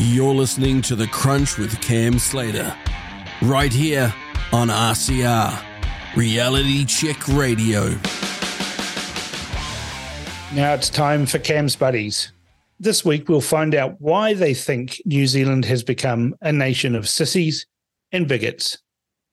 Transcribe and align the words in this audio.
You're 0.00 0.32
listening 0.32 0.80
to 0.82 0.94
The 0.94 1.08
Crunch 1.08 1.58
with 1.58 1.80
Cam 1.80 2.20
Slater, 2.20 2.72
right 3.42 3.72
here 3.72 4.14
on 4.52 4.68
RCR, 4.68 5.60
Reality 6.14 6.84
Check 6.84 7.26
Radio. 7.26 7.88
Now 10.54 10.74
it's 10.74 10.88
time 10.88 11.26
for 11.26 11.40
Cam's 11.40 11.74
Buddies. 11.74 12.30
This 12.78 13.04
week, 13.04 13.28
we'll 13.28 13.40
find 13.40 13.74
out 13.74 13.96
why 14.00 14.34
they 14.34 14.54
think 14.54 15.02
New 15.04 15.26
Zealand 15.26 15.64
has 15.64 15.82
become 15.82 16.36
a 16.42 16.52
nation 16.52 16.94
of 16.94 17.08
sissies 17.08 17.66
and 18.12 18.28
bigots. 18.28 18.78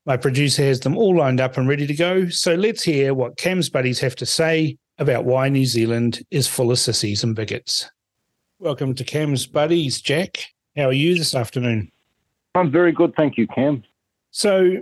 My 0.08 0.18
producer 0.18 0.64
has 0.64 0.80
them 0.80 0.98
all 0.98 1.16
lined 1.16 1.40
up 1.40 1.58
and 1.58 1.70
ready 1.70 1.86
to 1.86 1.94
go, 1.94 2.28
so 2.30 2.56
let's 2.56 2.82
hear 2.82 3.14
what 3.14 3.38
Cam's 3.38 3.70
Buddies 3.70 4.00
have 4.00 4.16
to 4.16 4.26
say 4.26 4.80
about 4.98 5.26
why 5.26 5.48
New 5.48 5.68
Zealand 5.68 6.26
is 6.32 6.48
full 6.48 6.72
of 6.72 6.80
sissies 6.80 7.24
and 7.24 7.36
bigots. 7.36 7.88
Welcome 8.58 8.96
to 8.96 9.04
Cam's 9.04 9.46
Buddies, 9.46 10.02
Jack. 10.02 10.55
How 10.76 10.86
are 10.86 10.94
you 10.94 11.18
this 11.18 11.34
afternoon? 11.34 11.92
I'm 12.54 12.72
very 12.72 12.92
good, 12.92 13.16
thank 13.16 13.38
you, 13.38 13.48
Cam. 13.48 13.84
So, 14.32 14.78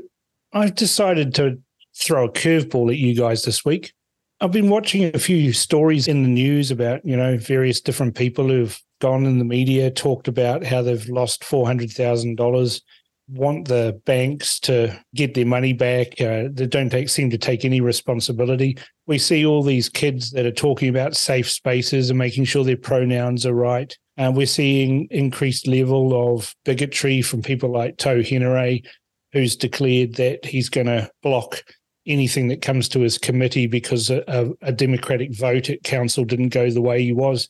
I've 0.51 0.75
decided 0.75 1.35
to 1.35 1.59
throw 1.95 2.25
a 2.25 2.31
curveball 2.31 2.91
at 2.91 2.97
you 2.97 3.15
guys 3.15 3.43
this 3.43 3.63
week. 3.63 3.93
I've 4.41 4.51
been 4.51 4.69
watching 4.69 5.03
a 5.03 5.19
few 5.19 5.53
stories 5.53 6.07
in 6.07 6.23
the 6.23 6.29
news 6.29 6.71
about, 6.71 7.05
you 7.05 7.15
know, 7.15 7.37
various 7.37 7.79
different 7.79 8.15
people 8.15 8.47
who've 8.47 8.79
gone 8.99 9.25
in 9.25 9.37
the 9.37 9.45
media, 9.45 9.91
talked 9.91 10.27
about 10.27 10.63
how 10.63 10.81
they've 10.81 11.07
lost 11.09 11.43
$400,000, 11.43 12.81
want 13.27 13.67
the 13.67 13.99
banks 14.05 14.59
to 14.61 14.97
get 15.15 15.33
their 15.33 15.45
money 15.45 15.73
back. 15.73 16.19
Uh, 16.19 16.49
they 16.51 16.67
don't 16.67 16.89
take, 16.89 17.09
seem 17.09 17.29
to 17.29 17.37
take 17.37 17.63
any 17.63 17.81
responsibility. 17.81 18.77
We 19.07 19.17
see 19.17 19.45
all 19.45 19.63
these 19.63 19.89
kids 19.89 20.31
that 20.31 20.45
are 20.45 20.51
talking 20.51 20.89
about 20.89 21.15
safe 21.15 21.49
spaces 21.49 22.09
and 22.09 22.19
making 22.19 22.45
sure 22.45 22.63
their 22.63 22.77
pronouns 22.77 23.45
are 23.45 23.53
right. 23.53 23.95
And 24.17 24.29
uh, 24.29 24.37
we're 24.37 24.45
seeing 24.45 25.07
increased 25.09 25.67
level 25.67 26.35
of 26.35 26.53
bigotry 26.65 27.21
from 27.21 27.41
people 27.41 27.71
like 27.71 27.97
Tau 27.97 28.17
Henare, 28.17 28.85
who's 29.31 29.55
declared 29.55 30.15
that 30.15 30.45
he's 30.45 30.69
going 30.69 30.87
to 30.87 31.09
block 31.23 31.63
anything 32.05 32.49
that 32.49 32.61
comes 32.61 32.89
to 32.89 32.99
his 32.99 33.17
committee 33.17 33.65
because 33.65 34.09
a, 34.09 34.51
a, 34.61 34.71
democratic 34.73 35.33
vote 35.33 35.69
at 35.69 35.83
council 35.83 36.25
didn't 36.25 36.49
go 36.49 36.69
the 36.69 36.81
way 36.81 37.01
he 37.01 37.13
was. 37.13 37.47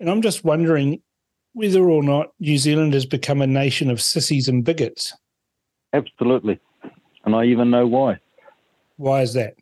And 0.00 0.08
I'm 0.08 0.22
just 0.22 0.42
wondering 0.42 1.02
whether 1.52 1.88
or 1.88 2.02
not 2.02 2.32
New 2.38 2.58
Zealand 2.58 2.94
has 2.94 3.06
become 3.06 3.42
a 3.42 3.46
nation 3.46 3.90
of 3.90 4.00
sissies 4.00 4.48
and 4.48 4.64
bigots. 4.64 5.12
Absolutely. 5.92 6.58
And 7.24 7.34
I 7.34 7.44
even 7.44 7.70
know 7.70 7.86
why. 7.86 8.18
Why 8.96 9.22
is 9.22 9.34
that? 9.34 9.54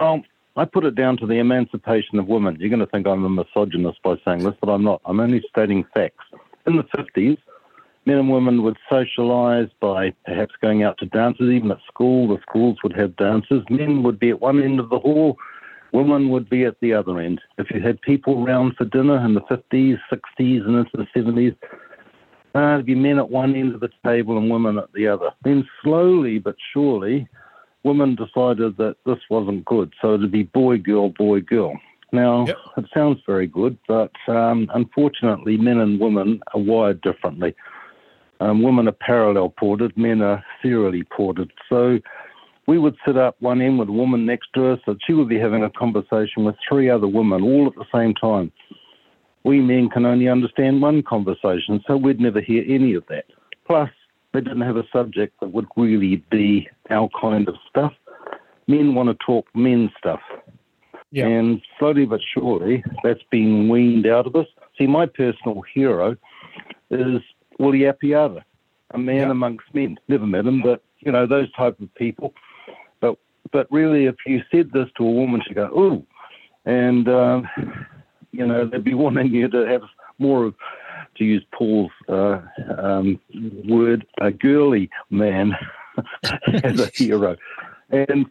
Um, 0.00 0.22
I 0.56 0.64
put 0.64 0.84
it 0.84 0.94
down 0.94 1.16
to 1.18 1.26
the 1.26 1.38
emancipation 1.38 2.18
of 2.18 2.26
women. 2.26 2.56
You're 2.58 2.70
going 2.70 2.80
to 2.80 2.86
think 2.86 3.06
I'm 3.06 3.24
a 3.24 3.30
misogynist 3.30 4.02
by 4.02 4.16
saying 4.24 4.42
this, 4.42 4.54
but 4.60 4.68
I'm 4.70 4.84
not. 4.84 5.00
I'm 5.04 5.20
only 5.20 5.42
stating 5.48 5.84
facts. 5.94 6.24
In 6.66 6.76
the 6.76 6.84
50s, 6.84 7.38
men 8.04 8.18
and 8.18 8.30
women 8.30 8.62
would 8.62 8.76
socialize 8.90 9.68
by 9.80 10.12
perhaps 10.26 10.54
going 10.60 10.82
out 10.82 10.98
to 10.98 11.06
dances, 11.06 11.50
even 11.50 11.70
at 11.70 11.78
school. 11.86 12.28
The 12.28 12.42
schools 12.48 12.78
would 12.82 12.96
have 12.96 13.16
dances. 13.16 13.62
Men 13.70 14.02
would 14.02 14.18
be 14.18 14.30
at 14.30 14.40
one 14.40 14.62
end 14.62 14.80
of 14.80 14.90
the 14.90 14.98
hall, 14.98 15.38
women 15.92 16.30
would 16.30 16.48
be 16.48 16.64
at 16.64 16.80
the 16.80 16.92
other 16.92 17.18
end. 17.20 17.40
If 17.58 17.70
you 17.70 17.80
had 17.80 18.00
people 18.02 18.44
round 18.44 18.76
for 18.76 18.84
dinner 18.84 19.24
in 19.24 19.34
the 19.34 19.40
50s, 19.42 19.98
60s, 20.12 20.66
and 20.66 20.76
into 20.76 20.90
the 20.94 21.06
70s, 21.14 21.56
uh, 22.54 22.60
there'd 22.60 22.86
be 22.86 22.94
men 22.94 23.18
at 23.18 23.30
one 23.30 23.54
end 23.54 23.74
of 23.74 23.80
the 23.80 23.90
table 24.04 24.36
and 24.36 24.50
women 24.50 24.78
at 24.78 24.92
the 24.92 25.06
other. 25.06 25.30
Then 25.44 25.68
slowly 25.82 26.38
but 26.38 26.56
surely, 26.72 27.28
women 27.84 28.16
decided 28.16 28.76
that 28.76 28.96
this 29.06 29.18
wasn't 29.30 29.64
good. 29.64 29.92
So 30.00 30.14
it'd 30.14 30.32
be 30.32 30.44
boy, 30.44 30.78
girl, 30.78 31.10
boy, 31.10 31.40
girl. 31.40 31.78
Now, 32.12 32.46
yep. 32.46 32.56
it 32.76 32.86
sounds 32.92 33.20
very 33.24 33.46
good, 33.46 33.78
but 33.86 34.10
um, 34.26 34.68
unfortunately, 34.74 35.56
men 35.56 35.78
and 35.78 36.00
women 36.00 36.40
are 36.52 36.60
wired 36.60 37.00
differently. 37.02 37.54
Um, 38.40 38.62
women 38.62 38.88
are 38.88 38.92
parallel 38.92 39.50
ported, 39.50 39.96
men 39.96 40.22
are 40.22 40.44
serially 40.62 41.04
ported. 41.04 41.52
So 41.68 42.00
we 42.70 42.78
would 42.78 42.96
sit 43.04 43.16
up 43.16 43.34
one 43.40 43.60
end 43.60 43.80
with 43.80 43.88
a 43.88 43.92
woman 43.92 44.24
next 44.24 44.46
to 44.54 44.70
us, 44.70 44.78
and 44.86 44.96
she 45.04 45.12
would 45.12 45.28
be 45.28 45.40
having 45.40 45.64
a 45.64 45.70
conversation 45.70 46.44
with 46.44 46.54
three 46.68 46.88
other 46.88 47.08
women 47.08 47.42
all 47.42 47.66
at 47.66 47.74
the 47.74 47.84
same 47.92 48.14
time. 48.14 48.52
We 49.42 49.58
men 49.58 49.88
can 49.88 50.06
only 50.06 50.28
understand 50.28 50.80
one 50.80 51.02
conversation, 51.02 51.82
so 51.84 51.96
we'd 51.96 52.20
never 52.20 52.40
hear 52.40 52.62
any 52.68 52.94
of 52.94 53.02
that. 53.08 53.24
Plus, 53.66 53.90
they 54.32 54.40
didn't 54.40 54.60
have 54.60 54.76
a 54.76 54.84
subject 54.92 55.40
that 55.40 55.48
would 55.48 55.66
really 55.76 56.22
be 56.30 56.68
our 56.90 57.08
kind 57.20 57.48
of 57.48 57.56
stuff. 57.68 57.92
Men 58.68 58.94
want 58.94 59.08
to 59.08 59.16
talk 59.26 59.48
men 59.52 59.90
stuff. 59.98 60.20
Yeah. 61.10 61.26
And 61.26 61.60
slowly 61.76 62.06
but 62.06 62.20
surely, 62.32 62.84
that's 63.02 63.24
been 63.32 63.68
weaned 63.68 64.06
out 64.06 64.28
of 64.28 64.36
us. 64.36 64.46
See, 64.78 64.86
my 64.86 65.06
personal 65.06 65.64
hero 65.74 66.16
is 66.92 67.20
Willie 67.58 67.80
Apiata, 67.80 68.44
a 68.92 68.98
man 68.98 69.16
yeah. 69.16 69.30
amongst 69.32 69.66
men. 69.74 69.98
Never 70.06 70.24
met 70.24 70.46
him, 70.46 70.62
but 70.62 70.84
you 71.00 71.10
know 71.10 71.26
those 71.26 71.50
type 71.54 71.80
of 71.80 71.92
people. 71.96 72.32
But 73.52 73.70
really, 73.70 74.06
if 74.06 74.16
you 74.26 74.42
said 74.50 74.70
this 74.72 74.88
to 74.96 75.04
a 75.04 75.10
woman, 75.10 75.42
she'd 75.46 75.54
go, 75.54 75.66
"Ooh," 75.66 76.06
and 76.64 77.08
um, 77.08 77.48
you 78.32 78.46
know 78.46 78.66
they'd 78.66 78.84
be 78.84 78.94
wanting 79.04 79.32
you 79.32 79.48
to 79.48 79.66
have 79.66 79.82
more 80.18 80.44
of, 80.44 80.54
to 81.16 81.24
use 81.24 81.44
Paul's 81.52 81.90
uh, 82.08 82.40
um, 82.78 83.18
word, 83.68 84.06
a 84.20 84.30
girly 84.30 84.90
man 85.10 85.52
as 86.62 86.80
a 86.80 86.90
hero, 86.94 87.36
and 87.90 88.26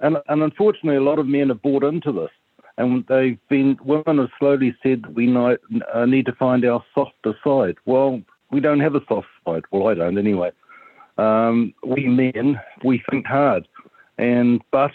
and 0.00 0.18
and 0.28 0.42
unfortunately, 0.42 0.96
a 0.96 1.02
lot 1.02 1.18
of 1.18 1.26
men 1.26 1.48
have 1.48 1.62
bought 1.62 1.84
into 1.84 2.12
this 2.12 2.30
and 2.78 3.04
they've 3.08 3.38
been 3.48 3.76
women 3.84 4.18
have 4.18 4.30
slowly 4.38 4.74
said 4.82 5.02
that 5.02 5.14
we 5.14 5.34
uh, 5.36 6.06
need 6.06 6.26
to 6.26 6.32
find 6.32 6.64
our 6.64 6.82
softer 6.94 7.34
side. 7.44 7.76
Well, 7.84 8.22
we 8.50 8.60
don't 8.60 8.80
have 8.80 8.94
a 8.94 9.04
soft 9.08 9.26
side. 9.44 9.64
Well, 9.70 9.88
I 9.88 9.94
don't 9.94 10.16
anyway. 10.16 10.52
Um, 11.18 11.74
we 11.84 12.06
men 12.06 12.60
we 12.84 13.02
think 13.10 13.26
hard, 13.26 13.66
and 14.18 14.60
but 14.70 14.90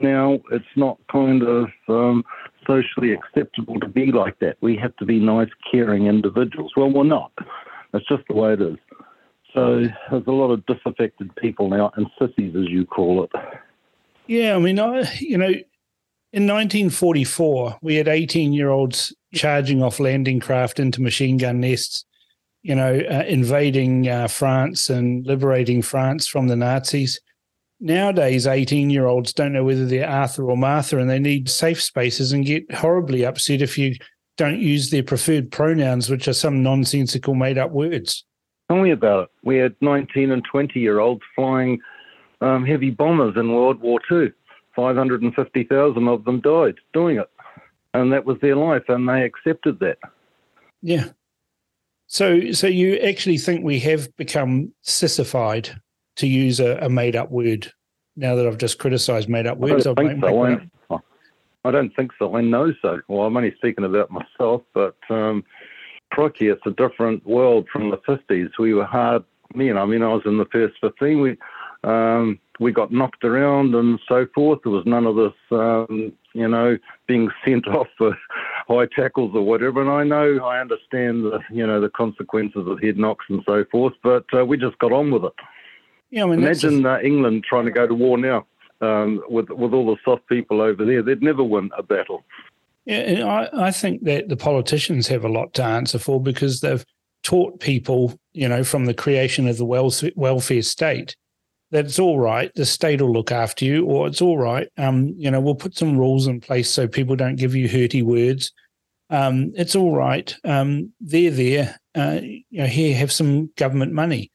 now 0.00 0.38
it's 0.52 0.64
not 0.76 0.98
kind 1.10 1.42
of 1.42 1.68
um, 1.88 2.24
socially 2.66 3.12
acceptable 3.12 3.80
to 3.80 3.88
be 3.88 4.12
like 4.12 4.38
that. 4.40 4.56
We 4.60 4.76
have 4.76 4.94
to 4.96 5.04
be 5.04 5.18
nice, 5.18 5.48
caring 5.70 6.06
individuals. 6.06 6.72
Well, 6.76 6.90
we're 6.90 7.04
not. 7.04 7.32
It's 7.94 8.06
just 8.06 8.22
the 8.28 8.34
way 8.34 8.52
it 8.52 8.62
is. 8.62 8.76
So 9.54 9.84
there's 10.10 10.26
a 10.26 10.30
lot 10.30 10.50
of 10.50 10.64
disaffected 10.66 11.34
people 11.36 11.70
now, 11.70 11.90
and 11.96 12.06
sissies, 12.18 12.54
as 12.54 12.68
you 12.68 12.84
call 12.84 13.24
it. 13.24 13.30
Yeah, 14.26 14.54
I 14.54 14.58
mean, 14.58 14.78
I, 14.78 15.10
you 15.18 15.38
know, 15.38 15.52
in 16.32 16.46
1944, 16.46 17.78
we 17.80 17.94
had 17.96 18.08
18 18.08 18.52
year 18.52 18.68
olds 18.68 19.14
charging 19.34 19.82
off 19.82 19.98
landing 19.98 20.38
craft 20.38 20.78
into 20.78 21.00
machine 21.00 21.38
gun 21.38 21.60
nests, 21.60 22.04
you 22.62 22.74
know, 22.74 23.00
uh, 23.10 23.24
invading 23.26 24.08
uh, 24.08 24.28
France 24.28 24.90
and 24.90 25.26
liberating 25.26 25.80
France 25.80 26.28
from 26.28 26.48
the 26.48 26.56
Nazis. 26.56 27.18
Nowadays, 27.80 28.46
18 28.46 28.90
year 28.90 29.06
olds 29.06 29.32
don't 29.32 29.52
know 29.52 29.64
whether 29.64 29.86
they're 29.86 30.08
Arthur 30.08 30.50
or 30.50 30.56
Martha 30.56 30.98
and 30.98 31.08
they 31.08 31.18
need 31.18 31.48
safe 31.48 31.80
spaces 31.80 32.32
and 32.32 32.44
get 32.44 32.72
horribly 32.74 33.24
upset 33.24 33.62
if 33.62 33.78
you 33.78 33.94
don't 34.36 34.60
use 34.60 34.90
their 34.90 35.02
preferred 35.02 35.50
pronouns, 35.50 36.10
which 36.10 36.26
are 36.28 36.32
some 36.32 36.62
nonsensical 36.62 37.34
made 37.34 37.58
up 37.58 37.70
words. 37.70 38.24
Tell 38.68 38.80
me 38.82 38.90
about 38.90 39.24
it. 39.24 39.28
We 39.42 39.56
had 39.56 39.74
19 39.80 40.30
and 40.30 40.44
20 40.44 40.78
year 40.80 40.98
olds 40.98 41.22
flying 41.34 41.80
um, 42.40 42.64
heavy 42.64 42.90
bombers 42.90 43.34
in 43.36 43.52
World 43.52 43.80
War 43.80 44.00
II. 44.10 44.32
550,000 44.76 46.08
of 46.08 46.24
them 46.24 46.40
died 46.40 46.76
doing 46.92 47.18
it. 47.18 47.30
And 47.94 48.12
that 48.12 48.24
was 48.24 48.38
their 48.40 48.54
life, 48.54 48.84
and 48.88 49.08
they 49.08 49.22
accepted 49.22 49.80
that. 49.80 49.98
Yeah. 50.82 51.08
So, 52.06 52.52
so 52.52 52.66
you 52.66 52.96
actually 52.96 53.38
think 53.38 53.64
we 53.64 53.80
have 53.80 54.14
become 54.16 54.72
sissified, 54.82 55.70
to 56.18 56.26
use 56.26 56.60
a, 56.60 56.78
a 56.78 56.88
made-up 56.88 57.30
word? 57.30 57.72
Now 58.16 58.34
that 58.34 58.46
I've 58.46 58.58
just 58.58 58.78
criticised 58.78 59.28
made-up 59.28 59.58
words, 59.58 59.86
I 59.86 59.94
don't 59.94 60.20
think 60.20 60.20
so. 60.20 60.96
I, 60.96 60.98
I, 61.64 61.70
don't 61.70 61.94
think 61.94 62.12
so. 62.18 62.36
I 62.36 62.40
know 62.40 62.72
so. 62.82 63.00
Well, 63.08 63.26
I'm 63.26 63.36
only 63.36 63.54
speaking 63.56 63.84
about 63.84 64.10
myself, 64.10 64.62
but 64.74 64.96
um, 65.08 65.44
crikey, 66.10 66.48
it's 66.48 66.66
a 66.66 66.70
different 66.70 67.24
world 67.26 67.68
from 67.72 67.90
the 67.90 67.98
50s. 67.98 68.50
We 68.58 68.74
were 68.74 68.84
hard 68.84 69.24
men. 69.54 69.78
I 69.78 69.84
mean, 69.84 70.02
I 70.02 70.08
was 70.08 70.22
in 70.24 70.38
the 70.38 70.46
first 70.46 70.74
15. 70.80 71.20
We 71.20 71.36
um, 71.84 72.40
we 72.58 72.72
got 72.72 72.92
knocked 72.92 73.24
around 73.24 73.74
and 73.74 74.00
so 74.08 74.26
forth. 74.34 74.60
There 74.64 74.72
was 74.72 74.84
none 74.86 75.06
of 75.06 75.16
this, 75.16 75.32
um, 75.52 76.12
you 76.34 76.48
know, 76.48 76.76
being 77.06 77.30
sent 77.44 77.66
off 77.68 77.86
for 77.96 78.16
high 78.66 78.86
tackles 78.86 79.32
or 79.34 79.42
whatever. 79.42 79.80
And 79.80 79.90
I 79.90 80.04
know, 80.04 80.44
I 80.44 80.60
understand 80.60 81.24
the, 81.24 81.40
you 81.50 81.66
know, 81.66 81.80
the 81.80 81.90
consequences 81.90 82.66
of 82.66 82.80
head 82.80 82.98
knocks 82.98 83.26
and 83.28 83.42
so 83.46 83.64
forth, 83.70 83.94
but 84.02 84.24
uh, 84.36 84.44
we 84.44 84.56
just 84.56 84.78
got 84.78 84.92
on 84.92 85.10
with 85.10 85.24
it. 85.24 85.32
Yeah, 86.10 86.24
I 86.24 86.26
mean, 86.26 86.38
Imagine 86.40 86.86
uh, 86.86 87.00
England 87.00 87.44
trying 87.48 87.66
to 87.66 87.70
go 87.70 87.86
to 87.86 87.94
war 87.94 88.16
now 88.16 88.46
um, 88.80 89.22
with 89.28 89.50
with 89.50 89.74
all 89.74 89.86
the 89.86 89.96
soft 90.04 90.26
people 90.28 90.60
over 90.60 90.84
there. 90.84 91.02
They'd 91.02 91.22
never 91.22 91.44
win 91.44 91.70
a 91.76 91.82
battle. 91.82 92.24
Yeah, 92.84 93.24
I, 93.26 93.66
I 93.66 93.70
think 93.70 94.04
that 94.04 94.28
the 94.28 94.36
politicians 94.36 95.06
have 95.08 95.24
a 95.24 95.28
lot 95.28 95.52
to 95.54 95.62
answer 95.62 95.98
for 95.98 96.22
because 96.22 96.60
they've 96.60 96.84
taught 97.22 97.60
people, 97.60 98.18
you 98.32 98.48
know, 98.48 98.64
from 98.64 98.86
the 98.86 98.94
creation 98.94 99.46
of 99.46 99.58
the 99.58 100.12
welfare 100.16 100.62
state 100.62 101.14
that 101.70 101.84
it's 101.84 101.98
all 101.98 102.18
right. 102.18 102.50
The 102.54 102.64
state 102.64 103.00
will 103.00 103.12
look 103.12 103.30
after 103.30 103.64
you, 103.64 103.84
or 103.84 104.06
it's 104.06 104.22
all 104.22 104.38
right. 104.38 104.68
Um, 104.78 105.14
you 105.16 105.30
know, 105.30 105.40
we'll 105.40 105.54
put 105.54 105.76
some 105.76 105.98
rules 105.98 106.26
in 106.26 106.40
place 106.40 106.70
so 106.70 106.88
people 106.88 107.16
don't 107.16 107.36
give 107.36 107.54
you 107.54 107.68
hurty 107.68 108.02
words. 108.02 108.52
Um, 109.10 109.52
it's 109.54 109.76
all 109.76 109.94
right. 109.94 110.34
Um, 110.44 110.92
they're 111.00 111.30
there. 111.30 111.78
uh, 111.94 112.20
you 112.22 112.44
know, 112.62 112.66
here, 112.66 112.96
have 112.96 113.12
some 113.12 113.50
government 113.56 113.92
money. 113.92 114.30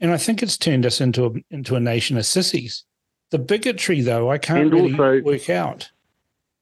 And 0.00 0.12
I 0.12 0.16
think 0.16 0.42
it's 0.42 0.56
turned 0.56 0.86
us 0.86 1.00
into 1.00 1.26
a, 1.26 1.30
into 1.50 1.74
a 1.76 1.80
nation 1.80 2.16
of 2.16 2.26
sissies. 2.26 2.84
The 3.30 3.38
bigotry, 3.38 4.00
though, 4.00 4.30
I 4.30 4.38
can't 4.38 4.60
And 4.60 4.72
really 4.72 4.92
also- 4.92 5.20
work 5.22 5.50
out. 5.50 5.90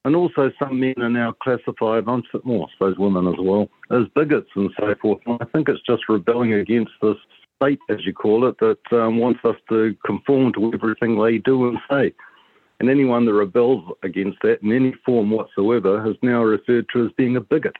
And 0.05 0.15
also, 0.15 0.53
some 0.61 0.79
men 0.79 0.94
are 0.99 1.11
now 1.11 1.33
classified, 1.43 2.06
more, 2.06 2.69
I 2.69 2.73
suppose 2.75 2.97
women 2.97 3.27
as 3.27 3.35
well, 3.41 3.69
as 3.91 4.05
bigots 4.15 4.49
and 4.55 4.71
so 4.79 4.94
forth. 5.03 5.19
And 5.27 5.37
I 5.41 5.47
think 5.47 5.69
it's 5.69 5.83
just 5.85 6.09
rebelling 6.09 6.53
against 6.53 6.93
this 7.03 7.17
state, 7.61 7.81
as 7.91 8.06
you 8.06 8.12
call 8.12 8.47
it, 8.47 8.56
that 8.61 8.79
um, 8.93 9.19
wants 9.19 9.41
us 9.44 9.56
to 9.69 9.97
conform 10.06 10.53
to 10.53 10.73
everything 10.73 11.21
they 11.21 11.38
do 11.38 11.67
and 11.69 11.79
say. 11.91 12.15
And 12.79 12.88
anyone 12.88 13.25
that 13.27 13.33
rebels 13.33 13.97
against 14.05 14.38
that 14.43 14.62
in 14.62 14.71
any 14.71 14.94
form 15.05 15.31
whatsoever 15.33 16.09
is 16.09 16.17
now 16.23 16.44
referred 16.44 16.87
to 16.93 17.06
as 17.06 17.12
being 17.17 17.35
a 17.37 17.41
bigot. 17.41 17.75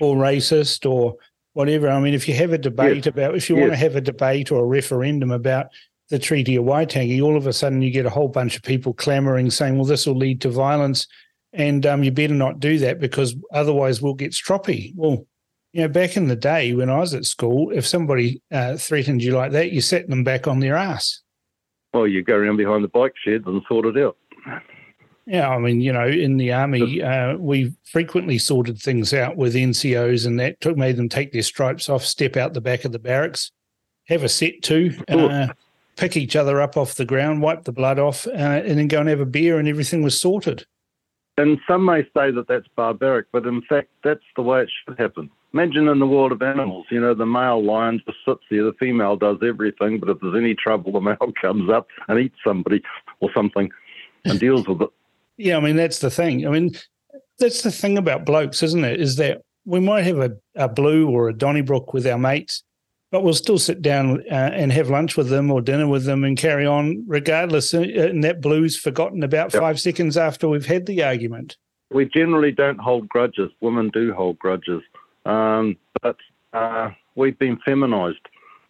or 0.00 0.16
racist 0.16 0.90
or 0.90 1.14
whatever. 1.54 1.88
I 1.88 1.98
mean, 2.00 2.14
if 2.14 2.28
you 2.28 2.34
have 2.34 2.52
a 2.52 2.58
debate 2.58 2.96
Yes. 2.96 3.06
about, 3.06 3.34
if 3.34 3.48
you 3.48 3.56
want 3.56 3.72
to 3.72 3.76
have 3.76 3.96
a 3.96 4.00
debate 4.00 4.52
or 4.52 4.60
a 4.62 4.66
referendum 4.66 5.30
about 5.30 5.66
the 6.10 6.18
Treaty 6.18 6.56
of 6.56 6.64
Waitangi, 6.64 7.22
all 7.22 7.36
of 7.36 7.46
a 7.46 7.52
sudden 7.52 7.80
you 7.80 7.90
get 7.90 8.06
a 8.06 8.10
whole 8.10 8.28
bunch 8.28 8.56
of 8.56 8.62
people 8.62 8.92
clamoring 8.92 9.50
saying, 9.50 9.76
well, 9.76 9.86
this 9.86 10.06
will 10.06 10.16
lead 10.16 10.40
to 10.42 10.50
violence 10.50 11.06
and 11.54 11.86
um, 11.86 12.02
you 12.02 12.10
better 12.10 12.34
not 12.34 12.60
do 12.60 12.78
that 12.78 13.00
because 13.00 13.36
otherwise 13.52 14.02
we'll 14.02 14.14
get 14.14 14.32
stroppy. 14.32 14.92
Well, 14.96 15.26
you 15.72 15.82
know, 15.82 15.88
back 15.88 16.16
in 16.16 16.28
the 16.28 16.36
day 16.36 16.72
when 16.74 16.90
I 16.90 16.98
was 16.98 17.14
at 17.14 17.24
school, 17.24 17.70
if 17.70 17.86
somebody 17.86 18.42
uh, 18.52 18.76
threatened 18.76 19.22
you 19.22 19.36
like 19.36 19.52
that, 19.52 19.72
you 19.72 19.80
set 19.80 20.08
them 20.08 20.24
back 20.24 20.46
on 20.46 20.60
their 20.60 20.76
ass. 20.76 21.20
Well, 21.92 22.08
you 22.08 22.22
go 22.22 22.34
around 22.34 22.56
behind 22.56 22.82
the 22.82 22.88
bike 22.88 23.14
shed 23.24 23.42
and 23.46 23.62
sort 23.68 23.86
it 23.86 23.96
out. 24.02 24.16
Yeah, 25.26 25.48
I 25.48 25.58
mean, 25.58 25.80
you 25.80 25.92
know, 25.92 26.06
in 26.06 26.36
the 26.36 26.52
army, 26.52 27.02
uh, 27.02 27.36
we 27.36 27.72
frequently 27.84 28.36
sorted 28.36 28.78
things 28.78 29.14
out 29.14 29.36
with 29.36 29.54
NCOs, 29.54 30.26
and 30.26 30.38
that 30.38 30.60
took 30.60 30.76
made 30.76 30.96
them 30.96 31.08
take 31.08 31.32
their 31.32 31.42
stripes 31.42 31.88
off, 31.88 32.04
step 32.04 32.36
out 32.36 32.52
the 32.52 32.60
back 32.60 32.84
of 32.84 32.92
the 32.92 32.98
barracks, 32.98 33.50
have 34.06 34.22
a 34.22 34.28
set 34.28 34.62
to, 34.64 34.94
uh, 35.08 35.48
pick 35.96 36.16
each 36.16 36.36
other 36.36 36.60
up 36.60 36.76
off 36.76 36.96
the 36.96 37.06
ground, 37.06 37.40
wipe 37.40 37.64
the 37.64 37.72
blood 37.72 37.98
off, 37.98 38.26
uh, 38.26 38.30
and 38.30 38.78
then 38.78 38.88
go 38.88 39.00
and 39.00 39.08
have 39.08 39.20
a 39.20 39.26
beer, 39.26 39.58
and 39.58 39.66
everything 39.66 40.02
was 40.02 40.18
sorted. 40.18 40.66
And 41.38 41.58
some 41.66 41.84
may 41.84 42.02
say 42.16 42.30
that 42.30 42.46
that's 42.46 42.68
barbaric, 42.76 43.26
but 43.32 43.46
in 43.46 43.62
fact, 43.62 43.88
that's 44.04 44.22
the 44.36 44.42
way 44.42 44.62
it 44.62 44.70
should 44.86 44.98
happen. 44.98 45.30
Imagine 45.52 45.88
in 45.88 46.00
the 46.00 46.06
world 46.06 46.32
of 46.32 46.42
animals, 46.42 46.86
you 46.90 47.00
know, 47.00 47.14
the 47.14 47.26
male 47.26 47.62
lion 47.62 48.02
just 48.04 48.18
sits 48.26 48.42
there, 48.50 48.64
the 48.64 48.72
female 48.74 49.16
does 49.16 49.38
everything, 49.42 49.98
but 49.98 50.10
if 50.10 50.18
there's 50.20 50.36
any 50.36 50.54
trouble, 50.54 50.92
the 50.92 51.00
male 51.00 51.32
comes 51.40 51.70
up 51.70 51.88
and 52.08 52.18
eats 52.18 52.36
somebody 52.44 52.82
or 53.20 53.30
something 53.34 53.70
and 54.24 54.38
deals 54.38 54.66
with 54.66 54.82
it. 54.82 54.90
Yeah, 55.36 55.56
I 55.56 55.60
mean 55.60 55.76
that's 55.76 55.98
the 55.98 56.10
thing. 56.10 56.46
I 56.46 56.50
mean, 56.50 56.70
that's 57.38 57.62
the 57.62 57.70
thing 57.70 57.98
about 57.98 58.24
blokes, 58.26 58.62
isn't 58.62 58.84
it? 58.84 59.00
Is 59.00 59.16
that 59.16 59.42
we 59.64 59.80
might 59.80 60.02
have 60.02 60.18
a, 60.18 60.32
a 60.54 60.68
blue 60.68 61.08
or 61.08 61.28
a 61.28 61.34
Donnybrook 61.34 61.92
with 61.92 62.06
our 62.06 62.18
mates, 62.18 62.62
but 63.10 63.22
we'll 63.24 63.34
still 63.34 63.58
sit 63.58 63.82
down 63.82 64.22
uh, 64.30 64.34
and 64.52 64.72
have 64.72 64.90
lunch 64.90 65.16
with 65.16 65.28
them 65.30 65.50
or 65.50 65.60
dinner 65.60 65.88
with 65.88 66.04
them 66.04 66.22
and 66.24 66.36
carry 66.36 66.66
on 66.66 67.02
regardless. 67.06 67.72
uh, 67.74 67.80
And 67.80 68.22
that 68.24 68.40
blue's 68.40 68.76
forgotten 68.76 69.22
about 69.22 69.52
Yep. 69.52 69.62
five 69.62 69.80
seconds 69.80 70.16
after 70.16 70.48
we've 70.48 70.66
had 70.66 70.86
the 70.86 71.02
argument. 71.02 71.56
We 71.90 72.04
generally 72.06 72.52
don't 72.52 72.78
hold 72.78 73.08
grudges. 73.08 73.50
Women 73.60 73.90
do 73.92 74.12
hold 74.12 74.38
grudges. 74.38 74.82
Um, 75.26 75.76
but 76.02 76.16
uh, 76.52 76.90
we've 77.14 77.38
been 77.38 77.58
feminized 77.64 78.18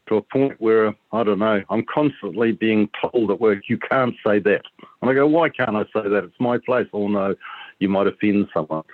to 0.09 0.17
a 0.17 0.23
point 0.23 0.61
where, 0.61 0.95
I 1.13 1.23
don't 1.23 1.39
know, 1.39 1.63
I'm 1.71 1.85
constantly 1.93 2.53
being 2.53 2.89
told 3.01 3.31
at 3.31 3.41
work, 3.41 3.69
you 3.69 3.79
can't 3.79 4.15
say 4.27 4.39
that. 4.41 4.63
And 5.01 5.11
I 5.11 5.15
go, 5.15 5.27
why 5.27 5.49
can't 5.49 5.77
I 5.77 5.85
say 5.85 6.09
that? 6.09 6.25
It's 6.25 6.41
my 6.41 6.59
place. 6.59 6.87
Oh, 6.93 7.09
no, 7.09 7.35
you 7.79 7.89
might 7.89 8.07
offend 8.07 8.49
someone. 8.53 8.85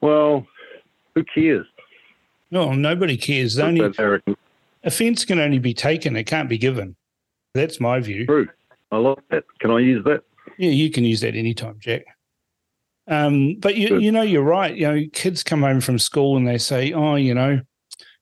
Well, 0.00 0.46
who 1.14 1.24
cares? 1.24 1.66
No, 2.50 2.72
nobody 2.72 3.16
cares. 3.16 3.58
Only 3.58 3.92
offence 4.84 5.24
can 5.24 5.40
only 5.40 5.58
be 5.58 5.74
taken; 5.74 6.14
it 6.14 6.24
can't 6.24 6.48
be 6.48 6.58
given. 6.58 6.94
That's 7.54 7.80
my 7.80 8.00
view. 8.00 8.26
True. 8.26 8.48
I 8.92 8.98
like 8.98 9.18
that. 9.30 9.44
Can 9.60 9.70
I 9.70 9.80
use 9.80 10.04
that? 10.04 10.22
Yeah, 10.58 10.70
you 10.70 10.90
can 10.90 11.04
use 11.04 11.20
that 11.22 11.34
anytime, 11.34 11.76
Jack. 11.80 12.04
Um, 13.08 13.56
but 13.58 13.76
you, 13.76 13.88
Good. 13.88 14.02
you 14.02 14.12
know, 14.12 14.22
you're 14.22 14.42
right. 14.42 14.74
You 14.74 14.86
know, 14.86 15.02
kids 15.12 15.42
come 15.42 15.62
home 15.62 15.80
from 15.80 15.98
school 15.98 16.36
and 16.36 16.46
they 16.46 16.58
say, 16.58 16.92
"Oh, 16.92 17.16
you 17.16 17.34
know, 17.34 17.60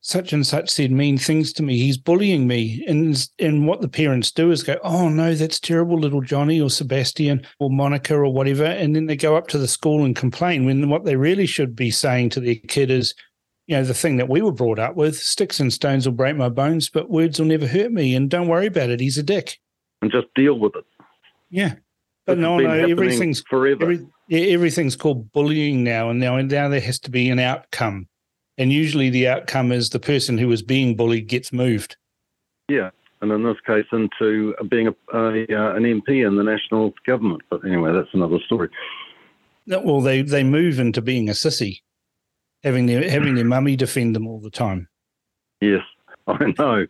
such 0.02 0.32
and 0.32 0.46
such 0.46 0.68
said 0.68 0.90
mean 0.90 1.16
things 1.16 1.52
to 1.54 1.62
me. 1.62 1.78
He's 1.78 1.96
bullying 1.96 2.46
me." 2.46 2.84
And 2.86 3.26
and 3.38 3.66
what 3.66 3.80
the 3.80 3.88
parents 3.88 4.30
do 4.30 4.50
is 4.50 4.62
go, 4.62 4.76
"Oh 4.84 5.08
no, 5.08 5.34
that's 5.34 5.58
terrible, 5.58 5.98
little 5.98 6.20
Johnny 6.20 6.60
or 6.60 6.68
Sebastian 6.68 7.46
or 7.58 7.70
Monica 7.70 8.14
or 8.14 8.32
whatever," 8.32 8.64
and 8.64 8.94
then 8.94 9.06
they 9.06 9.16
go 9.16 9.36
up 9.36 9.48
to 9.48 9.58
the 9.58 9.68
school 9.68 10.04
and 10.04 10.14
complain. 10.14 10.66
When 10.66 10.90
what 10.90 11.04
they 11.04 11.16
really 11.16 11.46
should 11.46 11.74
be 11.74 11.90
saying 11.90 12.30
to 12.30 12.40
their 12.40 12.56
kid 12.56 12.90
is, 12.90 13.14
you 13.66 13.76
know, 13.76 13.84
the 13.84 13.94
thing 13.94 14.18
that 14.18 14.28
we 14.28 14.42
were 14.42 14.52
brought 14.52 14.78
up 14.78 14.96
with: 14.96 15.16
sticks 15.16 15.58
and 15.60 15.72
stones 15.72 16.06
will 16.06 16.14
break 16.14 16.36
my 16.36 16.50
bones, 16.50 16.90
but 16.90 17.08
words 17.08 17.38
will 17.38 17.46
never 17.46 17.66
hurt 17.66 17.92
me. 17.92 18.14
And 18.14 18.28
don't 18.28 18.48
worry 18.48 18.66
about 18.66 18.90
it. 18.90 19.00
He's 19.00 19.18
a 19.18 19.22
dick. 19.22 19.58
And 20.02 20.10
just 20.10 20.26
deal 20.34 20.58
with 20.58 20.76
it. 20.76 20.84
Yeah. 21.48 21.76
But 22.26 22.36
This 22.36 22.42
no, 22.42 22.58
no, 22.58 22.70
everything's 22.70 23.40
forever. 23.42 23.82
Every, 23.82 24.06
yeah, 24.28 24.46
everything's 24.52 24.96
called 24.96 25.32
bullying 25.32 25.82
now, 25.82 26.08
and 26.08 26.20
now 26.20 26.36
and 26.36 26.50
now 26.50 26.68
there 26.68 26.80
has 26.80 26.98
to 27.00 27.10
be 27.10 27.28
an 27.30 27.38
outcome, 27.38 28.06
and 28.58 28.72
usually 28.72 29.10
the 29.10 29.28
outcome 29.28 29.72
is 29.72 29.90
the 29.90 30.00
person 30.00 30.38
who 30.38 30.50
is 30.52 30.62
being 30.62 30.96
bullied 30.96 31.28
gets 31.28 31.52
moved. 31.52 31.96
Yeah, 32.68 32.90
and 33.20 33.32
in 33.32 33.42
this 33.44 33.56
case, 33.66 33.86
into 33.92 34.54
being 34.68 34.88
a, 34.88 34.94
a 35.14 35.42
uh, 35.42 35.74
an 35.74 35.82
MP 35.84 36.26
in 36.26 36.36
the 36.36 36.44
national 36.44 36.92
government. 37.06 37.42
But 37.50 37.64
anyway, 37.64 37.92
that's 37.92 38.12
another 38.12 38.38
story. 38.46 38.68
No, 39.66 39.80
Well, 39.80 40.00
they 40.00 40.22
they 40.22 40.44
move 40.44 40.78
into 40.78 41.00
being 41.00 41.28
a 41.28 41.32
sissy, 41.32 41.78
having 42.62 42.86
their 42.86 43.08
having 43.08 43.34
their 43.34 43.44
mummy 43.44 43.76
defend 43.76 44.14
them 44.16 44.26
all 44.26 44.40
the 44.40 44.50
time. 44.50 44.88
Yes, 45.60 45.82
I 46.26 46.52
know. 46.58 46.86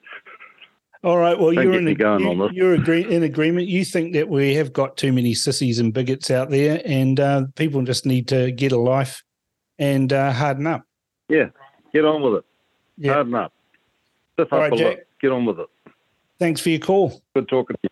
All 1.05 1.19
right, 1.19 1.37
well, 1.37 1.53
Don't 1.53 1.64
you're 1.64 1.79
in 1.79 1.88
you, 1.88 2.50
you're 2.53 2.75
agree, 2.75 3.05
in 3.05 3.25
agreement. 3.25 3.67
You 3.67 3.85
think 3.85 4.12
that 4.12 4.29
we 4.29 4.55
have 4.55 4.73
got 4.73 4.97
too 4.97 5.12
many 5.12 5.35
sissies 5.35 5.81
and 5.81 5.93
bigots 5.93 6.31
out 6.31 6.49
there, 6.49 6.81
and 6.85 7.19
uh, 7.19 7.47
people 7.56 7.82
just 7.82 8.06
need 8.06 8.29
to 8.29 8.53
get 8.53 8.70
a 8.70 8.79
life 8.79 9.25
and 9.81 10.12
uh, 10.12 10.31
harden 10.31 10.69
up. 10.69 10.85
Yeah, 11.32 11.46
get 11.94 12.05
on 12.05 12.20
with 12.20 12.34
it. 12.34 12.44
Yeah. 12.99 13.14
Harden 13.14 13.34
up. 13.34 13.55
Stiff 14.34 14.52
All 14.52 14.58
up 14.58 14.70
right, 14.70 14.73
a 14.75 14.76
Jack. 14.76 14.96
lot. 14.99 15.05
Get 15.23 15.32
on 15.32 15.46
with 15.46 15.61
it. 15.61 15.69
Thanks 16.38 16.61
for 16.61 16.69
your 16.69 16.79
call. 16.79 17.23
Good 17.34 17.49
talking 17.49 17.75
to 17.76 17.81
you. 17.84 17.88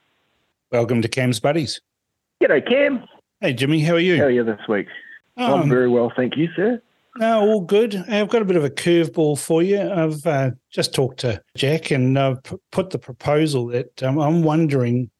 Welcome 0.70 1.00
to 1.00 1.08
Cam's 1.08 1.40
Buddies. 1.40 1.80
G'day, 2.42 2.68
Cam. 2.68 3.02
Hey, 3.40 3.54
Jimmy, 3.54 3.80
how 3.80 3.94
are 3.94 3.98
you? 3.98 4.18
How 4.18 4.24
are 4.24 4.30
you 4.30 4.44
this 4.44 4.60
week? 4.68 4.88
Um, 5.38 5.62
I'm 5.62 5.68
very 5.70 5.88
well, 5.88 6.12
thank 6.14 6.36
you, 6.36 6.50
sir. 6.54 6.82
No, 7.16 7.40
all 7.40 7.62
good. 7.62 7.96
I've 8.10 8.28
got 8.28 8.42
a 8.42 8.44
bit 8.44 8.56
of 8.56 8.64
a 8.64 8.68
curveball 8.68 9.38
for 9.38 9.62
you. 9.62 9.80
I've 9.90 10.26
uh, 10.26 10.50
just 10.70 10.94
talked 10.94 11.20
to 11.20 11.42
Jack 11.56 11.90
and 11.92 12.18
uh, 12.18 12.34
p- 12.44 12.56
put 12.72 12.90
the 12.90 12.98
proposal 12.98 13.68
that 13.68 14.02
um, 14.02 14.18
I'm 14.18 14.42
wondering 14.42 15.10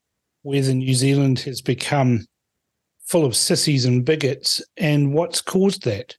whether 0.42 0.74
New 0.74 0.92
Zealand 0.92 1.38
has 1.40 1.62
become 1.62 2.26
full 3.06 3.24
of 3.24 3.34
sissies 3.34 3.86
and 3.86 4.04
bigots 4.04 4.60
and 4.76 5.14
what's 5.14 5.40
caused 5.40 5.84
that. 5.84 6.16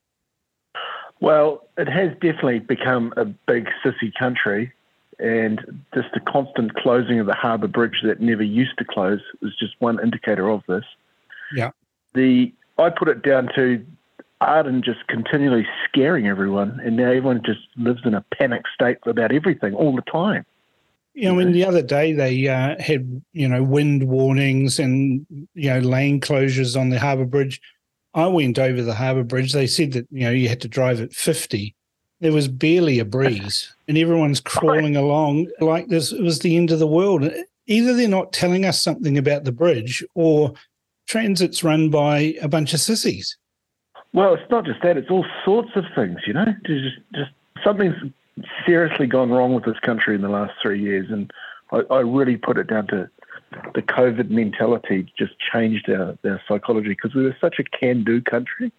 Well, 1.22 1.62
it 1.78 1.88
has 1.88 2.10
definitely 2.14 2.58
become 2.58 3.14
a 3.16 3.24
big 3.24 3.68
sissy 3.84 4.12
country, 4.18 4.72
and 5.20 5.84
just 5.94 6.08
the 6.12 6.18
constant 6.18 6.74
closing 6.74 7.20
of 7.20 7.26
the 7.26 7.32
harbour 7.32 7.68
bridge 7.68 8.00
that 8.02 8.20
never 8.20 8.42
used 8.42 8.76
to 8.78 8.84
close 8.84 9.20
is 9.40 9.52
just 9.56 9.74
one 9.78 10.02
indicator 10.02 10.50
of 10.50 10.64
this. 10.66 10.82
Yeah. 11.54 11.70
The 12.14 12.52
I 12.76 12.90
put 12.90 13.08
it 13.08 13.22
down 13.22 13.50
to 13.54 13.86
Ardern 14.40 14.84
just 14.84 15.06
continually 15.06 15.64
scaring 15.88 16.26
everyone, 16.26 16.80
and 16.84 16.96
now 16.96 17.04
everyone 17.04 17.40
just 17.46 17.60
lives 17.76 18.00
in 18.04 18.14
a 18.14 18.24
panic 18.34 18.62
state 18.74 18.98
about 19.06 19.30
everything 19.30 19.74
all 19.74 19.94
the 19.94 20.02
time. 20.02 20.44
You 21.14 21.28
know, 21.28 21.40
I 21.40 21.44
mean, 21.44 21.52
the 21.52 21.66
other 21.66 21.82
day 21.82 22.14
they 22.14 22.48
uh, 22.48 22.74
had, 22.82 23.22
you 23.32 23.46
know, 23.46 23.62
wind 23.62 24.08
warnings 24.08 24.80
and, 24.80 25.24
you 25.54 25.70
know, 25.70 25.78
lane 25.78 26.20
closures 26.20 26.76
on 26.76 26.88
the 26.88 26.98
harbour 26.98 27.26
bridge. 27.26 27.60
I 28.14 28.26
went 28.26 28.58
over 28.58 28.82
the 28.82 28.94
harbour 28.94 29.24
bridge. 29.24 29.52
They 29.52 29.66
said 29.66 29.92
that, 29.92 30.06
you 30.10 30.24
know, 30.24 30.30
you 30.30 30.48
had 30.48 30.60
to 30.62 30.68
drive 30.68 31.00
at 31.00 31.12
50. 31.12 31.74
There 32.20 32.32
was 32.32 32.46
barely 32.46 32.98
a 32.98 33.04
breeze 33.04 33.74
and 33.88 33.98
everyone's 33.98 34.40
crawling 34.40 34.96
along 34.96 35.48
like 35.60 35.88
this. 35.88 36.12
It 36.12 36.22
was 36.22 36.38
the 36.38 36.56
end 36.56 36.70
of 36.70 36.78
the 36.78 36.86
world. 36.86 37.28
Either 37.66 37.96
they're 37.96 38.08
not 38.08 38.32
telling 38.32 38.64
us 38.64 38.80
something 38.80 39.18
about 39.18 39.44
the 39.44 39.52
bridge 39.52 40.04
or 40.14 40.52
transit's 41.06 41.64
run 41.64 41.90
by 41.90 42.34
a 42.40 42.48
bunch 42.48 42.74
of 42.74 42.80
sissies. 42.80 43.36
Well, 44.12 44.34
it's 44.34 44.50
not 44.50 44.66
just 44.66 44.82
that; 44.82 44.98
it's 44.98 45.10
all 45.10 45.24
sorts 45.44 45.70
of 45.74 45.84
things. 45.94 46.18
You 46.26 46.34
know, 46.34 46.44
just 46.66 46.96
just 47.14 47.30
something's 47.64 47.96
seriously 48.66 49.06
gone 49.06 49.30
wrong 49.30 49.54
with 49.54 49.64
this 49.64 49.78
country 49.80 50.14
in 50.14 50.20
the 50.20 50.28
last 50.28 50.52
three 50.60 50.80
years, 50.80 51.10
and 51.10 51.32
I, 51.70 51.80
I 51.90 52.00
really 52.00 52.36
put 52.36 52.58
it 52.58 52.66
down 52.66 52.86
to 52.88 53.08
the 53.74 53.82
COVID 53.82 54.30
mentality. 54.30 55.12
Just 55.18 55.32
changed 55.52 55.88
our, 55.90 56.16
our 56.24 56.40
psychology 56.48 56.90
because 56.90 57.14
we 57.14 57.24
were 57.24 57.36
such 57.40 57.58
a 57.58 57.64
can-do 57.64 58.20
country. 58.22 58.72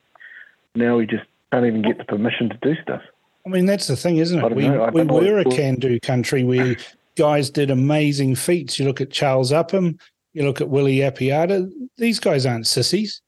Now 0.76 0.98
we 0.98 1.06
just 1.06 1.26
can't 1.52 1.66
even 1.66 1.82
get 1.82 1.98
the 1.98 2.04
permission 2.06 2.50
to 2.50 2.58
do 2.62 2.76
stuff. 2.82 3.02
I 3.46 3.50
mean, 3.50 3.66
that's 3.66 3.88
the 3.88 3.96
thing, 3.96 4.18
isn't 4.18 4.44
it? 4.44 4.56
We, 4.56 4.70
know. 4.70 4.90
We 4.94 5.04
were 5.06 5.40
a 5.40 5.46
can 5.46 5.76
do 5.76 6.00
country 6.00 6.44
where 6.44 6.76
guys 7.18 7.50
did 7.50 7.70
amazing 7.70 8.36
feats. 8.36 8.80
You 8.80 8.86
look 8.86 9.02
at 9.02 9.12
Charles 9.12 9.52
Upham, 9.52 10.00
you 10.34 10.44
look 10.44 10.62
at 10.62 10.70
Willie 10.70 10.98
Apiata, 10.98 11.70
these 11.98 12.20
guys 12.20 12.46
aren't 12.46 12.68
sissies. 12.68 13.22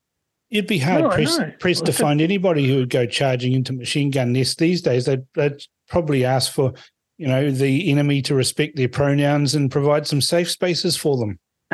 You'd 0.50 0.68
be 0.68 0.80
hard 0.80 1.04
No, 1.04 1.10
pressed, 1.10 1.42
pressed 1.60 1.86
to 1.86 1.92
find 1.92 2.22
anybody 2.22 2.68
who 2.68 2.78
would 2.78 2.90
go 2.90 3.06
charging 3.06 3.54
into 3.54 3.74
machine 3.74 4.10
gun 4.10 4.32
nests 4.32 4.56
these 4.56 4.82
days. 4.82 5.06
They'd, 5.06 5.26
they'd 5.34 5.62
probably 5.90 6.24
ask 6.24 6.54
for 6.54 6.74
you 7.18 7.28
know, 7.28 7.52
the 7.52 7.90
enemy 7.92 8.22
to 8.24 8.36
respect 8.36 8.76
their 8.76 8.90
pronouns 8.90 9.56
and 9.56 9.72
provide 9.72 10.08
some 10.08 10.22
safe 10.22 10.50
spaces 10.50 10.98
for 10.98 11.18
them. 11.18 11.40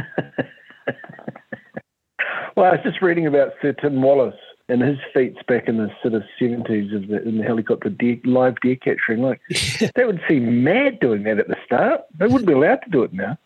well, 2.55 2.65
I 2.65 2.71
was 2.71 2.79
just 2.83 3.01
reading 3.01 3.27
about 3.27 3.53
Sir 3.61 3.73
Tim 3.73 4.01
Wallis 4.01 4.35
and 4.69 4.81
his 4.81 4.97
feats 5.13 5.39
back 5.47 5.67
in 5.67 5.77
the 5.77 5.89
sort 6.01 6.13
of 6.13 6.23
seventies 6.39 6.93
of 6.93 7.07
the 7.07 7.21
in 7.27 7.37
the 7.37 7.43
helicopter 7.43 7.89
deer, 7.89 8.17
live 8.23 8.55
deer 8.61 8.77
capturing. 8.77 9.21
Like 9.21 9.41
they 9.95 10.05
would 10.05 10.21
seem 10.27 10.63
mad 10.63 10.99
doing 10.99 11.23
that 11.23 11.39
at 11.39 11.47
the 11.47 11.57
start. 11.65 12.01
They 12.17 12.27
wouldn't 12.27 12.47
be 12.47 12.53
allowed 12.53 12.81
to 12.83 12.89
do 12.89 13.03
it 13.03 13.13
now. 13.13 13.37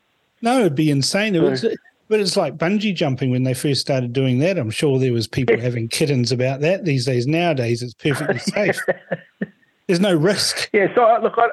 No, 0.41 0.59
it'd 0.59 0.75
be 0.75 0.91
insane. 0.91 1.33
It 1.33 1.41
was, 1.41 1.65
but 2.07 2.19
it's 2.19 2.37
like 2.37 2.57
bungee 2.57 2.93
jumping 2.93 3.31
when 3.31 3.43
they 3.43 3.53
first 3.53 3.81
started 3.81 4.13
doing 4.13 4.39
that. 4.39 4.59
I'm 4.59 4.69
sure 4.69 4.99
there 4.99 5.13
was 5.13 5.27
people 5.27 5.59
having 5.59 5.87
kittens 5.87 6.31
about 6.31 6.59
that 6.59 6.85
these 6.85 7.05
days. 7.05 7.25
Nowadays, 7.25 7.81
it's 7.81 7.95
perfectly 7.95 8.39
safe. 8.39 8.79
There's 9.87 9.99
no 9.99 10.15
risk. 10.15 10.69
Yeah. 10.73 10.93
So 10.93 11.01
look, 11.21 11.33
I, 11.37 11.47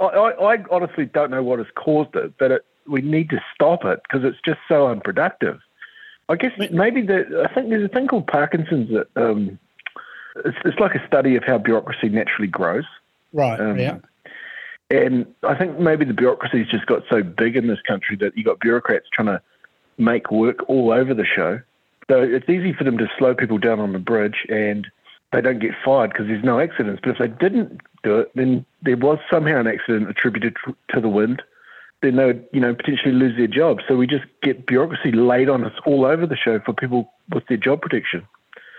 I, 0.00 0.54
I 0.54 0.56
honestly 0.70 1.06
don't 1.06 1.30
know 1.30 1.42
what 1.42 1.58
has 1.58 1.68
caused 1.74 2.16
it, 2.16 2.32
but 2.38 2.50
it, 2.50 2.64
we 2.88 3.02
need 3.02 3.30
to 3.30 3.40
stop 3.54 3.84
it 3.84 4.00
because 4.02 4.24
it's 4.24 4.38
just 4.44 4.58
so 4.68 4.88
unproductive. 4.88 5.60
I 6.28 6.36
guess 6.36 6.52
maybe 6.70 7.02
the 7.02 7.46
I 7.48 7.52
think 7.52 7.70
there's 7.70 7.84
a 7.84 7.88
thing 7.88 8.06
called 8.06 8.26
Parkinson's 8.26 8.88
that 8.90 9.08
um, 9.16 9.58
it's, 10.44 10.56
it's 10.64 10.78
like 10.78 10.94
a 10.94 11.04
study 11.06 11.36
of 11.36 11.44
how 11.44 11.58
bureaucracy 11.58 12.08
naturally 12.08 12.48
grows. 12.48 12.84
Right. 13.32 13.60
Um, 13.60 13.78
yeah. 13.78 13.98
And 14.90 15.26
I 15.42 15.54
think 15.54 15.78
maybe 15.78 16.04
the 16.04 16.14
bureaucracy's 16.14 16.68
just 16.68 16.86
got 16.86 17.02
so 17.10 17.22
big 17.22 17.56
in 17.56 17.68
this 17.68 17.80
country 17.86 18.16
that 18.16 18.36
you 18.36 18.44
got 18.44 18.58
bureaucrats 18.60 19.06
trying 19.12 19.26
to 19.26 19.40
make 19.98 20.30
work 20.30 20.68
all 20.68 20.92
over 20.92 21.14
the 21.14 21.24
show. 21.24 21.60
So 22.10 22.22
it's 22.22 22.48
easy 22.48 22.72
for 22.72 22.82
them 22.82 22.98
to 22.98 23.06
slow 23.18 23.34
people 23.34 23.58
down 23.58 23.78
on 23.78 23.92
the 23.92 24.00
bridge 24.00 24.46
and 24.48 24.86
they 25.32 25.40
don't 25.40 25.60
get 25.60 25.72
fired 25.84 26.12
because 26.12 26.26
there's 26.26 26.44
no 26.44 26.60
accidents. 26.60 27.00
But 27.02 27.10
if 27.10 27.18
they 27.18 27.28
didn't 27.28 27.80
do 28.02 28.18
it, 28.18 28.30
then 28.34 28.64
there 28.82 28.96
was 28.96 29.18
somehow 29.30 29.60
an 29.60 29.66
accident 29.66 30.10
attributed 30.10 30.56
to 30.92 31.00
the 31.00 31.08
wind 31.08 31.42
then 32.02 32.16
they 32.16 32.26
would, 32.26 32.46
you 32.52 32.60
know, 32.60 32.74
potentially 32.74 33.12
lose 33.12 33.36
their 33.36 33.46
job. 33.46 33.78
So 33.86 33.96
we 33.96 34.06
just 34.06 34.24
get 34.42 34.66
bureaucracy 34.66 35.12
laid 35.12 35.48
on 35.48 35.64
us 35.64 35.72
all 35.84 36.06
over 36.06 36.26
the 36.26 36.36
show 36.36 36.60
for 36.60 36.72
people 36.72 37.12
with 37.32 37.46
their 37.46 37.56
job 37.56 37.82
protection. 37.82 38.26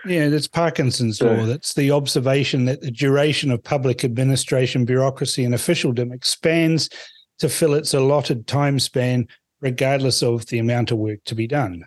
Yeah, 0.04 0.28
that's 0.28 0.48
Parkinson's 0.48 1.18
so, 1.18 1.32
law. 1.32 1.46
That's 1.46 1.74
the 1.74 1.92
observation 1.92 2.64
that 2.64 2.80
the 2.80 2.90
duration 2.90 3.52
of 3.52 3.62
public 3.62 4.02
administration, 4.02 4.84
bureaucracy, 4.84 5.44
and 5.44 5.54
officialdom 5.54 6.10
expands 6.10 6.90
to 7.38 7.48
fill 7.48 7.74
its 7.74 7.94
allotted 7.94 8.48
time 8.48 8.80
span, 8.80 9.28
regardless 9.60 10.22
of 10.22 10.46
the 10.46 10.58
amount 10.58 10.90
of 10.90 10.98
work 10.98 11.22
to 11.26 11.36
be 11.36 11.46
done. 11.46 11.86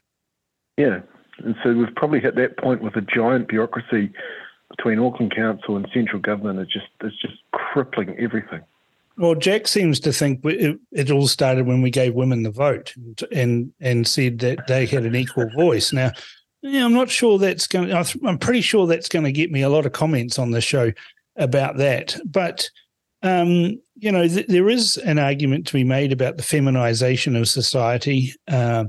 Yeah, 0.78 1.02
and 1.40 1.56
so 1.62 1.74
we've 1.74 1.94
probably 1.96 2.22
hit 2.22 2.36
that 2.36 2.58
point 2.58 2.82
with 2.82 2.96
a 2.96 3.02
giant 3.02 3.50
bureaucracy 3.50 4.14
between 4.70 5.00
Auckland 5.00 5.36
Council 5.36 5.78
and 5.78 5.88
central 5.94 6.22
government. 6.22 6.60
is 6.60 6.68
just 6.68 6.88
it's 7.02 7.20
just 7.22 7.36
crippling 7.52 8.16
everything. 8.20 8.62
Well, 9.18 9.36
Jack 9.36 9.68
seems 9.68 10.00
to 10.02 10.12
think 10.12 10.42
it, 10.44 10.78
it, 10.92 11.10
all 11.10 11.28
started 11.28 11.66
when 11.66 11.82
we 11.82 11.90
gave 11.90 12.16
women 12.16 12.44
the 12.44 12.52
vote 12.52 12.94
and, 12.98 13.24
and 13.32 13.74
and 13.80 14.08
said 14.08 14.40
that 14.40 14.68
they 14.68 14.86
had 14.86 15.06
an 15.06 15.16
equal 15.16 15.50
voice. 15.56 15.94
Now, 15.94 16.12
yeah, 16.62 16.84
I'm 16.84 16.94
not 16.94 17.10
sure 17.10 17.38
that's 17.38 17.68
going. 17.68 17.88
to 17.90 18.20
I'm 18.26 18.38
pretty 18.38 18.62
sure 18.62 18.88
that's 18.88 19.10
going 19.10 19.24
to 19.26 19.32
get 19.32 19.52
me 19.52 19.62
a 19.62 19.70
lot 19.70 19.86
of 19.86 19.94
comments 19.94 20.38
on 20.38 20.52
the 20.52 20.62
show 20.62 20.92
about 21.38 21.78
that. 21.78 22.18
But 22.26 22.70
um, 23.24 23.80
you 23.96 24.12
know, 24.12 24.28
th- 24.28 24.48
there 24.48 24.70
is 24.70 24.98
an 24.98 25.18
argument 25.18 25.68
to 25.68 25.74
be 25.74 25.84
made 25.84 26.12
about 26.12 26.38
the 26.38 26.44
feminization 26.44 27.36
of 27.36 27.48
society, 27.48 28.34
uh, 28.50 28.86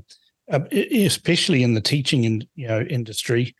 especially 0.51 1.63
in 1.63 1.75
the 1.75 1.81
teaching 1.81 2.27
and 2.27 2.47
you 2.57 2.67
know 2.67 2.81
industry. 2.81 3.55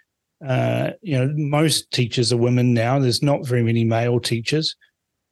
Uh, 0.45 0.91
you 1.03 1.19
know, 1.19 1.33
most 1.37 1.91
teachers 1.91 2.33
are 2.33 2.37
women 2.37 2.75
now. 2.75 2.99
There's 2.99 3.23
not 3.23 3.47
very 3.47 3.63
many 3.63 3.85
male 3.85 4.21
teachers 4.21 4.75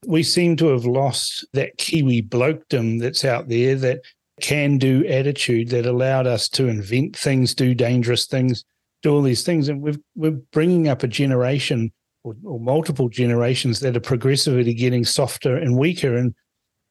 we 0.06 0.22
seem 0.22 0.56
to 0.56 0.68
have 0.68 0.84
lost 0.84 1.44
that 1.52 1.76
Kiwi 1.78 2.22
blokedom 2.22 3.00
that's 3.00 3.24
out 3.24 3.48
there, 3.48 3.74
that 3.76 4.00
can 4.40 4.78
do 4.78 5.06
attitude 5.06 5.68
that 5.70 5.86
allowed 5.86 6.26
us 6.26 6.48
to 6.50 6.66
invent 6.66 7.16
things, 7.16 7.54
do 7.54 7.74
dangerous 7.74 8.26
things, 8.26 8.64
do 9.02 9.14
all 9.14 9.22
these 9.22 9.44
things. 9.44 9.68
And 9.68 9.80
we've, 9.80 9.98
we're 10.16 10.32
bringing 10.52 10.88
up 10.88 11.02
a 11.02 11.08
generation 11.08 11.92
or, 12.24 12.34
or 12.44 12.58
multiple 12.58 13.08
generations 13.08 13.80
that 13.80 13.96
are 13.96 14.00
progressively 14.00 14.74
getting 14.74 15.04
softer 15.04 15.56
and 15.56 15.78
weaker. 15.78 16.16
And 16.16 16.34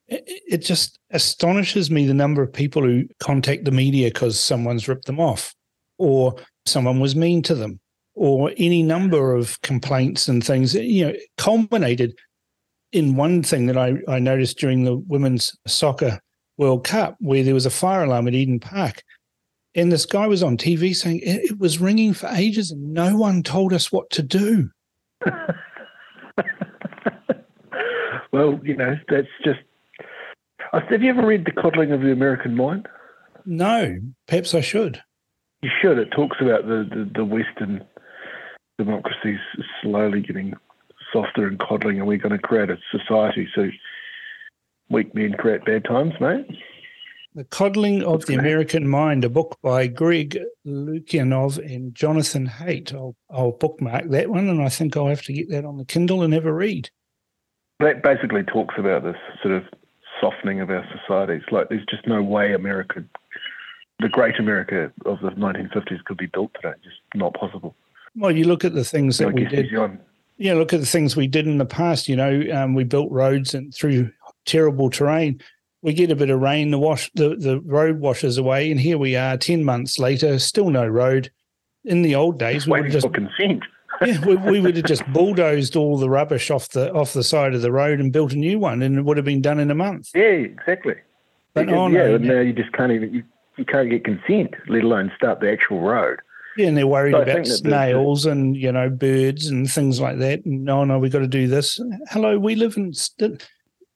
it, 0.08 0.24
it 0.26 0.58
just 0.58 0.98
astonishes 1.10 1.90
me 1.90 2.06
the 2.06 2.14
number 2.14 2.42
of 2.42 2.52
people 2.52 2.82
who 2.82 3.04
contact 3.20 3.64
the 3.64 3.70
media 3.70 4.08
because 4.08 4.40
someone's 4.40 4.88
ripped 4.88 5.06
them 5.06 5.20
off 5.20 5.54
or 5.98 6.34
someone 6.66 6.98
was 6.98 7.14
mean 7.14 7.42
to 7.42 7.54
them 7.54 7.78
or 8.14 8.52
any 8.56 8.82
number 8.82 9.34
of 9.34 9.60
complaints 9.62 10.28
and 10.28 10.44
things, 10.44 10.74
you 10.74 11.06
know, 11.06 11.14
culminated 11.36 12.16
in 12.92 13.16
one 13.16 13.42
thing 13.42 13.66
that 13.66 13.76
I, 13.76 13.94
I 14.08 14.18
noticed 14.20 14.58
during 14.58 14.84
the 14.84 14.96
Women's 14.96 15.56
Soccer 15.66 16.20
World 16.56 16.84
Cup, 16.84 17.16
where 17.18 17.42
there 17.42 17.54
was 17.54 17.66
a 17.66 17.70
fire 17.70 18.04
alarm 18.04 18.28
at 18.28 18.34
Eden 18.34 18.60
Park, 18.60 19.02
and 19.74 19.90
this 19.90 20.06
guy 20.06 20.26
was 20.28 20.42
on 20.42 20.56
TV 20.56 20.94
saying 20.94 21.20
it, 21.20 21.50
it 21.50 21.58
was 21.58 21.80
ringing 21.80 22.14
for 22.14 22.28
ages 22.28 22.70
and 22.70 22.94
no 22.94 23.16
one 23.16 23.42
told 23.42 23.72
us 23.72 23.90
what 23.90 24.08
to 24.10 24.22
do. 24.22 24.70
well, 28.32 28.60
you 28.62 28.76
know, 28.76 28.96
that's 29.08 29.26
just. 29.44 29.58
Uh, 30.72 30.80
have 30.88 31.02
you 31.02 31.10
ever 31.10 31.26
read 31.26 31.44
The 31.44 31.52
Coddling 31.52 31.90
of 31.92 32.00
the 32.00 32.12
American 32.12 32.54
Mind? 32.54 32.88
No, 33.44 33.98
perhaps 34.28 34.54
I 34.54 34.60
should. 34.60 35.02
You 35.62 35.70
should. 35.80 35.98
It 35.98 36.10
talks 36.12 36.36
about 36.40 36.66
the, 36.66 36.86
the, 36.88 37.10
the 37.14 37.24
Western 37.24 37.84
democracies 38.78 39.38
slowly 39.82 40.20
getting 40.20 40.54
softer 41.12 41.46
and 41.46 41.58
coddling, 41.58 41.98
and 41.98 42.06
we're 42.06 42.18
going 42.18 42.32
to 42.32 42.38
create 42.38 42.70
a 42.70 42.78
society 42.90 43.48
so 43.54 43.68
weak 44.90 45.14
men 45.14 45.32
create 45.34 45.64
bad 45.64 45.84
times, 45.84 46.14
mate. 46.20 46.46
The 47.36 47.44
Coddling 47.44 48.04
of 48.04 48.26
the 48.26 48.34
American 48.34 48.86
Mind, 48.86 49.24
a 49.24 49.28
book 49.28 49.58
by 49.60 49.88
Greg 49.88 50.38
Lukianoff 50.64 51.58
and 51.58 51.92
Jonathan 51.92 52.46
Haidt. 52.46 52.94
I'll, 52.94 53.16
I'll 53.28 53.50
bookmark 53.50 54.08
that 54.10 54.30
one, 54.30 54.48
and 54.48 54.62
I 54.62 54.68
think 54.68 54.96
I'll 54.96 55.08
have 55.08 55.22
to 55.22 55.32
get 55.32 55.50
that 55.50 55.64
on 55.64 55.76
the 55.76 55.84
Kindle 55.84 56.22
and 56.22 56.32
have 56.32 56.46
a 56.46 56.52
read. 56.52 56.90
That 57.80 58.04
basically 58.04 58.44
talks 58.44 58.76
about 58.78 59.02
this 59.02 59.16
sort 59.42 59.54
of 59.54 59.64
softening 60.20 60.60
of 60.60 60.70
our 60.70 60.86
societies. 60.96 61.42
Like, 61.50 61.70
there's 61.70 61.84
just 61.90 62.06
no 62.06 62.22
way 62.22 62.52
America, 62.52 63.02
the 63.98 64.08
great 64.08 64.38
America 64.38 64.92
of 65.04 65.18
the 65.20 65.30
1950s, 65.30 66.04
could 66.04 66.18
be 66.18 66.26
built 66.26 66.52
today. 66.54 66.74
Just 66.84 66.98
not 67.16 67.34
possible. 67.34 67.74
Well, 68.16 68.30
you 68.30 68.44
look 68.44 68.64
at 68.64 68.74
the 68.74 68.84
things 68.84 69.18
that 69.18 69.32
we 69.32 69.44
did 69.44 69.70
yeah, 70.36 70.54
look 70.54 70.72
at 70.72 70.80
the 70.80 70.86
things 70.86 71.16
we 71.16 71.26
did 71.26 71.46
in 71.46 71.58
the 71.58 71.66
past. 71.66 72.08
You 72.08 72.16
know, 72.16 72.44
um, 72.52 72.74
we 72.74 72.84
built 72.84 73.10
roads 73.10 73.54
and 73.54 73.72
through 73.74 74.10
terrible 74.44 74.90
terrain. 74.90 75.40
We 75.82 75.92
get 75.92 76.10
a 76.10 76.16
bit 76.16 76.30
of 76.30 76.40
rain, 76.40 76.70
the 76.70 76.78
wash, 76.78 77.10
the, 77.14 77.36
the 77.36 77.60
road 77.60 78.00
washes 78.00 78.38
away, 78.38 78.70
and 78.70 78.80
here 78.80 78.98
we 78.98 79.16
are, 79.16 79.36
ten 79.36 79.64
months 79.64 79.98
later, 79.98 80.38
still 80.38 80.70
no 80.70 80.86
road. 80.86 81.30
In 81.84 82.02
the 82.02 82.14
old 82.14 82.38
days, 82.38 82.66
we 82.66 82.80
would 82.80 82.90
just 82.90 83.12
consent. 83.12 83.62
yeah, 84.04 84.24
we, 84.24 84.36
we 84.36 84.60
would 84.60 84.76
have 84.76 84.86
just 84.86 85.06
bulldozed 85.12 85.76
all 85.76 85.98
the 85.98 86.08
rubbish 86.08 86.50
off 86.50 86.70
the 86.70 86.92
off 86.94 87.12
the 87.12 87.22
side 87.22 87.54
of 87.54 87.62
the 87.62 87.70
road 87.70 88.00
and 88.00 88.12
built 88.12 88.32
a 88.32 88.36
new 88.36 88.58
one, 88.58 88.82
and 88.82 88.98
it 88.98 89.02
would 89.02 89.18
have 89.18 89.26
been 89.26 89.42
done 89.42 89.60
in 89.60 89.70
a 89.70 89.74
month. 89.74 90.10
Yeah, 90.14 90.22
exactly. 90.22 90.96
But 91.52 91.68
oh, 91.68 91.88
no, 91.88 92.12
yeah, 92.12 92.16
now 92.16 92.40
you 92.40 92.52
just 92.52 92.72
can't 92.72 92.90
even 92.90 93.14
you, 93.14 93.22
you 93.56 93.64
can't 93.64 93.90
get 93.90 94.04
consent, 94.04 94.54
let 94.68 94.82
alone 94.82 95.12
start 95.14 95.40
the 95.40 95.52
actual 95.52 95.80
road. 95.80 96.18
Yeah, 96.56 96.68
and 96.68 96.76
they're 96.76 96.86
worried 96.86 97.12
so 97.12 97.22
about 97.22 97.46
snails 97.46 98.26
and 98.26 98.56
you 98.56 98.70
know 98.70 98.88
birds 98.88 99.48
and 99.48 99.70
things 99.70 100.00
like 100.00 100.18
that. 100.18 100.44
And 100.44 100.64
no, 100.64 100.84
no, 100.84 100.98
we've 100.98 101.12
got 101.12 101.20
to 101.20 101.26
do 101.26 101.48
this. 101.48 101.80
Hello, 102.10 102.38
we 102.38 102.54
live 102.54 102.76
in. 102.76 102.92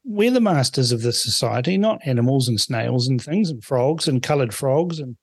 We're 0.05 0.31
the 0.31 0.41
masters 0.41 0.91
of 0.91 1.03
this 1.03 1.23
society, 1.23 1.77
not 1.77 2.01
animals 2.07 2.49
and 2.49 2.61
snails 2.61 3.09
and 3.09 3.23
things 3.23 3.51
and 3.51 3.63
frogs 3.63 4.09
and 4.09 4.23
coloured 4.23 4.55
frogs 4.55 4.99
and 4.99 5.17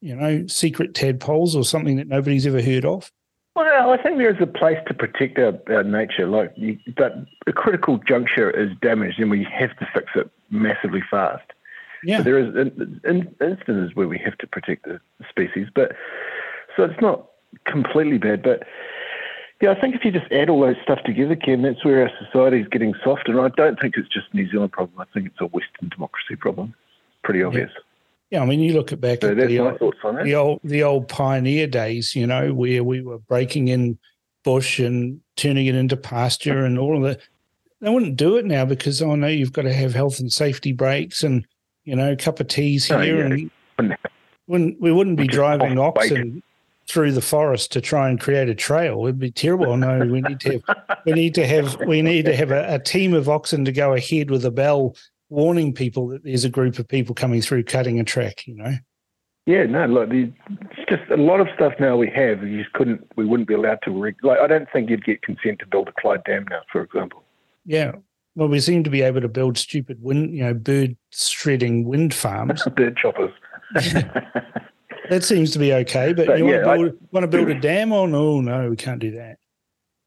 you 0.00 0.14
know 0.14 0.46
secret 0.46 0.94
tadpoles 0.94 1.56
or 1.56 1.64
something 1.64 1.96
that 1.96 2.08
nobody's 2.08 2.46
ever 2.46 2.62
heard 2.62 2.84
of. 2.84 3.10
Well, 3.56 3.90
I 3.90 4.00
think 4.00 4.18
there 4.18 4.30
is 4.30 4.40
a 4.40 4.46
place 4.46 4.78
to 4.86 4.94
protect 4.94 5.38
our, 5.38 5.58
our 5.74 5.82
nature, 5.82 6.28
like, 6.28 6.52
you, 6.56 6.78
but 6.96 7.16
a 7.48 7.52
critical 7.52 7.98
juncture 7.98 8.48
is 8.48 8.70
damaged, 8.80 9.18
and 9.18 9.28
we 9.28 9.44
have 9.44 9.76
to 9.78 9.88
fix 9.92 10.06
it 10.14 10.30
massively 10.50 11.02
fast. 11.10 11.42
Yeah, 12.04 12.22
there 12.22 12.38
is 12.38 12.54
in, 12.54 13.00
in 13.04 13.34
instances 13.40 13.90
where 13.94 14.08
we 14.08 14.18
have 14.18 14.38
to 14.38 14.46
protect 14.46 14.84
the 14.84 15.00
species, 15.28 15.66
but 15.74 15.92
so 16.80 16.90
it's 16.90 17.00
not 17.02 17.26
completely 17.66 18.16
bad, 18.16 18.42
but 18.42 18.62
yeah, 19.60 19.70
I 19.72 19.80
think 19.80 19.94
if 19.94 20.02
you 20.02 20.10
just 20.10 20.32
add 20.32 20.48
all 20.48 20.60
those 20.60 20.76
stuff 20.82 21.00
together, 21.04 21.36
Ken, 21.36 21.60
that's 21.60 21.84
where 21.84 22.02
our 22.02 22.10
society 22.24 22.60
is 22.60 22.68
getting 22.68 22.94
soft. 23.04 23.28
And 23.28 23.38
I 23.38 23.48
don't 23.48 23.78
think 23.78 23.96
it's 23.98 24.08
just 24.08 24.28
a 24.32 24.36
New 24.36 24.50
Zealand 24.50 24.72
problem. 24.72 24.98
I 24.98 25.04
think 25.12 25.26
it's 25.26 25.40
a 25.40 25.46
Western 25.46 25.90
democracy 25.90 26.36
problem. 26.36 26.74
Pretty 27.22 27.42
obvious. 27.42 27.70
Yeah. 27.74 27.82
Yeah, 28.30 28.42
I 28.42 28.46
mean, 28.46 28.60
you 28.60 28.74
look 28.74 28.92
at 28.92 29.00
back 29.00 29.22
so 29.22 29.30
at 29.30 29.36
the 29.48 29.58
old, 29.58 29.94
the 30.22 30.34
old, 30.36 30.60
the 30.62 30.84
old 30.84 31.08
pioneer 31.08 31.66
days, 31.66 32.14
you 32.14 32.28
know, 32.28 32.54
where 32.54 32.84
we 32.84 33.00
were 33.00 33.18
breaking 33.18 33.66
in 33.66 33.98
bush 34.44 34.78
and 34.78 35.20
turning 35.34 35.66
it 35.66 35.74
into 35.74 35.96
pasture 35.96 36.64
and 36.64 36.78
all 36.78 36.96
of 36.96 37.02
that. 37.02 37.20
They 37.80 37.90
wouldn't 37.90 38.14
do 38.14 38.36
it 38.36 38.44
now 38.44 38.64
because 38.64 39.02
oh 39.02 39.16
no, 39.16 39.26
you've 39.26 39.52
got 39.52 39.62
to 39.62 39.72
have 39.72 39.94
health 39.94 40.20
and 40.20 40.32
safety 40.32 40.72
breaks 40.72 41.24
and 41.24 41.44
you 41.82 41.96
know, 41.96 42.12
a 42.12 42.16
cup 42.16 42.38
of 42.38 42.46
teas 42.46 42.86
here 42.86 43.26
yeah. 43.28 43.34
and 43.78 43.96
when 44.46 44.76
we 44.80 44.92
wouldn't 44.92 45.16
be 45.16 45.26
driving 45.26 45.78
oxen 45.78 46.42
through 46.90 47.12
the 47.12 47.20
forest 47.20 47.72
to 47.72 47.80
try 47.80 48.08
and 48.08 48.20
create 48.20 48.48
a 48.48 48.54
trail. 48.54 49.04
It'd 49.04 49.18
be 49.18 49.30
terrible. 49.30 49.76
No, 49.76 49.98
we 50.00 50.20
need 50.20 50.40
to 50.40 50.52
have 50.52 50.98
we 51.06 51.12
need 51.12 51.34
to 51.34 51.46
have 51.46 51.76
we 51.86 52.02
need 52.02 52.24
to 52.24 52.34
have 52.34 52.50
a, 52.50 52.74
a 52.74 52.78
team 52.78 53.14
of 53.14 53.28
oxen 53.28 53.64
to 53.64 53.72
go 53.72 53.94
ahead 53.94 54.30
with 54.30 54.44
a 54.44 54.50
bell 54.50 54.96
warning 55.28 55.72
people 55.72 56.08
that 56.08 56.24
there's 56.24 56.44
a 56.44 56.50
group 56.50 56.78
of 56.78 56.88
people 56.88 57.14
coming 57.14 57.40
through 57.40 57.64
cutting 57.64 58.00
a 58.00 58.04
track. 58.04 58.46
You 58.46 58.56
know. 58.56 58.74
Yeah, 59.46 59.64
no, 59.64 59.86
look, 59.86 60.10
it's 60.12 60.88
just 60.88 61.10
a 61.10 61.16
lot 61.16 61.40
of 61.40 61.48
stuff 61.54 61.72
now 61.80 61.96
we 61.96 62.10
have. 62.10 62.46
You 62.46 62.62
just 62.62 62.72
couldn't, 62.74 63.04
we 63.16 63.24
wouldn't 63.24 63.48
be 63.48 63.54
allowed 63.54 63.80
to. 63.82 63.90
Reg- 63.90 64.22
like, 64.22 64.38
I 64.38 64.46
don't 64.46 64.68
think 64.70 64.90
you'd 64.90 65.04
get 65.04 65.22
consent 65.22 65.58
to 65.60 65.66
build 65.66 65.88
a 65.88 65.92
Clyde 66.00 66.22
Dam 66.24 66.44
now, 66.50 66.60
for 66.70 66.82
example. 66.82 67.24
Yeah, 67.64 67.92
well, 68.36 68.48
we 68.48 68.60
seem 68.60 68.84
to 68.84 68.90
be 68.90 69.02
able 69.02 69.20
to 69.20 69.28
build 69.28 69.58
stupid 69.58 70.02
wind, 70.02 70.34
you 70.34 70.44
know, 70.44 70.54
bird 70.54 70.96
shredding 71.10 71.84
wind 71.84 72.14
farms. 72.14 72.62
bird 72.76 72.96
choppers. 72.96 73.32
that 75.10 75.24
seems 75.24 75.50
to 75.50 75.58
be 75.58 75.72
okay, 75.72 76.12
but, 76.12 76.26
but 76.26 76.38
you 76.38 76.48
yeah, 76.48 76.64
want, 76.64 76.78
to 76.78 76.84
build, 76.84 76.98
I, 77.02 77.06
want 77.12 77.24
to 77.24 77.28
build 77.28 77.50
a 77.50 77.60
dam? 77.60 77.92
Oh 77.92 78.06
no, 78.06 78.40
no, 78.40 78.70
we 78.70 78.76
can't 78.76 79.00
do 79.00 79.10
that. 79.12 79.38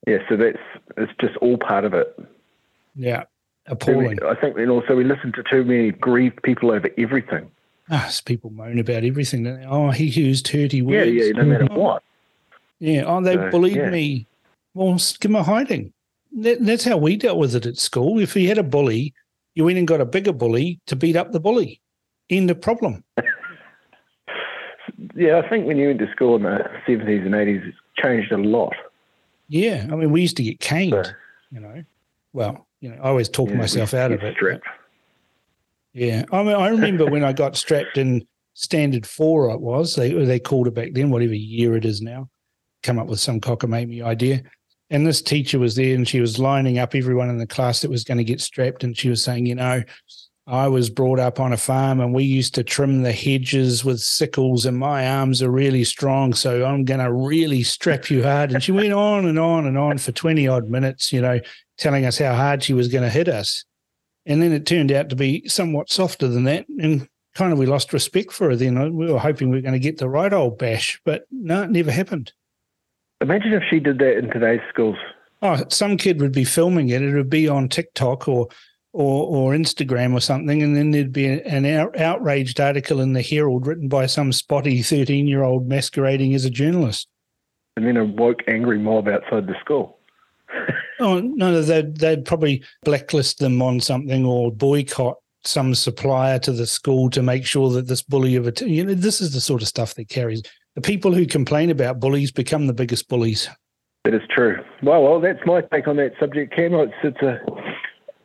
Yeah, 0.07 0.17
so 0.27 0.38
that's 0.38 0.57
it's 0.98 1.12
just 1.22 1.38
all 1.38 1.57
part 1.57 1.86
of 1.86 1.93
it. 1.93 2.17
Yeah, 2.95 3.24
appalling. 3.67 4.19
I 4.24 4.36
think, 4.36 4.57
and 4.57 4.72
also 4.72 4.95
we 4.95 5.03
listen 5.03 5.31
to 5.33 5.43
too 5.43 5.63
many 5.63 5.91
grieved 5.91 6.41
people 6.43 6.72
over 6.72 6.89
everything. 6.98 7.51
Ah, 7.89 8.10
people 8.25 8.50
moan 8.50 8.79
about 8.79 9.03
everything. 9.03 9.45
Oh, 9.65 9.91
he 9.91 10.05
used 10.05 10.45
dirty 10.45 10.81
words. 10.81 11.12
Yeah, 11.12 11.25
yeah, 11.25 11.31
no 11.33 11.43
matter 11.43 11.65
what. 11.65 12.01
Yeah, 12.79 13.03
oh, 13.05 13.22
they 13.22 13.36
so, 13.36 13.50
bullied 13.50 13.75
yeah. 13.75 13.89
me. 13.89 14.27
Well, 14.74 15.00
give 15.19 15.31
him 15.31 15.36
a 15.36 15.43
hiding. 15.43 15.93
That, 16.38 16.65
that's 16.65 16.86
how 16.86 16.98
we 16.98 17.17
dealt 17.17 17.38
with 17.38 17.55
it 17.55 17.65
at 17.65 17.77
school. 17.77 18.19
If 18.19 18.36
you 18.36 18.48
had 18.48 18.57
a 18.57 18.63
bully, 18.63 19.13
you 19.53 19.65
went 19.65 19.77
and 19.77 19.88
got 19.88 20.01
a 20.01 20.05
bigger 20.05 20.33
bully 20.33 20.79
to 20.88 20.95
beat 20.95 21.15
up 21.15 21.31
the 21.31 21.39
bully. 21.39 21.81
End 22.29 22.50
of 22.50 22.62
problem. 22.62 23.03
yeah, 25.15 25.39
I 25.39 25.48
think 25.50 25.65
when 25.65 25.77
you 25.77 25.88
went 25.88 26.00
to 26.00 26.12
school 26.12 26.36
in 26.36 26.43
the 26.43 26.70
70s 26.88 27.25
and 27.25 27.34
80s, 27.34 27.67
it's 27.67 27.77
changed 27.98 28.32
a 28.32 28.38
lot. 28.38 28.74
Yeah, 29.48 29.88
I 29.91 29.96
mean, 29.96 30.12
we 30.12 30.22
used 30.22 30.38
to 30.38 30.43
get 30.43 30.60
caned, 30.60 30.91
so, 30.91 31.12
you 31.51 31.60
know. 31.60 31.84
Well, 32.34 32.67
you 32.79 32.89
know, 32.89 32.96
I 32.96 33.10
always 33.10 33.29
talk 33.29 33.50
yeah, 33.50 33.55
myself 33.55 33.93
out 33.93 34.12
of 34.12 34.24
it. 34.24 34.36
Stripped. 34.36 34.65
Yeah, 35.93 36.25
I 36.32 36.41
mean, 36.41 36.55
I 36.55 36.70
remember 36.70 37.05
when 37.05 37.24
I 37.24 37.34
got 37.34 37.55
strapped 37.55 37.98
in 37.98 38.25
standard 38.55 39.05
four. 39.05 39.50
It 39.51 39.62
was 39.62 39.96
they 39.96 40.12
they 40.12 40.39
called 40.39 40.67
it 40.67 40.74
back 40.74 40.93
then, 40.93 41.12
whatever 41.12 41.36
year 41.36 41.75
it 41.75 41.86
is 41.86 42.01
now. 42.01 42.29
Come 42.82 42.98
up 42.98 43.08
with 43.08 43.20
some 43.20 43.39
cockamamie 43.39 44.03
idea, 44.03 44.41
and 44.89 45.05
this 45.05 45.22
teacher 45.22 45.60
was 45.60 45.75
there, 45.75 45.93
and 45.93 46.08
she 46.08 46.20
was 46.20 46.39
lining 46.39 46.79
up 46.79 46.96
everyone 46.96 47.29
in 47.29 47.38
the 47.38 47.48
class 47.48 47.82
that 47.82 47.91
was 47.91 48.03
going 48.03 48.17
to 48.17 48.24
get 48.24 48.41
strapped, 48.41 48.84
and 48.84 48.98
she 48.98 49.10
was 49.10 49.24
saying, 49.24 49.46
you 49.46 49.55
know, 49.55 49.84
I 50.46 50.68
was 50.68 50.90
brought 50.90 51.20
up 51.20 51.40
on 51.40 51.54
a 51.54 51.58
farm, 51.58 52.02
and 52.02 52.14
we 52.14 52.26
used 52.26 52.54
to 52.56 52.64
trim 52.64 53.04
the 53.04 53.14
hedges 53.14 53.86
with 53.86 54.02
sickles, 54.02 54.66
and 54.66 54.78
my 54.78 55.08
arms 55.08 55.42
are 55.42 55.50
really 55.50 55.86
strong, 55.86 56.34
so 56.34 56.66
I'm 56.66 56.84
going 56.84 57.00
to 57.00 57.14
really 57.14 57.64
strap 57.64 58.10
you 58.10 58.24
hard. 58.24 58.52
And 58.52 58.62
she 58.62 58.74
went 58.74 58.92
on 58.92 59.26
and 59.26 59.40
on 59.40 59.66
and 59.66 59.78
on 59.78 59.98
for 60.00 60.12
twenty 60.12 60.48
odd 60.48 60.68
minutes, 60.70 61.14
you 61.14 61.22
know, 61.22 61.40
telling 61.78 62.06
us 62.06 62.18
how 62.18 62.34
hard 62.34 62.62
she 62.62 62.74
was 62.74 62.90
going 62.90 63.04
to 63.04 63.10
hit 63.10 63.30
us. 63.30 63.64
And 64.26 64.42
then 64.42 64.52
it 64.52 64.66
turned 64.66 64.92
out 64.92 65.10
to 65.10 65.16
be 65.16 65.48
somewhat 65.48 65.90
softer 65.90 66.28
than 66.28 66.44
that. 66.44 66.68
And 66.80 67.08
kind 67.36 67.52
of 67.52 67.58
we 67.58 67.66
lost 67.66 67.94
respect 67.94 68.32
for 68.32 68.50
her 68.50 68.56
then. 68.56 68.96
We 68.96 69.12
were 69.12 69.20
hoping 69.20 69.50
we 69.50 69.58
were 69.58 69.62
going 69.62 69.74
to 69.74 69.80
get 69.80 69.98
the 69.98 70.10
right 70.10 70.32
old 70.32 70.58
bash, 70.58 71.02
but 71.04 71.26
no, 71.32 71.64
it 71.64 71.72
never 71.72 71.92
happened. 71.92 72.34
Imagine 73.22 73.54
if 73.54 73.64
she 73.70 73.80
did 73.80 74.00
that 74.00 74.18
in 74.18 74.30
today's 74.30 74.62
schools. 74.70 74.98
Oh, 75.42 75.64
some 75.70 75.98
kid 75.98 76.22
would 76.22 76.32
be 76.32 76.44
filming 76.44 76.90
it. 76.90 77.02
It 77.02 77.14
would 77.16 77.30
be 77.30 77.48
on 77.48 77.70
TikTok 77.70 78.28
or 78.28 78.50
or, 78.94 79.28
or 79.28 79.52
Instagram 79.54 80.14
or 80.14 80.22
something, 80.22 80.64
and 80.64 80.78
then 80.78 80.92
there'd 80.92 81.12
be 81.12 81.26
an 81.28 81.66
out, 81.66 82.00
outraged 82.00 82.60
article 82.60 83.02
in 83.02 83.14
the 83.14 83.22
Herald 83.22 83.68
written 83.68 83.88
by 83.88 84.06
some 84.06 84.32
spotty 84.32 84.82
thirteen-year-old 84.82 85.68
masquerading 85.68 86.34
as 86.36 86.46
a 86.46 86.50
journalist. 86.50 87.08
And 87.76 87.88
then 87.88 87.98
a 87.98 88.06
woke, 88.06 88.44
angry 88.48 88.78
mob 88.78 89.08
outside 89.08 89.48
the 89.48 89.56
school. 89.60 89.98
Oh 91.00 91.20
no, 91.20 91.62
they'd 91.62 91.98
they'd 91.98 92.24
probably 92.24 92.64
blacklist 92.84 93.40
them 93.40 93.62
on 93.62 93.80
something 93.80 94.26
or 94.26 94.52
boycott 94.52 95.18
some 95.44 95.76
supplier 95.76 96.40
to 96.40 96.53
the 96.53 96.68
school 96.68 97.10
to 97.10 97.22
make 97.22 97.46
sure 97.46 97.70
that 97.72 97.88
this 97.88 98.01
bully 98.01 98.36
of 98.36 98.48
a 98.48 98.53
you 98.66 98.86
know 98.86 98.94
this 98.94 99.20
is 99.20 99.34
the 99.34 99.42
sort 99.42 99.62
of 99.62 99.68
stuff 99.68 99.96
that 99.96 100.08
carries. 100.10 100.44
The 100.75 100.82
people 100.82 101.14
who 101.14 101.25
complain 101.25 101.70
about 101.70 102.00
bullies 102.00 102.32
become 102.32 102.68
the 102.68 102.74
biggest 102.74 103.10
bullies. 103.10 103.50
That 104.06 104.14
is 104.14 104.22
true. 104.29 104.58
Well, 104.82 105.03
well, 105.03 105.20
that's 105.20 105.40
my 105.46 105.62
take 105.62 105.88
on 105.88 105.98
that 105.98 106.14
subject, 106.20 106.56
Cam. 106.56 106.74
It's, 106.75 106.94
it's 107.03 107.22
a. 107.22 107.40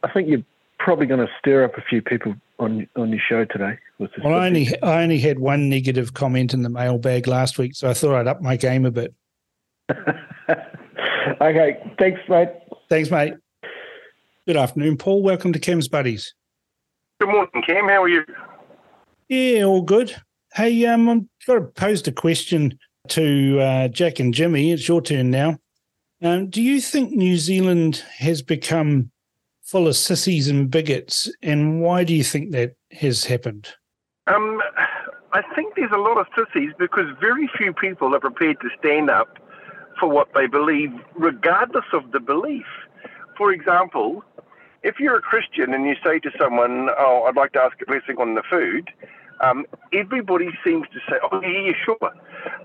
I 0.03 0.13
think 0.13 0.29
you're 0.29 0.45
probably 0.89 1.05
going 1.05 1.21
to 1.21 1.31
stir 1.39 1.65
up 1.65 1.77
a 1.77 1.83
few 1.83 2.01
people 2.01 2.35
on 2.59 2.89
on 2.97 3.11
your 3.11 3.21
show 3.29 3.45
today. 3.45 3.79
well, 3.99 4.09
subject. 4.09 4.25
I 4.25 4.47
only 4.47 4.83
I 4.83 5.03
only 5.03 5.19
had 5.19 5.39
one 5.39 5.69
negative 5.69 6.15
comment 6.15 6.55
in 6.55 6.63
the 6.63 6.71
mailbag 6.71 7.27
last 7.27 7.59
week, 7.59 7.75
so 7.75 7.91
I 7.91 7.93
thought 7.93 8.15
I'd 8.15 8.27
up 8.27 8.41
my 8.41 8.57
game 8.57 8.87
a 8.87 8.91
bit. 8.91 9.13
okay, 11.43 11.93
thanks, 11.99 12.23
mate. 12.27 12.49
Thanks, 12.89 13.11
mate. 13.11 13.35
Good 14.47 14.57
afternoon, 14.57 14.97
Paul. 14.97 15.23
Welcome 15.23 15.53
to 15.53 15.59
Cam's 15.59 15.89
Buddies. 15.89 16.33
Good 17.21 17.29
morning, 17.29 17.63
Cam. 17.67 17.87
How 17.87 18.05
are 18.05 18.09
you? 18.09 18.25
Yeah, 19.29 19.65
all 19.65 19.83
good. 19.83 20.17
Hey, 20.55 20.87
um, 20.87 21.11
I've 21.11 21.27
got 21.47 21.55
to 21.57 21.61
pose 21.61 22.09
a 22.09 22.13
question 22.13 22.79
to 23.09 23.61
uh, 23.61 23.89
Jack 23.89 24.21
and 24.21 24.33
Jimmy. 24.33 24.73
It's 24.73 24.89
your 24.89 25.03
turn 25.03 25.31
now. 25.31 25.59
Um, 26.23 26.49
do 26.49 26.63
you 26.63 26.81
think 26.81 27.13
New 27.13 27.37
Zealand 27.37 28.03
has 28.17 28.41
become 28.41 29.11
full 29.69 29.87
of 29.87 29.97
sissies 29.97 30.49
and 30.49 30.71
bigots, 30.71 31.31
and 31.43 31.83
why 31.83 32.03
do 32.03 32.15
you 32.15 32.25
think 32.25 32.53
that 32.53 32.75
has 32.93 33.25
happened? 33.25 33.69
Um, 34.27 34.63
I 35.35 35.43
think 35.55 35.75
there's 35.77 35.93
a 35.93 35.99
lot 35.99 36.17
of 36.17 36.27
sissies 36.35 36.73
because 36.79 37.07
very 37.21 37.51
few 37.57 37.75
people 37.75 38.15
are 38.15 38.21
prepared 38.21 38.61
to 38.63 38.69
stand 38.79 39.11
up 39.11 39.39
for 40.01 40.09
what 40.09 40.29
they 40.35 40.47
believe, 40.47 40.93
regardless 41.15 41.85
of 41.93 42.13
the 42.13 42.21
belief. 42.21 42.65
For 43.37 43.53
example, 43.53 44.25
if 44.83 44.99
you're 44.99 45.19
a 45.19 45.23
Christian 45.23 45.75
and 45.75 45.85
you 45.85 45.97
say 46.03 46.19
to 46.21 46.31
someone, 46.39 46.89
"Oh, 46.99 47.25
I'd 47.25 47.37
like 47.37 47.53
to 47.53 47.61
ask 47.61 47.77
a 47.83 47.87
blessing 47.87 48.17
on 48.19 48.37
the 48.37 48.43
food," 48.49 48.91
um, 49.43 49.67
everybody 49.93 50.51
seems 50.65 50.89
to 50.95 51.01
say, 51.11 51.19
"Oh, 51.31 51.43
yeah, 51.43 51.73
sure," 51.85 52.13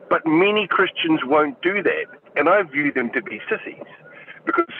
but 0.09 0.25
many 0.25 0.67
Christians 0.67 1.19
won't 1.25 1.61
do 1.61 1.83
that, 1.83 2.05
and 2.37 2.47
I 2.47 2.61
view 2.63 2.93
them 2.93 3.09
to 3.09 3.21
be 3.21 3.41
sissies 3.49 3.91
because 4.45 4.73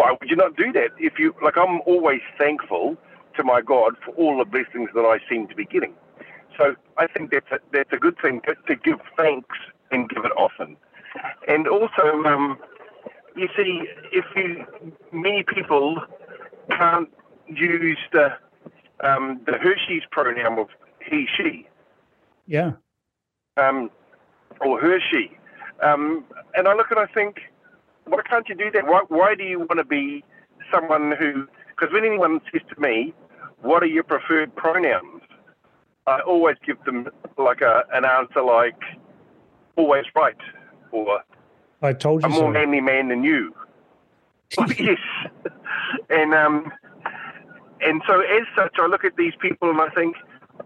why 0.00 0.16
would 0.18 0.30
you 0.30 0.36
not 0.36 0.56
do 0.56 0.72
that? 0.72 0.90
If 0.98 1.18
you 1.18 1.34
like, 1.42 1.58
I'm 1.58 1.82
always 1.84 2.22
thankful 2.38 2.96
to 3.36 3.44
my 3.44 3.60
God 3.60 3.96
for 4.02 4.12
all 4.12 4.38
the 4.38 4.46
blessings 4.46 4.88
that 4.94 5.02
I 5.02 5.18
seem 5.28 5.46
to 5.48 5.54
be 5.54 5.66
getting. 5.66 5.92
So 6.56 6.74
I 6.96 7.06
think 7.06 7.30
that's 7.30 7.50
a, 7.52 7.58
that's 7.70 7.92
a 7.92 7.98
good 7.98 8.16
thing 8.22 8.40
to, 8.46 8.54
to 8.68 8.74
give 8.76 8.98
thanks 9.16 9.56
and 9.90 10.08
give 10.08 10.24
it 10.24 10.32
often. 10.38 10.78
And 11.48 11.68
also, 11.68 12.06
um, 12.24 12.58
you 13.36 13.48
see, 13.54 13.84
if 14.10 14.24
you 14.34 14.64
many 15.12 15.42
people 15.42 16.02
can't 16.70 17.10
use 17.46 17.98
the 18.12 18.28
um, 19.00 19.40
the 19.44 19.58
Hershey's 19.58 20.04
pronoun 20.10 20.58
of 20.58 20.68
he 21.06 21.26
she. 21.36 21.68
Yeah. 22.46 22.72
Um, 23.58 23.90
or 24.62 24.80
Hershey. 24.80 25.36
Um, 25.82 26.24
and 26.56 26.66
I 26.68 26.74
look 26.74 26.90
and 26.90 27.00
I 27.00 27.06
think, 27.06 27.40
why 28.10 28.22
can't 28.28 28.48
you 28.48 28.54
do 28.54 28.70
that? 28.72 28.86
Why, 28.86 29.02
why 29.08 29.34
do 29.34 29.44
you 29.44 29.58
want 29.58 29.78
to 29.78 29.84
be 29.84 30.24
someone 30.72 31.12
who? 31.18 31.46
Because 31.68 31.92
when 31.92 32.04
anyone 32.04 32.40
says 32.52 32.62
to 32.74 32.80
me, 32.80 33.14
"What 33.62 33.82
are 33.82 33.86
your 33.86 34.04
preferred 34.04 34.54
pronouns?" 34.54 35.22
I 36.06 36.20
always 36.20 36.56
give 36.66 36.82
them 36.84 37.08
like 37.38 37.60
a 37.60 37.84
an 37.92 38.04
answer 38.04 38.42
like, 38.42 38.80
"Always 39.76 40.04
right." 40.14 40.36
or 40.92 41.22
I 41.82 41.92
told 41.92 42.22
you 42.22 42.28
a 42.28 42.30
more 42.30 42.40
so. 42.40 42.50
manly 42.50 42.80
man 42.80 43.08
than 43.08 43.24
you. 43.24 43.54
yes, 44.78 44.98
and 46.10 46.34
um, 46.34 46.72
and 47.80 48.02
so 48.06 48.20
as 48.20 48.46
such, 48.56 48.76
I 48.78 48.86
look 48.86 49.04
at 49.04 49.16
these 49.16 49.32
people 49.40 49.70
and 49.70 49.80
I 49.80 49.88
think, 49.90 50.16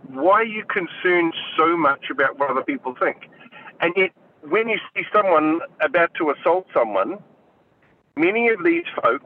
why 0.08 0.40
are 0.40 0.44
you 0.44 0.64
concerned 0.64 1.34
so 1.56 1.76
much 1.76 2.06
about 2.10 2.38
what 2.38 2.50
other 2.50 2.62
people 2.62 2.94
think? 2.98 3.28
And 3.80 3.92
yet, 3.96 4.10
when 4.48 4.68
you 4.68 4.78
see 4.94 5.02
someone 5.12 5.60
about 5.80 6.12
to 6.18 6.30
assault 6.30 6.66
someone, 6.72 7.18
many 8.16 8.48
of 8.48 8.64
these 8.64 8.84
folk 9.02 9.22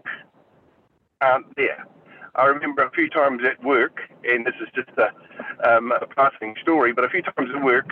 aren't 1.20 1.54
there. 1.56 1.86
I 2.34 2.46
remember 2.46 2.84
a 2.84 2.90
few 2.90 3.08
times 3.08 3.42
at 3.44 3.62
work, 3.64 4.00
and 4.24 4.46
this 4.46 4.54
is 4.60 4.68
just 4.74 4.90
a, 4.96 5.10
um, 5.68 5.92
a 5.92 6.06
passing 6.06 6.54
story, 6.62 6.92
but 6.92 7.04
a 7.04 7.08
few 7.08 7.22
times 7.22 7.50
at 7.54 7.62
work, 7.62 7.90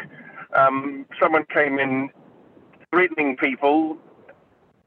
um, 0.55 1.07
someone 1.21 1.45
came 1.53 1.79
in 1.79 2.11
threatening 2.93 3.37
people, 3.37 3.99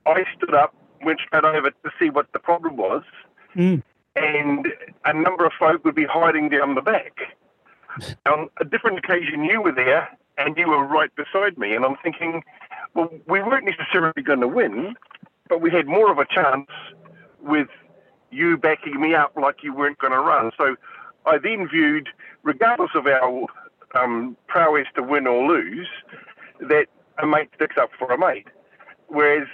I 0.06 0.24
stood 0.38 0.54
up, 0.54 0.74
went 1.04 1.20
straight 1.26 1.44
over 1.44 1.72
to 1.72 1.92
see 2.00 2.10
what 2.10 2.32
the 2.32 2.40
problem 2.40 2.78
was, 2.78 3.04
mm. 3.56 3.82
and 4.16 4.68
a 5.06 5.14
number 5.14 5.46
of 5.46 5.52
folk 5.60 5.84
would 5.84 5.96
be 5.96 6.06
hiding 6.06 6.50
down 6.50 6.76
the 6.76 6.82
back. 6.82 7.14
On 8.26 8.50
a 8.62 8.66
different 8.66 9.00
occasion, 9.00 9.44
you 9.44 9.62
were 9.62 9.74
there 9.74 10.08
and 10.38 10.56
you 10.58 10.70
were 10.70 10.86
right 10.86 11.14
beside 11.16 11.58
me, 11.58 11.76
and 11.76 11.84
I'm 11.84 11.98
thinking, 12.02 12.44
well, 12.94 13.10
we 13.28 13.42
weren't 13.42 13.66
necessarily 13.66 14.22
going 14.24 14.40
to 14.40 14.48
win, 14.48 14.96
but 15.50 15.62
we 15.62 15.70
had 15.72 15.88
more 15.88 16.10
of 16.12 16.20
a 16.20 16.26
chance 16.26 16.70
with 17.42 17.68
you 18.32 18.56
backing 18.58 19.02
me 19.02 19.16
up 19.16 19.34
like 19.36 19.64
you 19.64 19.74
weren't 19.74 19.98
going 19.98 20.14
to 20.14 20.20
run. 20.20 20.52
So 20.58 20.76
I 21.26 21.38
then 21.40 21.68
viewed, 21.68 22.08
regardless 22.44 22.92
of 22.96 23.08
our 23.08 23.46
um, 23.96 24.38
prowess 24.48 24.88
to 24.96 25.04
win 25.04 25.28
or 25.28 25.48
lose, 25.48 25.88
that 26.62 26.86
a 27.22 27.26
mate 27.28 27.50
sticks 27.56 27.76
up 27.78 27.90
for 27.98 28.12
a 28.12 28.18
mate. 28.18 28.48
Whereas 29.08 29.48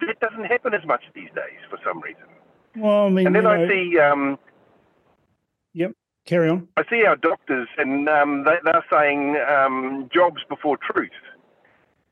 that 0.00 0.20
doesn't 0.20 0.44
happen 0.44 0.74
as 0.74 0.84
much 0.86 1.02
these 1.14 1.30
days 1.34 1.58
for 1.70 1.78
some 1.82 2.00
reason. 2.02 2.22
Well, 2.76 3.06
I 3.06 3.08
mean, 3.08 3.26
And 3.26 3.34
then 3.34 3.46
I 3.46 3.56
know- 3.64 3.68
see 3.68 3.98
um, 3.98 4.38
carry 6.26 6.50
on. 6.50 6.68
I 6.76 6.84
see 6.88 7.04
our 7.04 7.16
doctors, 7.16 7.66
and 7.78 8.08
um, 8.08 8.44
they, 8.44 8.56
they're 8.62 8.84
saying 8.92 9.36
um, 9.48 10.08
jobs 10.12 10.42
before 10.48 10.76
truth. 10.76 11.10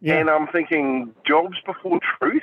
Yeah. 0.01 0.15
And 0.15 0.31
I'm 0.31 0.47
thinking, 0.49 1.15
jobs 1.27 1.59
before 1.67 2.01
truth? 2.21 2.43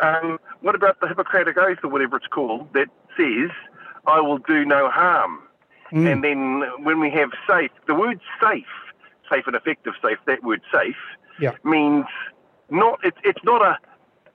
Um, 0.00 0.38
what 0.60 0.74
about 0.74 1.00
the 1.00 1.08
Hippocratic 1.08 1.56
Oath 1.56 1.78
or 1.82 1.88
whatever 1.90 2.16
it's 2.16 2.26
called 2.26 2.72
that 2.74 2.88
says, 3.16 3.50
I 4.06 4.20
will 4.20 4.38
do 4.38 4.64
no 4.64 4.88
harm? 4.88 5.40
Mm. 5.92 6.12
And 6.12 6.24
then 6.24 6.84
when 6.84 7.00
we 7.00 7.10
have 7.10 7.30
safe, 7.48 7.70
the 7.86 7.94
word 7.94 8.20
safe, 8.40 8.64
safe 9.30 9.46
and 9.46 9.56
effective 9.56 9.94
safe, 10.02 10.18
that 10.26 10.42
word 10.42 10.60
safe 10.72 10.96
Yeah. 11.40 11.52
means 11.64 12.04
not, 12.70 13.00
it's, 13.02 13.16
it's 13.24 13.42
not 13.44 13.62
a, 13.62 13.78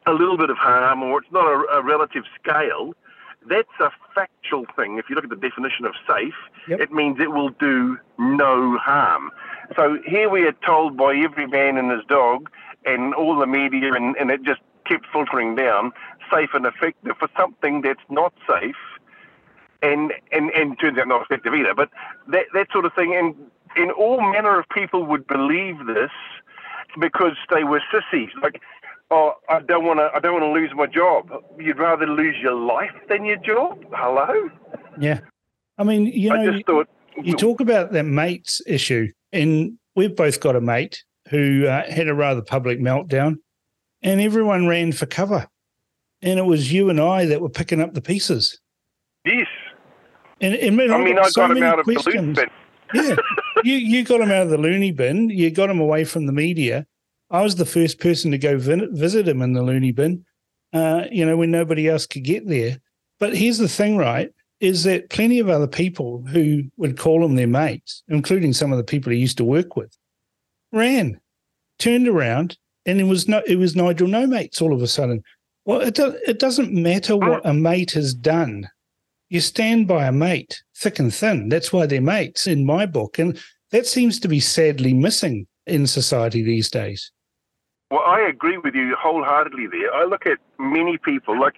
a 0.10 0.14
little 0.14 0.38
bit 0.38 0.50
of 0.50 0.58
harm 0.58 1.04
or 1.04 1.22
it's 1.22 1.32
not 1.32 1.46
a, 1.46 1.78
a 1.78 1.82
relative 1.82 2.24
scale. 2.42 2.94
That's 3.48 3.68
a 3.80 3.90
factual 4.16 4.66
thing. 4.76 4.98
If 4.98 5.10
you 5.10 5.16
look 5.16 5.26
at 5.26 5.30
the 5.30 5.36
definition 5.36 5.86
of 5.86 5.94
safe, 6.08 6.34
Yep. 6.68 6.80
it 6.80 6.92
means 6.92 7.20
it 7.20 7.32
will 7.32 7.50
do 7.50 7.98
no 8.18 8.78
harm. 8.78 9.32
So 9.76 9.98
here 10.06 10.30
we 10.30 10.46
are 10.48 10.56
told 10.66 10.98
by 10.98 11.16
every 11.16 11.46
man 11.48 11.78
and 11.78 11.92
his 11.92 12.02
dog 12.08 12.50
and 12.86 13.14
all 13.14 13.38
the 13.38 13.48
media, 13.48 13.94
and, 13.94 14.16
and 14.18 14.32
it 14.32 14.44
just 14.44 14.62
kept 14.86 15.06
filtering 15.12 15.56
down, 15.56 15.92
safe 16.32 16.50
and 16.54 16.66
effective 16.66 17.14
for 17.18 17.30
something 17.38 17.82
that's 17.82 18.04
not 18.10 18.34
safe 18.48 18.76
and, 19.82 20.14
and, 20.32 20.50
and 20.52 20.80
turns 20.80 20.98
out 20.98 21.08
not 21.08 21.22
effective 21.24 21.54
either. 21.54 21.74
But 21.74 21.90
that, 22.28 22.46
that 22.54 22.68
sort 22.72 22.86
of 22.86 22.94
thing, 22.94 23.16
and, 23.16 23.36
and 23.76 23.92
all 23.92 24.22
manner 24.22 24.60
of 24.60 24.66
people 24.70 25.06
would 25.06 25.28
believe 25.28 25.86
this 25.86 26.12
because 27.00 27.36
they 27.50 27.64
were 27.64 27.82
sissies. 27.92 28.30
Like, 28.42 28.62
oh, 29.12 29.34
I 29.50 29.60
don't 29.60 29.86
want 29.86 30.00
to, 30.00 30.10
I 30.14 30.20
don't 30.20 30.34
want 30.34 30.44
to 30.44 30.52
lose 30.52 30.72
my 30.76 30.88
job. 30.88 31.32
You'd 31.60 31.80
rather 31.80 32.08
lose 32.08 32.36
your 32.42 32.56
life 32.56 32.96
than 33.10 33.26
your 33.26 33.38
job. 33.38 33.84
Hello. 33.92 34.50
Yeah. 35.00 35.20
I 35.78 35.84
mean, 35.84 36.06
you 36.06 36.30
know, 36.30 36.42
I 36.42 36.52
just 36.52 36.66
thought 36.66 36.88
you 37.22 37.36
talk 37.36 37.60
about 37.60 37.92
that 37.94 38.04
mates 38.04 38.62
issue, 38.66 39.12
and 39.32 39.78
we've 39.96 40.16
both 40.16 40.40
got 40.40 40.56
a 40.56 40.62
mate 40.62 41.04
who 41.34 41.66
uh, 41.66 41.90
had 41.92 42.08
a 42.08 42.14
rather 42.14 42.44
public 42.44 42.80
meltdown, 42.80 43.38
and 44.04 44.22
everyone 44.22 44.68
ran 44.68 44.92
for 44.92 45.08
cover. 45.08 45.48
And 46.22 46.38
it 46.38 46.46
was 46.46 46.72
you 46.72 46.90
and 46.92 47.02
I 47.02 47.26
that 47.26 47.42
were 47.42 47.50
picking 47.50 47.82
up 47.82 47.96
the 47.96 48.02
pieces. 48.02 48.60
yes. 49.26 49.48
And, 50.42 50.56
and 50.56 50.80
I 50.94 50.98
mean, 51.00 51.16
got 51.16 51.26
I 51.26 51.30
so 51.30 51.48
got 51.48 51.58
him 51.58 51.64
out 51.64 51.80
of 51.80 51.86
the 51.86 51.92
loop, 51.94 52.04
questions. 52.04 52.36
but 52.36 52.50
yeah, 52.94 53.16
you 53.64 53.76
you 53.76 54.04
got 54.04 54.22
him 54.22 54.30
out 54.32 54.44
of 54.44 54.50
the 54.50 54.58
loony 54.58 54.92
bin. 54.92 55.30
You 55.30 55.50
got 55.52 55.70
him 55.70 55.80
away 55.80 56.04
from 56.04 56.26
the 56.26 56.34
media. 56.34 56.86
I 57.32 57.42
was 57.42 57.56
the 57.56 57.66
first 57.66 58.00
person 58.00 58.30
to 58.32 58.38
go 58.38 58.58
vi- 58.58 58.88
visit 58.92 59.28
him 59.28 59.42
in 59.42 59.54
the 59.54 59.64
loony 59.64 59.92
bin. 59.92 60.26
Uh, 60.74 61.06
you 61.12 61.26
know, 61.26 61.38
when 61.38 61.50
nobody 61.52 61.88
else 61.88 62.06
could 62.06 62.24
get 62.24 62.48
there. 62.48 62.80
But 63.20 63.36
here's 63.36 63.58
the 63.58 63.68
thing, 63.70 63.96
right? 63.98 64.32
Is 64.60 64.84
that 64.84 65.10
plenty 65.10 65.40
of 65.40 65.50
other 65.50 65.68
people 65.68 66.24
who 66.28 66.64
would 66.78 66.98
call 66.98 67.24
him 67.24 67.36
their 67.36 67.48
mates, 67.48 68.04
including 68.08 68.54
some 68.54 68.72
of 68.72 68.78
the 68.78 68.84
people 68.84 69.12
he 69.12 69.20
used 69.20 69.38
to 69.38 69.46
work 69.46 69.76
with, 69.76 69.96
ran, 70.72 71.20
turned 71.84 72.08
around, 72.08 72.58
and 72.86 73.00
it 73.00 73.04
was 73.04 73.28
no, 73.28 73.42
it 73.46 73.58
was 73.58 73.76
Nigel 73.76 74.08
no 74.08 74.26
mates 74.26 74.62
all 74.62 74.74
of 74.74 74.82
a 74.82 74.88
sudden. 74.88 75.22
Well, 75.66 75.82
it 75.82 75.96
do, 75.96 76.18
it 76.26 76.40
doesn't 76.40 76.74
matter 76.74 77.18
what 77.18 77.46
ah. 77.46 77.50
a 77.50 77.54
mate 77.54 77.92
has 77.92 78.14
done. 78.14 78.70
You 79.30 79.42
stand 79.42 79.88
by 79.88 80.06
a 80.06 80.12
mate, 80.12 80.62
thick 80.78 81.00
and 81.00 81.14
thin. 81.14 81.50
That's 81.50 81.74
why 81.74 81.86
they're 81.86 82.02
mates 82.02 82.48
in 82.48 82.66
my 82.66 82.86
book, 82.86 83.20
and 83.20 83.40
that 83.72 83.86
seems 83.86 84.20
to 84.20 84.28
be 84.28 84.40
sadly 84.40 84.94
missing 84.94 85.48
in 85.66 85.88
society 85.88 86.44
these 86.44 86.70
days. 86.70 87.12
Well, 87.92 88.04
I 88.06 88.22
agree 88.22 88.58
with 88.58 88.76
you 88.76 88.96
wholeheartedly 88.98 89.68
there. 89.68 89.94
I 89.94 90.06
look 90.06 90.26
at 90.26 90.38
many 90.60 90.98
people, 90.98 91.40
like, 91.40 91.56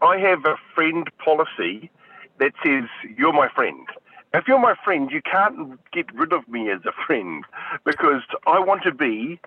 I 0.00 0.18
have 0.18 0.44
a 0.44 0.56
friend 0.74 1.08
policy 1.24 1.90
that 2.38 2.52
says, 2.64 2.84
You're 3.16 3.32
my 3.32 3.48
friend. 3.48 3.86
If 4.34 4.48
you're 4.48 4.58
my 4.58 4.74
friend, 4.84 5.12
you 5.12 5.22
can't 5.22 5.78
get 5.92 6.12
rid 6.12 6.32
of 6.32 6.48
me 6.48 6.68
as 6.68 6.80
a 6.84 7.06
friend 7.06 7.44
because 7.84 8.22
I 8.48 8.58
want 8.58 8.82
to 8.82 8.92
be 8.92 9.38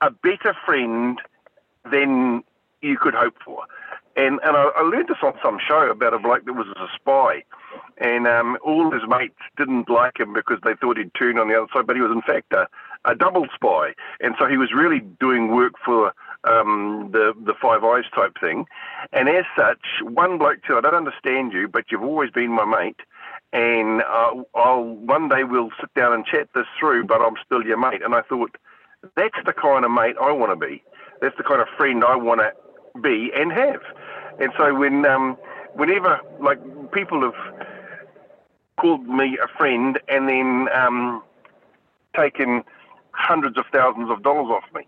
a 0.00 0.10
better 0.10 0.56
friend 0.64 1.18
than 1.84 2.42
you 2.80 2.96
could 2.96 3.12
hope 3.12 3.34
for. 3.44 3.64
And 4.16 4.40
and 4.42 4.56
I, 4.56 4.70
I 4.76 4.80
learned 4.80 5.08
this 5.08 5.18
on 5.22 5.34
some 5.42 5.58
show 5.68 5.90
about 5.90 6.14
a 6.14 6.18
bloke 6.18 6.46
that 6.46 6.54
was 6.54 6.66
a 6.68 6.86
spy, 6.94 7.44
and 7.98 8.26
um, 8.26 8.56
all 8.64 8.90
his 8.90 9.02
mates 9.06 9.38
didn't 9.58 9.90
like 9.90 10.18
him 10.18 10.32
because 10.32 10.58
they 10.64 10.74
thought 10.74 10.96
he'd 10.96 11.12
turn 11.12 11.38
on 11.38 11.48
the 11.48 11.56
other 11.56 11.68
side, 11.74 11.86
but 11.86 11.96
he 11.96 12.02
was 12.02 12.10
in 12.10 12.22
fact 12.22 12.50
a, 12.54 12.66
a 13.04 13.14
double 13.14 13.46
spy, 13.54 13.92
and 14.20 14.34
so 14.38 14.46
he 14.46 14.56
was 14.56 14.72
really 14.72 15.00
doing 15.20 15.54
work 15.54 15.74
for 15.84 16.14
um, 16.44 17.10
the 17.12 17.34
the 17.44 17.54
Five 17.60 17.84
Eyes 17.84 18.04
type 18.14 18.38
thing. 18.40 18.66
And 19.12 19.28
as 19.28 19.44
such, 19.54 19.84
one 20.02 20.38
bloke 20.38 20.60
said, 20.66 20.78
"I 20.78 20.80
don't 20.80 20.94
understand 20.94 21.52
you, 21.52 21.68
but 21.68 21.92
you've 21.92 22.02
always 22.02 22.30
been 22.30 22.52
my 22.52 22.64
mate." 22.64 23.00
And 23.52 24.02
uh, 24.02 24.42
I'll 24.54 24.84
one 24.84 25.28
day 25.28 25.44
we'll 25.44 25.70
sit 25.80 25.92
down 25.94 26.12
and 26.12 26.24
chat 26.24 26.48
this 26.54 26.66
through, 26.78 27.04
but 27.04 27.20
I'm 27.20 27.34
still 27.44 27.64
your 27.64 27.78
mate. 27.78 28.02
And 28.02 28.14
I 28.14 28.22
thought, 28.22 28.56
that's 29.16 29.36
the 29.44 29.52
kind 29.52 29.84
of 29.84 29.90
mate 29.90 30.16
I 30.20 30.30
want 30.30 30.52
to 30.52 30.66
be. 30.66 30.82
That's 31.20 31.36
the 31.36 31.42
kind 31.42 31.60
of 31.60 31.68
friend 31.76 32.04
I 32.04 32.16
want 32.16 32.40
to 32.40 33.00
be 33.00 33.30
and 33.34 33.52
have. 33.52 33.82
And 34.38 34.52
so 34.56 34.74
when 34.74 35.04
um, 35.04 35.36
whenever 35.74 36.20
like 36.40 36.58
people 36.92 37.22
have 37.22 37.68
called 38.80 39.06
me 39.06 39.36
a 39.42 39.48
friend 39.58 39.98
and 40.08 40.28
then 40.28 40.68
um, 40.74 41.22
taken 42.16 42.62
hundreds 43.12 43.58
of 43.58 43.64
thousands 43.72 44.10
of 44.10 44.22
dollars 44.22 44.48
off 44.48 44.64
me, 44.74 44.86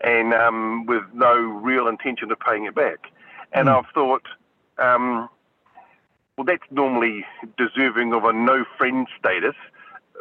and 0.00 0.32
um, 0.32 0.86
with 0.86 1.02
no 1.12 1.34
real 1.36 1.88
intention 1.88 2.32
of 2.32 2.40
paying 2.40 2.64
it 2.64 2.74
back, 2.74 3.10
and 3.52 3.68
I've 3.68 3.86
thought. 3.92 4.22
Um, 4.78 5.28
well, 6.38 6.44
that's 6.44 6.70
normally 6.70 7.24
deserving 7.56 8.12
of 8.12 8.22
a 8.22 8.32
no 8.32 8.64
friend 8.78 9.08
status, 9.18 9.56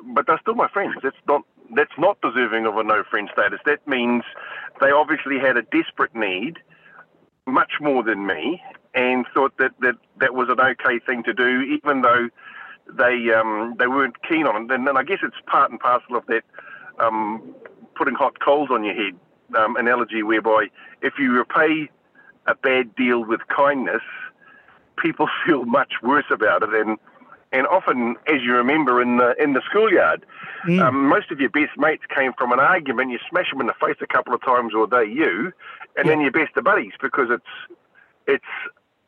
but 0.03 0.25
they're 0.25 0.39
still 0.41 0.55
my 0.55 0.67
friends. 0.67 0.95
That's 1.03 1.15
not 1.27 1.43
that's 1.75 1.93
not 1.95 2.19
deserving 2.21 2.65
of 2.65 2.75
a 2.75 2.83
no 2.83 3.03
friend 3.03 3.29
status. 3.31 3.59
That 3.65 3.87
means 3.87 4.23
they 4.81 4.89
obviously 4.89 5.37
had 5.37 5.57
a 5.57 5.61
desperate 5.61 6.15
need, 6.15 6.57
much 7.45 7.73
more 7.79 8.01
than 8.01 8.25
me, 8.25 8.63
and 8.95 9.27
thought 9.31 9.55
that 9.59 9.73
that, 9.81 9.95
that 10.19 10.33
was 10.33 10.49
an 10.49 10.59
okay 10.59 10.97
thing 11.05 11.21
to 11.21 11.33
do, 11.33 11.61
even 11.61 12.01
though 12.01 12.29
they 12.91 13.31
um, 13.31 13.75
they 13.77 13.85
weren't 13.85 14.15
keen 14.27 14.47
on 14.47 14.63
it. 14.63 14.71
And 14.71 14.89
I 14.89 15.03
guess 15.03 15.19
it's 15.21 15.37
part 15.45 15.69
and 15.69 15.79
parcel 15.79 16.15
of 16.15 16.25
that 16.25 16.43
um, 16.99 17.53
putting 17.95 18.15
hot 18.15 18.39
coals 18.39 18.69
on 18.71 18.83
your 18.83 18.95
head 18.95 19.13
um, 19.55 19.75
analogy, 19.75 20.23
whereby 20.23 20.69
if 21.03 21.13
you 21.19 21.31
repay 21.31 21.91
a 22.47 22.55
bad 22.55 22.95
deal 22.95 23.23
with 23.23 23.41
kindness, 23.55 24.01
people 24.97 25.27
feel 25.45 25.65
much 25.65 25.93
worse 26.03 26.25
about 26.31 26.63
it. 26.63 26.69
And 26.73 26.97
and 27.53 27.65
often, 27.67 28.17
as 28.27 28.41
you 28.43 28.53
remember 28.53 29.01
in 29.01 29.17
the 29.17 29.33
in 29.41 29.53
the 29.53 29.61
schoolyard, 29.69 30.25
Mm. 30.65 30.81
um, 30.81 31.07
most 31.07 31.29
of 31.31 31.39
your 31.39 31.49
best 31.51 31.77
mates 31.77 32.03
came 32.13 32.33
from 32.33 32.51
an 32.51 32.59
argument. 32.59 33.11
You 33.11 33.19
smash 33.29 33.51
them 33.51 33.61
in 33.61 33.67
the 33.67 33.75
face 33.79 33.95
a 34.01 34.07
couple 34.07 34.33
of 34.33 34.41
times, 34.43 34.73
or 34.73 34.87
they 34.87 35.05
you, 35.05 35.53
and 35.95 36.09
then 36.09 36.19
you're 36.19 36.31
best 36.31 36.57
of 36.57 36.63
buddies 36.63 36.93
because 36.99 37.27
it's 37.29 37.75
it's 38.25 38.43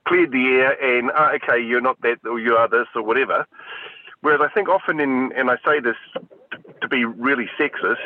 cleared 0.05 0.31
the 0.31 0.45
air 0.45 0.71
and 0.81 1.09
uh, 1.11 1.31
okay, 1.35 1.59
you're 1.61 1.81
not 1.81 1.99
that 2.01 2.17
or 2.25 2.39
you 2.39 2.55
are 2.55 2.67
this 2.69 2.87
or 2.95 3.01
whatever. 3.01 3.45
Whereas 4.21 4.41
I 4.43 4.47
think 4.53 4.69
often 4.69 4.99
in 4.99 5.31
and 5.35 5.49
I 5.49 5.57
say 5.65 5.79
this 5.79 5.95
t- 6.15 6.59
to 6.81 6.87
be 6.87 7.03
really 7.03 7.49
sexist, 7.59 7.97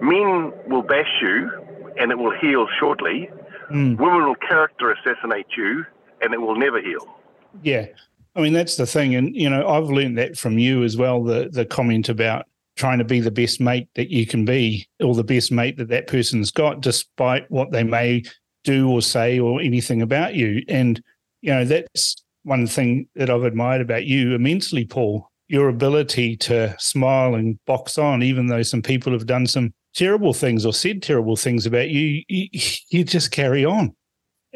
men 0.00 0.52
will 0.66 0.82
bash 0.82 1.22
you 1.22 1.50
and 1.98 2.10
it 2.10 2.18
will 2.18 2.32
heal 2.36 2.66
shortly. 2.78 3.30
Mm. 3.70 3.96
Women 3.96 4.24
will 4.26 4.34
character 4.34 4.90
assassinate 4.90 5.46
you 5.56 5.86
and 6.20 6.32
it 6.32 6.40
will 6.40 6.56
never 6.56 6.80
heal. 6.80 7.18
Yeah. 7.62 7.86
I 8.34 8.40
mean, 8.40 8.52
that's 8.52 8.76
the 8.76 8.86
thing. 8.86 9.14
And, 9.14 9.34
you 9.34 9.48
know, 9.48 9.66
I've 9.66 9.88
learned 9.88 10.18
that 10.18 10.36
from 10.36 10.58
you 10.58 10.84
as 10.84 10.96
well 10.96 11.22
the, 11.22 11.48
the 11.50 11.64
comment 11.64 12.08
about 12.08 12.46
trying 12.76 12.98
to 12.98 13.04
be 13.04 13.20
the 13.20 13.30
best 13.30 13.60
mate 13.60 13.88
that 13.94 14.10
you 14.10 14.26
can 14.26 14.44
be 14.44 14.86
or 15.02 15.14
the 15.14 15.24
best 15.24 15.50
mate 15.50 15.78
that 15.78 15.88
that 15.88 16.06
person's 16.06 16.50
got, 16.50 16.82
despite 16.82 17.50
what 17.50 17.70
they 17.72 17.82
may 17.82 18.22
do 18.64 18.90
or 18.90 19.00
say 19.00 19.38
or 19.38 19.60
anything 19.60 20.02
about 20.02 20.34
you. 20.34 20.62
And, 20.68 21.02
you 21.40 21.54
know, 21.54 21.64
that's 21.64 22.16
one 22.42 22.66
thing 22.66 23.08
that 23.14 23.30
I've 23.30 23.44
admired 23.44 23.80
about 23.80 24.04
you 24.04 24.34
immensely, 24.34 24.84
Paul 24.84 25.30
your 25.48 25.68
ability 25.68 26.36
to 26.36 26.74
smile 26.78 27.34
and 27.34 27.62
box 27.66 27.98
on, 27.98 28.22
even 28.22 28.46
though 28.46 28.62
some 28.62 28.82
people 28.82 29.12
have 29.12 29.26
done 29.26 29.46
some 29.46 29.72
terrible 29.94 30.34
things 30.34 30.66
or 30.66 30.72
said 30.72 31.02
terrible 31.02 31.36
things 31.36 31.66
about 31.66 31.88
you, 31.88 32.22
you, 32.28 32.48
you 32.90 33.04
just 33.04 33.30
carry 33.30 33.64
on 33.64 33.94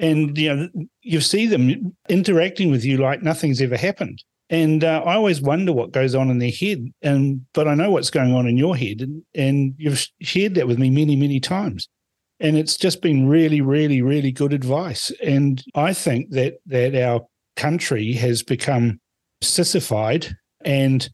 and 0.01 0.37
you 0.37 0.55
know 0.55 0.69
you 1.03 1.21
see 1.21 1.47
them 1.47 1.95
interacting 2.09 2.71
with 2.71 2.85
you 2.85 2.97
like 2.97 3.23
nothing's 3.23 3.61
ever 3.61 3.77
happened. 3.77 4.23
And 4.49 4.83
uh, 4.83 5.03
i 5.07 5.15
always 5.15 5.41
wonder 5.41 5.73
what 5.73 5.93
goes 5.93 6.17
on 6.17 6.29
in 6.29 6.39
their 6.39 6.51
head 6.51 6.85
and 7.03 7.47
but 7.55 7.69
i 7.69 7.75
know 7.75 7.93
what's 7.93 8.11
going 8.11 8.33
on 8.33 8.49
in 8.49 8.57
your 8.57 8.77
head 8.77 9.01
and, 9.01 9.23
and 9.33 9.75
you've 9.79 10.05
shared 10.21 10.57
that 10.57 10.67
with 10.67 10.79
me 10.79 10.91
many 10.91 11.15
many 11.15 11.39
times. 11.39 11.89
And 12.41 12.57
it's 12.57 12.77
just 12.77 13.03
been 13.03 13.29
really 13.29 13.61
really 13.61 14.03
really 14.03 14.33
good 14.33 14.53
advice. 14.53 15.13
And 15.23 15.63
i 15.75 15.93
think 15.93 16.31
that 16.31 16.55
that 16.67 16.97
our 16.97 17.21
country 17.57 18.13
has 18.15 18.43
become 18.43 18.99
sissified 19.43 20.35
and 20.65 21.09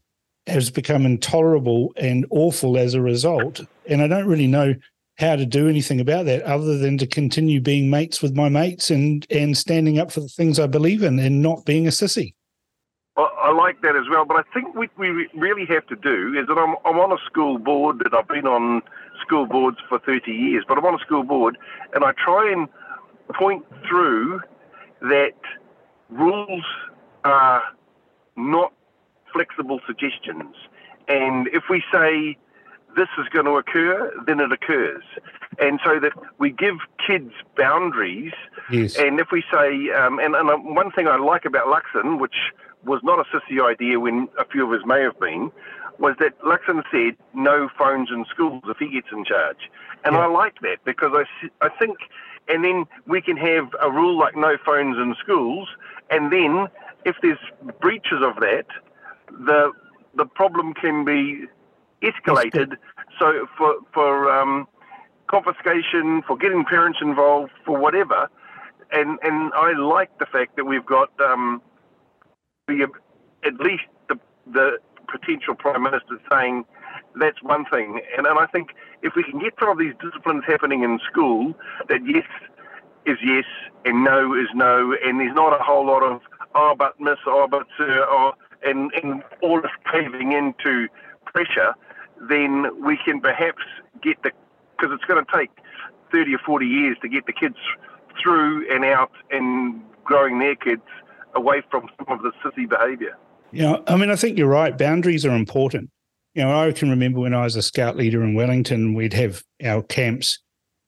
has 0.47 0.71
become 0.71 1.05
intolerable 1.05 1.93
and 1.97 2.25
awful 2.29 2.77
as 2.77 2.93
a 2.93 3.01
result. 3.01 3.61
And 3.85 4.01
i 4.01 4.07
don't 4.07 4.27
really 4.27 4.47
know 4.47 4.73
how 5.17 5.35
to 5.35 5.45
do 5.45 5.67
anything 5.67 5.99
about 5.99 6.25
that 6.25 6.43
other 6.43 6.77
than 6.77 6.97
to 6.99 7.07
continue 7.07 7.59
being 7.59 7.89
mates 7.89 8.21
with 8.21 8.35
my 8.35 8.49
mates 8.49 8.91
and 8.91 9.25
and 9.31 9.57
standing 9.57 9.99
up 9.99 10.11
for 10.11 10.19
the 10.19 10.27
things 10.27 10.59
I 10.59 10.67
believe 10.67 11.03
in 11.03 11.19
and 11.19 11.41
not 11.41 11.65
being 11.65 11.87
a 11.87 11.91
sissy. 11.91 12.33
I 13.47 13.51
like 13.51 13.81
that 13.81 13.95
as 13.95 14.03
well, 14.09 14.25
but 14.25 14.35
I 14.35 14.43
think 14.53 14.75
what 14.75 14.89
we 14.97 15.27
really 15.33 15.65
have 15.67 15.87
to 15.87 15.95
do 15.95 16.37
is 16.37 16.47
that 16.47 16.57
I'm, 16.57 16.75
I'm 16.85 16.99
on 16.99 17.11
a 17.11 17.17
school 17.25 17.57
board 17.57 17.99
that 17.99 18.13
I've 18.13 18.27
been 18.27 18.45
on 18.45 18.81
school 19.25 19.45
boards 19.45 19.77
for 19.87 19.99
30 19.99 20.31
years, 20.31 20.65
but 20.67 20.77
I'm 20.77 20.85
on 20.85 20.95
a 20.95 20.99
school 20.99 21.23
board 21.23 21.57
and 21.93 22.03
I 22.03 22.11
try 22.11 22.51
and 22.51 22.67
point 23.33 23.65
through 23.87 24.41
that 25.01 25.39
rules 26.09 26.63
are 27.23 27.63
not 28.35 28.73
flexible 29.33 29.79
suggestions. 29.87 30.55
And 31.07 31.47
if 31.47 31.63
we 31.69 31.83
say 31.91 32.37
this 32.97 33.07
is 33.17 33.27
going 33.29 33.45
to 33.45 33.51
occur, 33.53 34.11
then 34.25 34.39
it 34.41 34.51
occurs. 34.51 35.03
And 35.59 35.79
so 35.85 35.99
that 35.99 36.11
we 36.39 36.51
give 36.51 36.75
kids 37.05 37.31
boundaries. 37.55 38.33
Yes. 38.69 38.97
And 38.97 39.19
if 39.19 39.27
we 39.31 39.43
say, 39.53 39.91
um, 39.91 40.19
and, 40.19 40.35
and 40.35 40.49
um, 40.49 40.75
one 40.75 40.91
thing 40.91 41.07
I 41.07 41.17
like 41.17 41.45
about 41.45 41.67
Luxon, 41.67 42.19
which 42.19 42.35
was 42.83 42.99
not 43.03 43.19
a 43.19 43.25
sissy 43.31 43.63
idea 43.63 43.99
when 43.99 44.27
a 44.37 44.45
few 44.45 44.65
of 44.65 44.77
us 44.77 44.85
may 44.85 45.01
have 45.01 45.19
been, 45.19 45.51
was 45.99 46.15
that 46.19 46.37
Luxon 46.41 46.83
said 46.91 47.15
no 47.33 47.69
phones 47.77 48.09
in 48.11 48.25
schools 48.25 48.63
if 48.67 48.77
he 48.77 48.89
gets 48.89 49.07
in 49.11 49.23
charge. 49.23 49.69
And 50.03 50.13
Yeah. 50.15 50.21
I 50.21 50.25
like 50.27 50.59
that 50.61 50.77
because 50.85 51.11
I, 51.13 51.25
I 51.65 51.69
think, 51.69 51.97
and 52.47 52.63
then 52.63 52.85
we 53.07 53.21
can 53.21 53.37
have 53.37 53.69
a 53.81 53.89
rule 53.89 54.17
like 54.17 54.35
no 54.35 54.57
phones 54.63 54.97
in 54.97 55.15
schools, 55.23 55.67
and 56.09 56.31
then 56.31 56.67
if 57.05 57.15
there's 57.21 57.39
breaches 57.79 58.21
of 58.21 58.35
that, 58.37 58.67
the 59.31 59.71
the 60.15 60.25
problem 60.25 60.73
can 60.73 61.05
be 61.05 61.45
escalated. 62.01 62.77
So 63.19 63.47
for 63.57 63.75
for 63.93 64.31
um, 64.31 64.67
confiscation, 65.27 66.21
for 66.27 66.37
getting 66.37 66.65
parents 66.65 66.99
involved, 67.01 67.51
for 67.65 67.77
whatever, 67.77 68.29
and 68.91 69.19
and 69.23 69.51
I 69.53 69.73
like 69.73 70.17
the 70.19 70.25
fact 70.25 70.55
that 70.55 70.65
we've 70.65 70.85
got 70.85 71.09
um, 71.19 71.61
the 72.67 72.87
at 73.45 73.55
least 73.55 73.83
the 74.09 74.19
the 74.51 74.77
potential 75.07 75.55
prime 75.55 75.83
minister 75.83 76.19
saying 76.31 76.65
that's 77.19 77.41
one 77.41 77.65
thing, 77.65 78.01
and 78.17 78.27
and 78.27 78.39
I 78.39 78.45
think 78.47 78.69
if 79.01 79.13
we 79.15 79.23
can 79.23 79.39
get 79.39 79.53
some 79.59 79.69
of 79.69 79.77
these 79.77 79.93
disciplines 80.01 80.43
happening 80.45 80.83
in 80.83 80.99
school, 81.09 81.53
that 81.89 82.01
yes 82.05 82.25
is 83.05 83.17
yes 83.23 83.45
and 83.85 84.03
no 84.03 84.33
is 84.33 84.47
no, 84.53 84.95
and 85.03 85.19
there's 85.19 85.35
not 85.35 85.59
a 85.59 85.63
whole 85.63 85.85
lot 85.85 86.03
of 86.03 86.21
oh 86.55 86.75
but 86.77 86.99
miss, 86.99 87.17
oh 87.25 87.47
but 87.49 87.67
sir, 87.77 88.05
oh, 88.09 88.33
and 88.63 88.91
and 89.01 89.23
all 89.41 89.61
this 89.61 89.71
caving 89.91 90.33
into 90.33 90.87
pressure, 91.25 91.73
then 92.29 92.65
we 92.83 92.97
can 93.03 93.21
perhaps 93.21 93.63
get 94.01 94.21
the 94.23 94.31
because 94.77 94.93
it's 94.93 95.05
going 95.05 95.23
to 95.23 95.31
take 95.35 95.49
30 96.11 96.35
or 96.35 96.39
40 96.45 96.65
years 96.65 96.97
to 97.01 97.09
get 97.09 97.25
the 97.25 97.33
kids 97.33 97.57
through 98.21 98.71
and 98.73 98.85
out 98.85 99.11
and 99.31 99.81
growing 100.03 100.39
their 100.39 100.55
kids 100.55 100.83
away 101.35 101.61
from 101.69 101.89
some 101.97 102.17
of 102.17 102.23
the 102.23 102.31
sissy 102.43 102.67
behaviour. 102.69 103.17
Know, 103.51 103.83
I 103.87 103.95
mean, 103.95 104.09
I 104.09 104.15
think 104.15 104.37
you're 104.37 104.47
right. 104.47 104.77
Boundaries 104.77 105.25
are 105.25 105.35
important. 105.35 105.89
You 106.33 106.43
know, 106.43 106.67
I 106.67 106.71
can 106.71 106.89
remember 106.89 107.19
when 107.19 107.33
I 107.33 107.43
was 107.43 107.55
a 107.55 107.61
scout 107.61 107.95
leader 107.95 108.23
in 108.23 108.35
Wellington, 108.35 108.93
we'd 108.93 109.13
have 109.13 109.41
our 109.63 109.81
camps, 109.81 110.39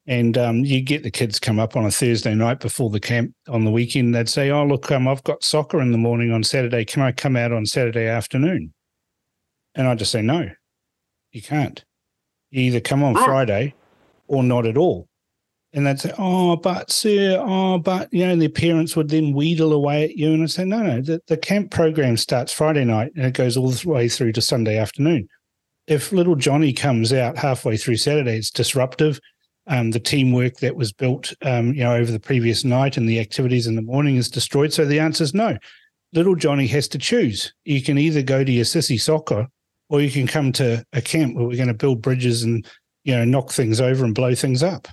and 0.06 0.38
um, 0.38 0.58
you 0.66 0.82
get 0.82 1.04
the 1.04 1.10
kids 1.10 1.40
come 1.40 1.60
up 1.60 1.76
on 1.76 1.86
a 1.86 1.92
Thursday 1.92 2.36
night 2.36 2.60
before 2.60 2.90
the 2.90 3.00
camp 3.00 3.34
on 3.48 3.66
the 3.66 3.72
weekend. 3.72 4.14
They'd 4.14 4.30
say, 4.30 4.52
"Oh, 4.52 4.66
look, 4.66 4.92
um, 4.92 5.08
I've 5.08 5.24
got 5.24 5.44
soccer 5.44 5.82
in 5.82 5.92
the 5.92 5.98
morning 5.98 6.32
on 6.32 6.44
Saturday. 6.44 6.86
Can 6.86 7.02
I 7.02 7.12
come 7.12 7.36
out 7.36 7.52
on 7.52 7.66
Saturday 7.66 8.08
afternoon?" 8.08 8.74
And 9.74 9.88
I'd 9.88 9.98
just 9.98 10.12
say, 10.12 10.22
"No, 10.22 10.50
you 11.32 11.42
can't. 11.42 11.84
You 12.52 12.62
either 12.62 12.80
come 12.80 13.04
on 13.04 13.16
Friday 13.16 13.74
or 14.28 14.44
not 14.44 14.66
at 14.66 14.78
all." 14.78 15.08
And 15.72 15.86
they'd 15.86 16.00
say, 16.00 16.14
"Oh, 16.18 16.56
but 16.56 16.92
sir, 16.92 17.38
oh, 17.46 17.78
but 17.78 18.12
you 18.12 18.26
know," 18.26 18.36
their 18.36 18.50
parents 18.50 18.96
would 18.96 19.10
then 19.10 19.34
wheedle 19.34 19.72
away 19.72 20.04
at 20.04 20.18
you, 20.18 20.34
and 20.34 20.44
I'd 20.44 20.52
say, 20.52 20.66
"No, 20.66 20.82
no, 20.82 21.02
the, 21.02 21.22
the 21.28 21.38
camp 21.38 21.72
program 21.72 22.18
starts 22.18 22.52
Friday 22.52 22.86
night 22.86 23.12
and 23.16 23.26
it 23.26 23.36
goes 23.36 23.56
all 23.56 23.70
the 23.70 23.90
way 23.90 24.10
through 24.10 24.32
to 24.34 24.42
Sunday 24.42 24.78
afternoon. 24.78 25.28
If 25.88 26.12
little 26.12 26.36
Johnny 26.36 26.74
comes 26.74 27.12
out 27.14 27.38
halfway 27.38 27.78
through 27.78 27.98
Saturday, 27.98 28.38
it's 28.38 28.52
disruptive. 28.52 29.20
Um, 29.66 29.92
the 29.92 30.00
teamwork 30.00 30.58
that 30.58 30.76
was 30.76 30.92
built, 30.92 31.34
um, 31.44 31.74
you 31.74 31.84
know, 31.84 31.96
over 31.96 32.12
the 32.12 32.20
previous 32.20 32.64
night 32.64 32.98
and 32.98 33.08
the 33.08 33.20
activities 33.20 33.68
in 33.68 33.76
the 33.76 33.84
morning 33.84 34.16
is 34.16 34.30
destroyed. 34.30 34.74
So 34.74 34.86
the 34.86 35.00
answer 35.00 35.24
is 35.24 35.34
no. 35.36 35.58
Little 36.14 36.36
Johnny 36.36 36.66
has 36.68 36.88
to 36.90 36.98
choose. 36.98 37.54
You 37.66 37.82
can 37.84 38.00
either 38.00 38.24
go 38.24 38.44
to 38.44 38.52
your 38.52 38.66
sissy 38.66 39.00
soccer, 39.00 39.48
or 39.90 40.02
you 40.02 40.12
can 40.12 40.28
come 40.28 40.52
to 40.54 40.86
a 40.94 41.02
camp 41.02 41.36
where 41.36 41.46
we're 41.46 41.58
going 41.58 41.68
to 41.68 41.74
build 41.74 42.02
bridges 42.02 42.44
and 42.44 42.66
you 43.04 43.16
know 43.16 43.26
knock 43.26 43.52
things 43.52 43.82
over 43.82 44.06
and 44.06 44.16
blow 44.16 44.36
things 44.36 44.64
up. 44.64 44.88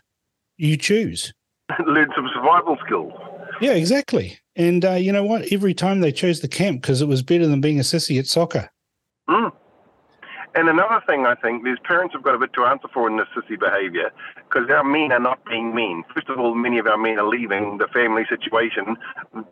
You 0.57 0.77
choose. 0.77 1.33
Learn 1.87 2.11
some 2.15 2.29
survival 2.35 2.77
skills. 2.85 3.13
Yeah, 3.61 3.73
exactly. 3.73 4.39
And 4.55 4.85
uh, 4.85 4.93
you 4.93 5.13
know 5.13 5.25
what? 5.25 5.53
Every 5.53 5.75
time 5.75 6.01
they 6.01 6.13
chose 6.13 6.41
the 6.41 6.49
camp 6.49 6.83
because 6.83 7.01
it 7.03 7.09
was 7.09 7.23
better 7.23 7.47
than 7.47 7.61
being 7.61 7.79
a 7.79 7.83
sissy 7.83 8.19
at 8.19 8.27
soccer. 8.27 8.71
Mm. 9.29 9.53
And 10.55 10.71
another 10.71 11.03
thing 11.07 11.27
I 11.27 11.35
think 11.35 11.65
these 11.65 11.77
parents 11.85 12.15
have 12.15 12.23
got 12.23 12.35
a 12.35 12.39
bit 12.39 12.55
to 12.55 12.65
answer 12.65 12.89
for 12.93 13.09
in 13.11 13.19
this 13.19 13.27
sissy 13.37 13.59
behaviour 13.61 14.11
because 14.49 14.71
our 14.71 14.85
men 14.85 15.13
are 15.13 15.21
not 15.21 15.45
being 15.45 15.75
mean. 15.75 16.03
First 16.15 16.31
of 16.31 16.39
all, 16.39 16.55
many 16.55 16.79
of 16.79 16.87
our 16.87 16.97
men 16.97 17.19
are 17.19 17.29
leaving 17.29 17.77
the 17.77 17.89
family 17.89 18.25
situation 18.27 18.97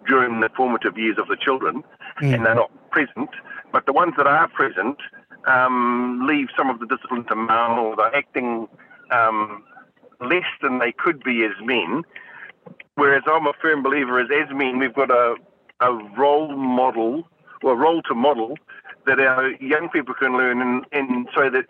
during 0.07 0.41
the 0.41 0.49
formative 0.57 0.97
years 0.97 1.19
of 1.19 1.29
the 1.29 1.37
children 1.37 1.85
Mm. 2.21 2.35
and 2.35 2.47
they're 2.47 2.55
not 2.55 2.71
present. 2.91 3.31
But 3.73 3.87
the 3.87 3.93
ones 3.93 4.15
that 4.17 4.27
are 4.27 4.49
present 4.49 4.99
um, 5.47 6.27
leave 6.27 6.49
some 6.57 6.71
of 6.71 6.81
the 6.81 6.87
discipline 6.87 7.25
to 7.25 7.35
mum 7.35 7.79
or 7.79 7.97
they're 7.97 8.15
acting 8.15 8.69
um, 9.11 9.63
less 10.21 10.47
than 10.63 10.79
they 10.79 10.93
could 10.93 11.23
be 11.23 11.45
as 11.45 11.53
men. 11.63 12.03
Whereas 12.97 13.23
I'm 13.27 13.47
a 13.47 13.53
firm 13.61 13.83
believer 13.83 14.21
as 14.21 14.29
as 14.31 14.55
men, 14.55 14.79
we've 14.79 14.95
got 14.95 15.11
a, 15.11 15.37
a 15.81 15.93
role 16.17 16.57
model, 16.57 17.29
or 17.63 17.73
a 17.73 17.77
role 17.77 18.03
to 18.03 18.15
model 18.15 18.57
that 19.07 19.21
our 19.21 19.51
young 19.61 19.89
people 19.91 20.15
can 20.15 20.37
learn, 20.37 20.63
and, 20.63 20.87
and 20.93 21.29
so 21.35 21.51
that 21.51 21.67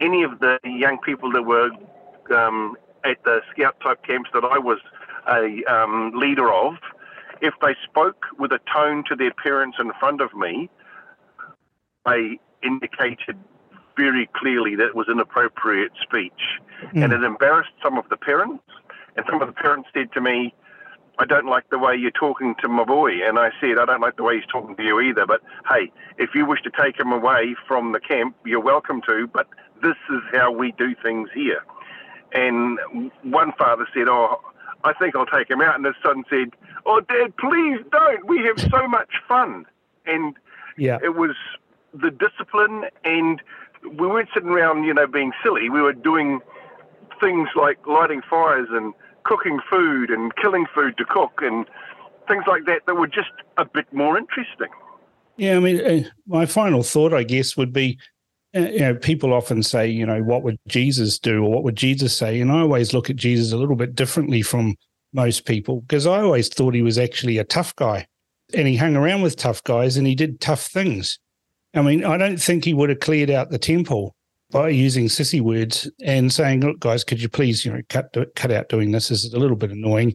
any 0.00 0.22
of 0.22 0.38
the 0.38 0.58
young 0.64 0.98
people 0.98 1.32
that 1.32 1.42
were 1.42 1.70
um, 2.34 2.76
at 3.04 3.22
the 3.24 3.40
scout 3.50 3.76
type 3.80 4.02
camps 4.04 4.30
that 4.32 4.44
I 4.44 4.58
was 4.58 4.78
a 5.28 5.64
um, 5.64 6.12
leader 6.14 6.52
of, 6.52 6.74
if 7.40 7.54
they 7.60 7.74
spoke 7.84 8.26
with 8.38 8.52
a 8.52 8.60
tone 8.72 9.04
to 9.08 9.16
their 9.16 9.32
parents 9.32 9.78
in 9.80 9.92
front 10.00 10.20
of 10.20 10.34
me, 10.34 10.70
I 12.06 12.38
indicated 12.62 13.36
very 13.96 14.28
clearly 14.34 14.76
that 14.76 14.86
it 14.88 14.94
was 14.94 15.08
inappropriate 15.08 15.92
speech, 16.02 16.60
mm. 16.92 17.02
and 17.02 17.12
it 17.12 17.22
embarrassed 17.22 17.72
some 17.82 17.98
of 17.98 18.08
the 18.08 18.16
parents. 18.16 18.62
And 19.16 19.26
some 19.28 19.42
of 19.42 19.48
the 19.48 19.52
parents 19.52 19.88
said 19.92 20.12
to 20.12 20.20
me, 20.20 20.54
I 21.18 21.24
don't 21.24 21.46
like 21.46 21.68
the 21.70 21.78
way 21.78 21.96
you're 21.96 22.12
talking 22.12 22.54
to 22.62 22.68
my 22.68 22.84
boy. 22.84 23.26
And 23.26 23.38
I 23.38 23.50
said, 23.60 23.78
I 23.80 23.84
don't 23.84 24.00
like 24.00 24.16
the 24.16 24.22
way 24.22 24.36
he's 24.36 24.46
talking 24.46 24.76
to 24.76 24.82
you 24.84 25.00
either. 25.00 25.26
But 25.26 25.42
hey, 25.68 25.90
if 26.16 26.30
you 26.34 26.46
wish 26.46 26.62
to 26.62 26.70
take 26.70 26.98
him 26.98 27.10
away 27.10 27.56
from 27.66 27.90
the 27.92 27.98
camp, 27.98 28.36
you're 28.44 28.60
welcome 28.60 29.02
to. 29.08 29.26
But 29.26 29.48
this 29.82 29.96
is 30.10 30.20
how 30.32 30.52
we 30.52 30.72
do 30.72 30.94
things 31.02 31.28
here. 31.34 31.64
And 32.32 32.78
one 33.24 33.52
father 33.58 33.88
said, 33.92 34.06
Oh, 34.08 34.40
I 34.84 34.92
think 34.92 35.16
I'll 35.16 35.26
take 35.26 35.50
him 35.50 35.60
out. 35.60 35.74
And 35.74 35.84
his 35.84 35.96
son 36.04 36.24
said, 36.30 36.50
Oh, 36.86 37.00
Dad, 37.00 37.36
please 37.36 37.80
don't. 37.90 38.26
We 38.28 38.44
have 38.44 38.60
so 38.70 38.86
much 38.86 39.10
fun. 39.26 39.66
And 40.06 40.36
Yeah. 40.76 40.98
it 41.02 41.16
was 41.16 41.34
the 41.92 42.10
discipline, 42.10 42.84
and 43.04 43.40
we 43.82 44.06
weren't 44.06 44.28
sitting 44.34 44.50
around, 44.50 44.84
you 44.84 44.94
know, 44.94 45.06
being 45.06 45.32
silly. 45.42 45.70
We 45.70 45.80
were 45.80 45.92
doing 45.92 46.40
things 47.20 47.48
like 47.56 47.86
lighting 47.86 48.22
fires 48.28 48.68
and 48.70 48.94
cooking 49.24 49.60
food 49.68 50.10
and 50.10 50.34
killing 50.36 50.66
food 50.74 50.96
to 50.96 51.04
cook 51.04 51.40
and 51.42 51.66
things 52.26 52.44
like 52.46 52.64
that 52.66 52.86
that 52.86 52.94
were 52.94 53.06
just 53.06 53.30
a 53.56 53.64
bit 53.64 53.92
more 53.92 54.16
interesting. 54.16 54.68
Yeah, 55.36 55.56
I 55.56 55.60
mean, 55.60 55.80
uh, 55.80 56.08
my 56.26 56.46
final 56.46 56.82
thought, 56.82 57.12
I 57.12 57.22
guess, 57.22 57.56
would 57.56 57.72
be, 57.72 57.98
uh, 58.56 58.60
you 58.60 58.80
know, 58.80 58.94
people 58.94 59.32
often 59.32 59.62
say, 59.62 59.88
you 59.88 60.04
know, 60.04 60.22
what 60.22 60.42
would 60.42 60.58
Jesus 60.66 61.18
do 61.18 61.44
or 61.44 61.50
what 61.50 61.62
would 61.62 61.76
Jesus 61.76 62.16
say? 62.16 62.40
And 62.40 62.50
I 62.50 62.60
always 62.60 62.92
look 62.92 63.08
at 63.08 63.16
Jesus 63.16 63.52
a 63.52 63.56
little 63.56 63.76
bit 63.76 63.94
differently 63.94 64.42
from 64.42 64.76
most 65.12 65.46
people 65.46 65.82
because 65.82 66.06
I 66.06 66.20
always 66.20 66.48
thought 66.48 66.74
he 66.74 66.82
was 66.82 66.98
actually 66.98 67.38
a 67.38 67.44
tough 67.44 67.74
guy, 67.76 68.06
and 68.54 68.66
he 68.66 68.76
hung 68.76 68.96
around 68.96 69.22
with 69.22 69.36
tough 69.36 69.62
guys 69.64 69.96
and 69.96 70.06
he 70.06 70.14
did 70.14 70.40
tough 70.40 70.66
things. 70.66 71.18
I 71.78 71.82
mean, 71.82 72.04
I 72.04 72.16
don't 72.16 72.40
think 72.40 72.64
he 72.64 72.74
would 72.74 72.88
have 72.90 73.00
cleared 73.00 73.30
out 73.30 73.50
the 73.50 73.58
temple 73.58 74.14
by 74.50 74.68
using 74.70 75.06
sissy 75.06 75.40
words 75.40 75.90
and 76.04 76.32
saying, 76.32 76.60
"Look, 76.60 76.80
guys, 76.80 77.04
could 77.04 77.20
you 77.22 77.28
please, 77.28 77.64
you 77.64 77.72
know, 77.72 77.80
cut 77.88 78.14
cut 78.34 78.50
out 78.50 78.68
doing 78.68 78.92
this? 78.92 79.08
This 79.08 79.24
is 79.24 79.32
a 79.34 79.38
little 79.38 79.56
bit 79.56 79.70
annoying." 79.70 80.14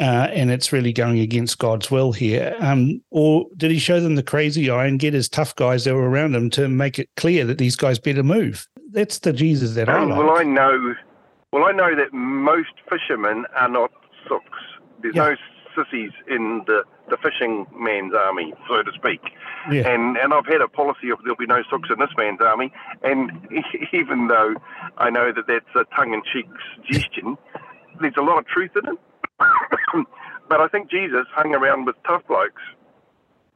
uh, 0.00 0.28
and 0.32 0.50
it's 0.50 0.72
really 0.72 0.94
going 0.94 1.18
against 1.18 1.58
God's 1.58 1.90
will 1.90 2.10
here. 2.10 2.56
Um, 2.60 3.02
or 3.10 3.44
did 3.58 3.70
he 3.70 3.78
show 3.78 4.00
them 4.00 4.14
the 4.14 4.22
crazy 4.22 4.70
eye 4.70 4.86
and 4.86 4.98
get 4.98 5.12
his 5.12 5.28
tough 5.28 5.54
guys 5.56 5.84
that 5.84 5.94
were 5.94 6.08
around 6.08 6.34
him 6.34 6.48
to 6.50 6.68
make 6.68 6.98
it 6.98 7.10
clear 7.18 7.44
that 7.44 7.58
these 7.58 7.76
guys 7.76 7.98
better 7.98 8.22
move? 8.22 8.66
That's 8.92 9.18
the 9.18 9.30
Jesus 9.34 9.74
that 9.74 9.90
I 9.90 10.02
like. 10.04 10.16
well, 10.16 10.30
I 10.38 10.42
know, 10.42 10.94
well, 11.52 11.64
I 11.66 11.72
know 11.72 11.94
that 11.94 12.14
most 12.14 12.70
fishermen 12.88 13.44
are 13.54 13.68
not 13.68 13.90
sooks. 14.26 14.58
There's 15.02 15.14
Yeah. 15.14 15.34
no 15.76 15.84
sissies 15.84 16.12
in 16.28 16.62
the 16.66 16.82
the 17.10 17.16
fishing 17.18 17.66
man's 17.76 18.14
army, 18.14 18.54
so 18.68 18.82
to 18.82 18.90
speak. 18.94 19.20
Yeah. 19.70 19.88
And 19.88 20.16
and 20.16 20.32
I've 20.32 20.46
had 20.46 20.60
a 20.60 20.68
policy 20.68 21.10
of 21.10 21.18
there'll 21.22 21.36
be 21.36 21.46
no 21.46 21.62
sooks 21.70 21.90
in 21.90 21.98
this 21.98 22.10
man's 22.16 22.40
army. 22.40 22.72
And 23.02 23.30
even 23.92 24.28
though 24.28 24.54
I 24.96 25.10
know 25.10 25.32
that 25.32 25.46
that's 25.46 25.74
a 25.74 25.84
tongue-in-cheek 25.94 26.46
suggestion, 26.76 27.36
there's 28.00 28.14
a 28.16 28.22
lot 28.22 28.38
of 28.38 28.46
truth 28.46 28.70
in 28.76 28.92
it. 28.94 28.98
but 30.48 30.60
I 30.60 30.68
think 30.68 30.90
Jesus 30.90 31.26
hung 31.34 31.54
around 31.54 31.84
with 31.86 31.96
tough 32.06 32.22
blokes, 32.26 32.62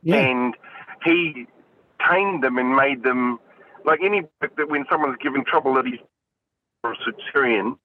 Yeah. 0.02 0.16
and 0.16 0.54
he 1.04 1.46
tamed 2.10 2.42
them 2.42 2.58
and 2.58 2.76
made 2.76 3.02
them 3.02 3.38
like 3.84 4.00
any 4.02 4.22
that 4.40 4.68
when 4.68 4.84
someone's 4.90 5.18
given 5.22 5.44
trouble 5.44 5.74
that 5.74 5.86
he's 5.86 6.00
a 6.84 6.92
centurion, 7.04 7.76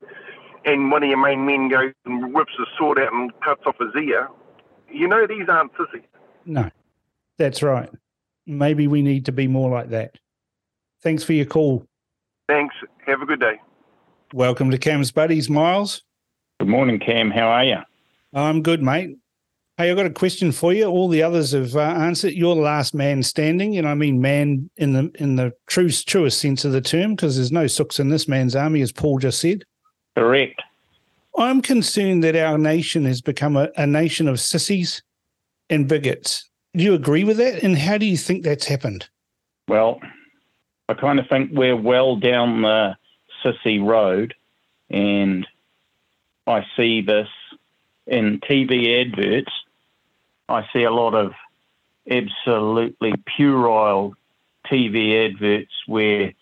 and 0.66 0.92
one 0.92 1.04
of 1.04 1.10
your 1.10 1.18
main 1.22 1.46
men 1.46 1.70
goes 1.70 1.94
and 2.06 2.34
whips 2.34 2.52
his 2.58 2.68
sword 2.78 3.00
out 3.00 3.14
and 3.14 3.32
cuts 3.42 3.62
off 3.66 3.76
his 3.80 3.96
ear. 4.02 4.28
You 4.92 5.08
know 5.08 5.28
these 5.28 5.48
aren't 5.48 5.72
sissies. 5.74 6.08
No, 6.46 6.70
that's 7.38 7.62
right. 7.62 7.90
Maybe 8.46 8.88
we 8.88 9.02
need 9.02 9.26
to 9.26 9.32
be 9.32 9.48
more 9.48 9.70
like 9.70 9.90
that. 9.90 10.16
Thanks 11.02 11.24
for 11.24 11.34
your 11.34 11.46
call. 11.46 11.86
Thanks. 12.48 12.76
Have 13.06 13.22
a 13.22 13.26
good 13.26 13.40
day. 13.40 13.60
Welcome 14.34 14.72
to 14.72 14.78
Cam's 14.78 15.12
Buddies, 15.12 15.50
Miles. 15.50 16.04
Good 16.60 16.68
morning, 16.68 17.00
Cam. 17.00 17.32
How 17.32 17.48
are 17.48 17.64
you? 17.64 17.78
I'm 18.34 18.62
good, 18.62 18.82
mate. 18.82 19.18
Hey, 19.78 19.90
I've 19.90 19.98
got 19.98 20.06
a 20.06 20.12
question 20.12 20.52
for 20.52 20.74
you. 20.74 20.86
All 20.86 21.08
the 21.08 21.24
others 21.24 21.54
have 21.54 21.76
uh, 21.76 21.80
answered. 21.80 22.34
You're 22.34 22.56
the 22.56 22.62
last 22.62 22.94
man 22.94 23.24
standing, 23.24 23.78
and 23.78 23.88
I 23.88 23.94
mean 23.94 24.20
man 24.20 24.70
in 24.76 24.94
the 24.94 25.10
in 25.16 25.38
the 25.38 25.54
true 25.68 25.90
truest 25.90 26.42
sense 26.42 26.66
of 26.66 26.74
the 26.74 26.82
term, 26.82 27.16
because 27.16 27.38
there's 27.38 27.52
no 27.52 27.66
sooks 27.66 28.00
in 28.00 28.10
this 28.10 28.28
man's 28.28 28.58
army, 28.58 28.82
as 28.82 28.92
Paul 28.92 29.20
just 29.20 29.40
said. 29.40 29.64
Correct. 30.18 30.62
I'm 31.38 31.62
concerned 31.62 32.24
that 32.24 32.36
our 32.36 32.58
nation 32.58 33.06
has 33.06 33.22
become 33.22 33.56
a, 33.56 33.70
a 33.78 33.88
nation 33.88 34.28
of 34.28 34.40
sissies 34.40 35.02
and 35.70 35.88
bigots. 35.88 36.50
Do 36.76 36.84
you 36.84 36.94
agree 36.94 37.24
with 37.24 37.38
that? 37.38 37.64
And 37.64 37.78
how 37.78 37.98
do 37.98 38.06
you 38.06 38.18
think 38.18 38.44
that's 38.44 38.66
happened? 38.66 39.08
Well, 39.68 40.00
I 40.88 40.94
kind 40.94 41.20
of 41.20 41.28
think 41.28 41.52
we're 41.54 41.76
well 41.76 42.16
down 42.16 42.62
the 42.62 42.96
sissy 43.44 43.84
road, 43.84 44.34
and 44.90 45.48
I 46.48 46.66
see 46.76 47.02
this 47.02 47.28
in 48.08 48.40
TV 48.40 49.00
adverts. 49.02 49.52
I 50.48 50.68
see 50.74 50.84
a 50.84 50.92
lot 50.92 51.14
of 51.14 51.34
absolutely 52.10 53.14
puerile 53.28 54.16
TV 54.66 55.26
adverts 55.30 55.72
where 55.86 56.34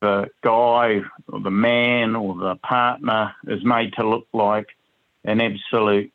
the 0.00 0.28
guy 0.42 1.00
or 1.28 1.40
the 1.40 1.50
man 1.50 2.16
or 2.16 2.34
the 2.34 2.56
partner 2.56 3.34
is 3.46 3.64
made 3.64 3.94
to 3.94 4.08
look 4.08 4.26
like 4.32 4.68
an 5.24 5.40
absolute 5.40 6.12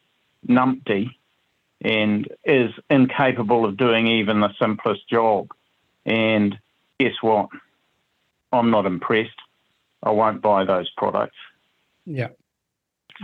numpty 0.48 1.15
and 1.82 2.28
is 2.46 2.72
incapable 2.89 3.65
of 3.65 3.78
doing 3.78 4.08
even 4.08 4.39
the 4.39 4.54
simplest 4.60 5.08
job. 5.10 5.50
And 6.06 6.58
guess 7.00 7.15
what? 7.22 7.50
I'm 8.52 8.70
not 8.70 8.86
impressed. 8.86 9.30
I 10.04 10.12
won't 10.12 10.41
buy 10.41 10.65
those 10.65 10.89
products. 10.91 11.38
Yeah. 12.06 12.30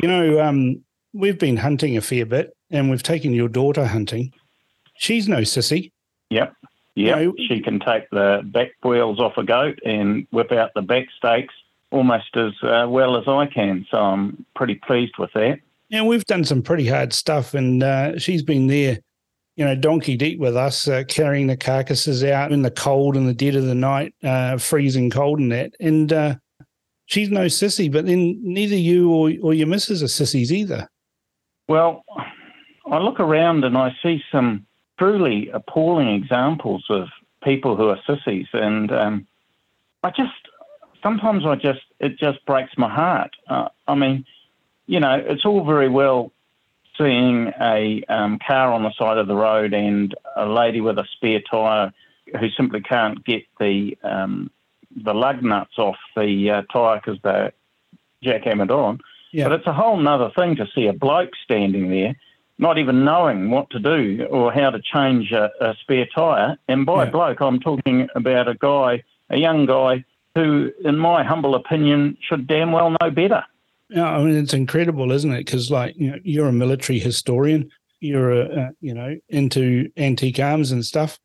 You 0.01 0.07
know, 0.07 0.39
um, 0.41 0.83
we've 1.13 1.39
been 1.39 1.57
hunting 1.57 1.97
a 1.97 2.01
fair 2.01 2.25
bit 2.25 2.55
and 2.69 2.89
we've 2.89 3.03
taken 3.03 3.33
your 3.33 3.49
daughter 3.49 3.85
hunting. 3.85 4.33
She's 4.95 5.27
no 5.27 5.41
sissy. 5.41 5.91
Yep. 6.29 6.53
No. 6.97 7.33
She 7.47 7.61
can 7.61 7.79
take 7.79 8.09
the 8.09 8.41
back 8.43 8.71
wheels 8.83 9.19
off 9.19 9.37
a 9.37 9.43
goat 9.43 9.79
and 9.85 10.27
whip 10.31 10.51
out 10.51 10.71
the 10.73 10.81
back 10.81 11.07
stakes 11.17 11.53
almost 11.91 12.35
as 12.35 12.53
uh, 12.63 12.85
well 12.89 13.17
as 13.17 13.27
I 13.27 13.45
can. 13.45 13.85
So 13.89 13.97
I'm 13.97 14.45
pretty 14.55 14.75
pleased 14.75 15.13
with 15.17 15.31
that. 15.33 15.59
Yeah, 15.89 16.03
we've 16.03 16.25
done 16.25 16.43
some 16.43 16.61
pretty 16.61 16.85
hard 16.85 17.13
stuff, 17.13 17.53
and 17.53 17.81
uh, 17.81 18.19
she's 18.19 18.43
been 18.43 18.67
there, 18.67 18.99
you 19.55 19.63
know, 19.63 19.73
donkey 19.73 20.17
deep 20.17 20.37
with 20.37 20.57
us, 20.57 20.85
uh, 20.87 21.03
carrying 21.07 21.47
the 21.47 21.55
carcasses 21.55 22.25
out 22.25 22.51
in 22.51 22.61
the 22.61 22.71
cold 22.71 23.15
and 23.15 23.27
the 23.27 23.33
dead 23.33 23.55
of 23.55 23.65
the 23.65 23.75
night, 23.75 24.13
uh, 24.23 24.57
freezing 24.57 25.09
cold 25.09 25.39
and 25.39 25.51
that. 25.53 25.73
And 25.79 26.11
uh, 26.11 26.35
she's 27.05 27.29
no 27.29 27.45
sissy, 27.45 27.89
but 27.89 28.05
then 28.05 28.37
neither 28.43 28.75
you 28.75 29.09
or, 29.11 29.31
or 29.41 29.53
your 29.53 29.67
missus 29.67 30.03
are 30.03 30.09
sissies 30.09 30.51
either. 30.51 30.89
Well, 31.69 32.03
I 32.91 32.97
look 32.97 33.21
around 33.21 33.63
and 33.63 33.77
I 33.77 33.95
see 34.03 34.21
some 34.29 34.66
truly 34.97 35.49
appalling 35.49 36.09
examples 36.09 36.85
of 36.89 37.09
people 37.43 37.75
who 37.75 37.89
are 37.89 37.99
sissies, 38.07 38.47
and 38.53 38.91
um, 38.91 39.27
I 40.03 40.09
just 40.09 40.33
sometimes 41.03 41.45
I 41.45 41.55
just 41.55 41.81
it 41.99 42.17
just 42.17 42.45
breaks 42.45 42.77
my 42.77 42.89
heart. 42.89 43.35
Uh, 43.47 43.69
I 43.87 43.95
mean, 43.95 44.25
you 44.87 44.99
know, 44.99 45.15
it's 45.15 45.45
all 45.45 45.63
very 45.65 45.89
well 45.89 46.31
seeing 46.97 47.51
a 47.61 48.03
um, 48.09 48.39
car 48.45 48.73
on 48.73 48.83
the 48.83 48.91
side 48.97 49.17
of 49.17 49.27
the 49.27 49.35
road 49.35 49.73
and 49.73 50.15
a 50.35 50.47
lady 50.47 50.81
with 50.81 50.97
a 50.97 51.05
spare 51.13 51.41
tyre 51.41 51.93
who 52.39 52.49
simply 52.49 52.81
can't 52.81 53.23
get 53.23 53.43
the 53.59 53.97
um, 54.03 54.49
the 55.03 55.13
lug 55.13 55.43
nuts 55.43 55.77
off 55.77 55.97
the 56.15 56.49
uh, 56.49 56.61
tyre 56.73 56.99
because 57.03 57.19
they're 57.23 57.53
jackhammered 58.23 58.71
on. 58.71 58.99
Yeah. 59.31 59.49
But 59.49 59.59
it's 59.59 59.67
a 59.67 59.73
whole 59.73 59.97
nother 59.97 60.31
thing 60.35 60.55
to 60.55 60.67
see 60.73 60.87
a 60.87 60.93
bloke 60.93 61.31
standing 61.43 61.89
there, 61.89 62.15
not 62.57 62.77
even 62.77 63.05
knowing 63.05 63.49
what 63.51 63.69
to 63.69 63.79
do 63.79 64.25
or 64.29 64.51
how 64.51 64.69
to 64.69 64.81
change 64.81 65.31
a, 65.31 65.51
a 65.61 65.75
spare 65.81 66.07
tyre. 66.13 66.57
And 66.67 66.85
by 66.85 67.05
Yeah. 67.05 67.11
bloke, 67.11 67.41
I'm 67.41 67.59
talking 67.59 68.07
about 68.15 68.47
a 68.47 68.55
guy, 68.55 69.03
a 69.29 69.37
young 69.37 69.65
guy, 69.65 70.03
who, 70.35 70.71
in 70.83 70.97
my 70.97 71.23
humble 71.23 71.55
opinion, 71.55 72.17
should 72.21 72.47
damn 72.47 72.71
well 72.71 72.95
know 73.01 73.09
better. 73.09 73.43
Yeah, 73.89 74.09
I 74.09 74.23
mean, 74.23 74.35
it's 74.35 74.53
incredible, 74.53 75.11
isn't 75.11 75.31
it? 75.31 75.45
Because, 75.45 75.71
like, 75.71 75.95
you 75.97 76.11
know, 76.11 76.17
you're 76.23 76.47
a 76.47 76.53
military 76.53 76.99
historian, 76.99 77.69
you're, 78.01 78.31
a, 78.31 78.45
uh, 78.45 78.69
you 78.81 78.93
know, 78.93 79.15
into 79.29 79.89
antique 79.97 80.39
arms 80.39 80.71
and 80.71 80.85
stuff. 80.85 81.19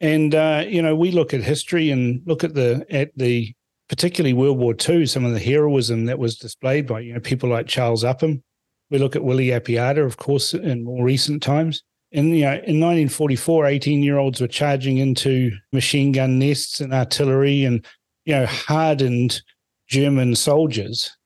And, 0.00 0.34
uh, 0.34 0.64
you 0.68 0.82
know, 0.82 0.94
we 0.94 1.10
look 1.10 1.34
at 1.34 1.42
history 1.42 1.90
and 1.90 2.22
look 2.26 2.44
at 2.44 2.54
the, 2.54 2.86
at 2.90 3.10
the, 3.16 3.54
particularly 3.88 4.34
World 4.34 4.58
War 4.58 4.74
II, 4.88 5.06
some 5.06 5.24
of 5.24 5.32
the 5.32 5.40
heroism 5.40 6.04
that 6.04 6.18
was 6.18 6.36
displayed 6.36 6.86
by, 6.86 7.00
you 7.00 7.14
know, 7.14 7.20
people 7.20 7.48
like 7.48 7.66
Charles 7.66 8.04
Upham. 8.04 8.42
We 8.90 8.98
look 8.98 9.16
at 9.16 9.24
Willie 9.24 9.48
Apiata, 9.48 10.04
of 10.04 10.16
course, 10.16 10.54
in 10.54 10.84
more 10.84 11.04
recent 11.04 11.42
times. 11.42 11.82
And, 12.12 12.34
you 12.36 12.44
know, 12.44 12.52
in 12.52 12.80
1944, 12.80 13.66
18 13.66 14.02
year 14.02 14.16
olds 14.16 14.40
were 14.40 14.48
charging 14.48 14.98
into 14.98 15.52
machine 15.72 16.12
gun 16.12 16.38
nests 16.38 16.80
and 16.80 16.94
artillery 16.94 17.64
and, 17.64 17.84
you 18.24 18.34
know, 18.34 18.46
hardened 18.46 19.42
German 19.88 20.34
soldiers 20.34 21.16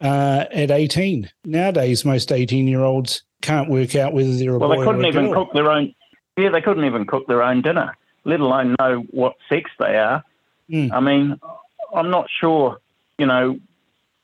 uh, 0.00 0.44
at 0.52 0.70
18. 0.70 1.28
Nowadays, 1.44 2.04
most 2.04 2.30
18 2.30 2.68
year 2.68 2.82
olds 2.82 3.22
can't 3.42 3.68
work 3.68 3.96
out 3.96 4.12
whether 4.12 4.34
they're 4.36 4.54
a 4.54 4.58
Well, 4.58 4.70
boy 4.70 4.78
they 4.78 4.84
couldn't 4.84 5.06
even 5.06 5.32
cook 5.32 5.52
their 5.52 5.70
own. 5.70 5.94
Yeah, 6.36 6.50
they 6.50 6.60
couldn't 6.60 6.84
even 6.84 7.04
cook 7.04 7.26
their 7.26 7.42
own 7.42 7.62
dinner, 7.62 7.96
let 8.24 8.38
alone 8.38 8.76
know 8.78 9.04
what 9.10 9.34
sex 9.48 9.70
they 9.78 9.96
are. 9.96 10.22
Mm. 10.70 10.92
I 10.92 11.00
mean, 11.00 11.40
I'm 11.92 12.10
not 12.10 12.28
sure, 12.40 12.78
you 13.18 13.26
know, 13.26 13.58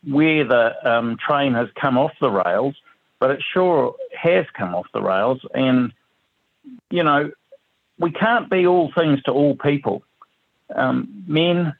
where 0.06 0.44
the 0.44 0.88
um, 0.88 1.16
train 1.16 1.54
has 1.54 1.68
come 1.80 1.98
off 1.98 2.12
the 2.20 2.30
rails, 2.30 2.76
but 3.24 3.30
it 3.30 3.42
sure 3.54 3.94
has 4.14 4.44
come 4.52 4.74
off 4.74 4.84
the 4.92 5.00
rails. 5.00 5.40
And, 5.54 5.94
you 6.90 7.02
know, 7.02 7.32
we 7.98 8.10
can't 8.10 8.50
be 8.50 8.66
all 8.66 8.92
things 8.94 9.22
to 9.22 9.32
all 9.32 9.56
people. 9.56 10.02
Um, 10.74 11.24
men, 11.26 11.74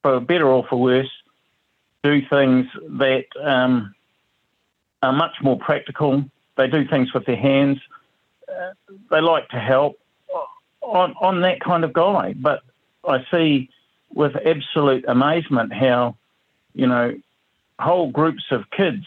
for 0.00 0.20
better 0.20 0.46
or 0.46 0.64
for 0.70 0.80
worse, 0.80 1.10
do 2.04 2.22
things 2.24 2.68
that 2.88 3.24
um, 3.42 3.96
are 5.02 5.12
much 5.12 5.38
more 5.42 5.58
practical. 5.58 6.24
They 6.56 6.68
do 6.68 6.86
things 6.86 7.12
with 7.12 7.26
their 7.26 7.34
hands. 7.34 7.80
Uh, 8.48 8.70
they 9.10 9.20
like 9.20 9.48
to 9.48 9.58
help. 9.58 9.98
I'm 10.88 11.40
that 11.40 11.58
kind 11.58 11.82
of 11.82 11.92
guy. 11.92 12.34
But 12.34 12.62
I 13.04 13.26
see 13.28 13.70
with 14.14 14.36
absolute 14.36 15.04
amazement 15.08 15.72
how, 15.72 16.14
you 16.74 16.86
know, 16.86 17.18
whole 17.80 18.12
groups 18.12 18.44
of 18.52 18.70
kids, 18.70 19.04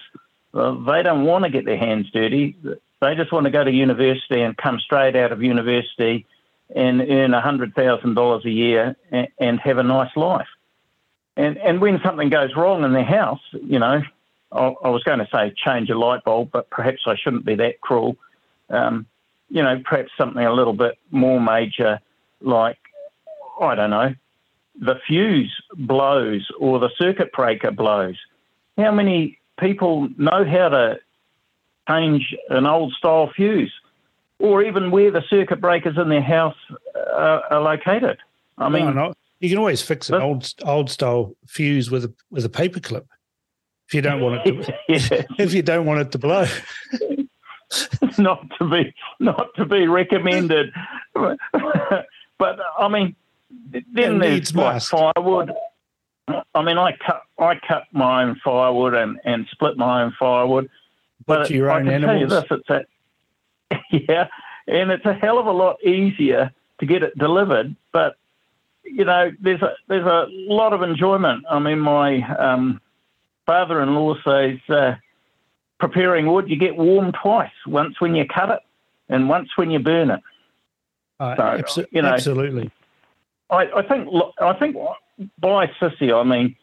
they 0.54 1.02
don't 1.04 1.26
want 1.26 1.46
to 1.46 1.50
get 1.50 1.66
their 1.66 1.78
hands 1.78 2.10
dirty. 2.12 2.56
They 3.02 3.16
just 3.16 3.32
want 3.32 3.46
to 3.46 3.52
go 3.52 3.64
to 3.64 3.72
university 3.72 4.42
and 4.42 4.56
come 4.56 4.80
straight 4.80 5.16
out 5.16 5.32
of 5.32 5.42
university 5.42 6.26
and 6.76 7.02
earn 7.02 7.32
$100,000 7.32 8.46
a 8.46 8.50
year 8.50 8.96
and, 9.12 9.28
and 9.40 9.60
have 9.60 9.78
a 9.78 9.84
nice 9.84 10.16
life. 10.16 10.48
And, 11.36 11.58
and 11.58 11.82
when 11.82 12.00
something 12.04 12.30
goes 12.30 12.56
wrong 12.56 12.84
in 12.84 12.94
their 12.94 13.04
house, 13.04 13.42
you 13.52 13.80
know, 13.80 14.02
I, 14.52 14.60
I 14.60 14.90
was 14.90 15.04
going 15.04 15.20
to 15.20 15.28
say 15.34 15.54
change 15.58 15.90
a 15.90 15.98
light 15.98 16.24
bulb, 16.24 16.50
but 16.52 16.70
perhaps 16.70 17.02
I 17.08 17.16
shouldn't 17.16 17.46
be 17.46 17.56
that 17.56 17.82
cruel. 17.82 18.16
Um, 18.70 19.08
you 19.50 19.64
know, 19.64 19.82
perhaps 19.84 20.12
something 20.18 20.44
a 20.44 20.54
little 20.54 20.74
bit 20.74 20.98
more 21.12 21.42
major, 21.42 22.00
like, 22.42 22.78
I 23.60 23.76
don't 23.76 23.90
know, 23.90 24.16
the 24.80 25.00
fuse 25.08 25.54
blows 25.76 26.48
or 26.60 26.80
the 26.80 26.90
circuit 26.98 27.32
breaker 27.32 27.72
blows. 27.72 28.18
How 28.78 28.92
many 28.92 29.40
people 29.60 30.10
know 30.18 30.46
how 30.46 30.70
to 30.70 31.00
change 31.88 32.36
an 32.50 32.66
old 32.66 32.94
style 32.94 33.32
fuse 33.36 33.74
or 34.40 34.64
even 34.64 34.92
where 34.92 35.12
the 35.12 35.22
circuit 35.30 35.62
breakers 35.62 35.98
in 35.98 36.10
their 36.10 36.22
house 36.22 36.56
uh, 36.96 37.40
are 37.50 37.62
located? 37.62 38.18
I 38.58 38.70
mean, 38.70 38.86
no, 38.86 38.92
no. 38.92 39.14
You 39.40 39.50
can 39.50 39.58
always 39.58 39.82
fix 39.82 40.10
an 40.10 40.22
old 40.22 40.54
old 40.64 40.90
style 40.90 41.36
fuse 41.48 41.92
with 41.92 42.06
a 42.06 42.14
with 42.32 42.46
a 42.46 42.50
paper 42.50 42.80
clip 42.80 43.08
if 43.88 43.94
you 43.94 44.02
don't 44.02 44.22
want 44.22 44.42
it 44.46 44.64
to 44.64 44.74
yeah. 44.90 45.24
if 45.44 45.54
you 45.54 45.62
don't 45.62 45.86
want 45.86 46.02
it 46.02 46.12
to 46.12 46.18
blow. 46.18 46.46
not 48.18 48.46
to 48.58 48.70
be 48.70 48.94
not 49.20 49.54
to 49.56 49.66
be 49.66 49.88
recommended. 49.88 50.72
but 51.14 52.60
I 52.80 52.88
mean, 52.88 53.16
then 53.92 54.20
there's 54.20 54.56
like 54.56 54.82
firewood. 54.82 55.52
I 56.28 56.62
mean, 56.62 56.78
I 56.78 56.94
cut 57.06 57.24
I 57.38 57.56
cut 57.68 57.84
my 57.92 58.24
own 58.24 58.40
firewood 58.44 58.94
and, 58.94 59.20
and 59.26 59.48
split 59.52 59.78
my 59.78 60.04
own 60.04 60.14
firewood. 60.18 60.70
But 61.26 61.50
your 61.50 61.72
I 61.72 61.78
own 61.80 61.86
can 61.86 61.94
animals. 61.94 62.12
tell 62.12 62.20
you 62.22 62.28
this: 62.28 62.62
it's 62.70 62.70
a 62.70 63.76
yeah, 64.10 64.28
and 64.68 64.92
it's 64.92 65.06
a 65.06 65.14
hell 65.14 65.40
of 65.40 65.48
a 65.48 65.52
lot 65.52 65.84
easier 65.84 66.52
to 66.80 66.86
get 66.86 67.04
it 67.04 67.18
delivered. 67.18 67.76
But 67.92 68.16
you 68.84 69.06
know, 69.06 69.32
there's 69.42 69.62
a 69.62 69.74
there's 69.88 70.06
a 70.06 70.28
lot 70.30 70.74
of 70.74 70.82
enjoyment. 70.82 71.46
I 71.50 71.60
mean, 71.60 71.80
my 71.80 72.22
um, 72.38 72.82
father-in-law 73.46 74.16
says 74.26 74.60
uh, 74.70 74.96
preparing 75.80 76.28
wood, 76.32 76.50
you 76.50 76.56
get 76.56 76.76
warm 76.78 77.12
twice: 77.12 77.52
once 77.68 78.00
when 78.00 78.16
you 78.16 78.26
cut 78.26 78.50
it, 78.50 78.60
and 79.10 79.28
once 79.28 79.50
when 79.58 79.72
you 79.72 79.80
burn 79.80 80.12
it. 80.12 80.22
Uh, 81.20 81.36
So, 81.36 81.44
abso- 81.44 81.88
you 81.92 82.02
know, 82.02 82.10
absolutely. 82.10 82.72
I, 83.50 83.70
I 83.76 83.82
think 83.84 84.10
I 84.40 84.54
think 84.54 84.76
by 85.40 85.68
sissy 85.82 86.14
I 86.14 86.24
mean 86.24 86.56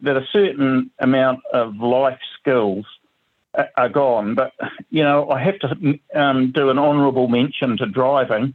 that 0.00 0.16
a 0.16 0.26
certain 0.32 0.90
amount 0.98 1.40
of 1.52 1.76
life 1.76 2.20
skills 2.40 2.86
are 3.76 3.88
gone. 3.88 4.34
But 4.34 4.52
you 4.90 5.02
know, 5.02 5.30
I 5.30 5.42
have 5.42 5.58
to 5.60 5.98
um, 6.14 6.52
do 6.52 6.70
an 6.70 6.78
honourable 6.78 7.28
mention 7.28 7.76
to 7.78 7.86
driving. 7.86 8.54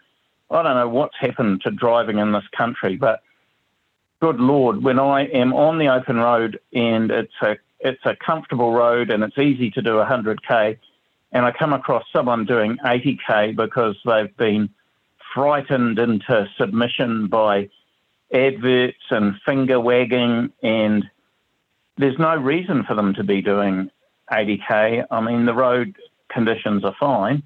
I 0.49 0.63
don't 0.63 0.75
know 0.75 0.89
what's 0.89 1.15
happened 1.19 1.61
to 1.61 1.71
driving 1.71 2.19
in 2.19 2.31
this 2.31 2.47
country, 2.55 2.95
but 2.95 3.21
good 4.19 4.39
lord, 4.39 4.83
when 4.83 4.99
I 4.99 5.25
am 5.25 5.53
on 5.53 5.79
the 5.79 5.87
open 5.87 6.17
road 6.17 6.59
and 6.73 7.11
it's 7.11 7.33
a 7.41 7.57
it's 7.79 8.05
a 8.05 8.15
comfortable 8.15 8.71
road 8.71 9.09
and 9.09 9.23
it's 9.23 9.37
easy 9.37 9.69
to 9.71 9.81
do 9.81 9.95
100k, 9.95 10.77
and 11.33 11.45
I 11.45 11.51
come 11.51 11.73
across 11.73 12.05
someone 12.13 12.45
doing 12.45 12.77
80k 12.77 13.55
because 13.57 13.97
they've 14.05 14.35
been 14.37 14.69
frightened 15.33 15.99
into 15.99 16.47
submission 16.57 17.27
by 17.27 17.69
adverts 18.33 19.03
and 19.11 19.35
finger 19.45 19.79
wagging, 19.79 20.51
and 20.61 21.05
there's 21.97 22.17
no 22.17 22.35
reason 22.35 22.83
for 22.83 22.95
them 22.95 23.13
to 23.13 23.23
be 23.23 23.41
doing 23.41 23.89
80k. 24.31 25.05
I 25.09 25.21
mean, 25.21 25.45
the 25.45 25.53
road 25.53 25.95
conditions 26.29 26.83
are 26.83 26.95
fine. 26.99 27.43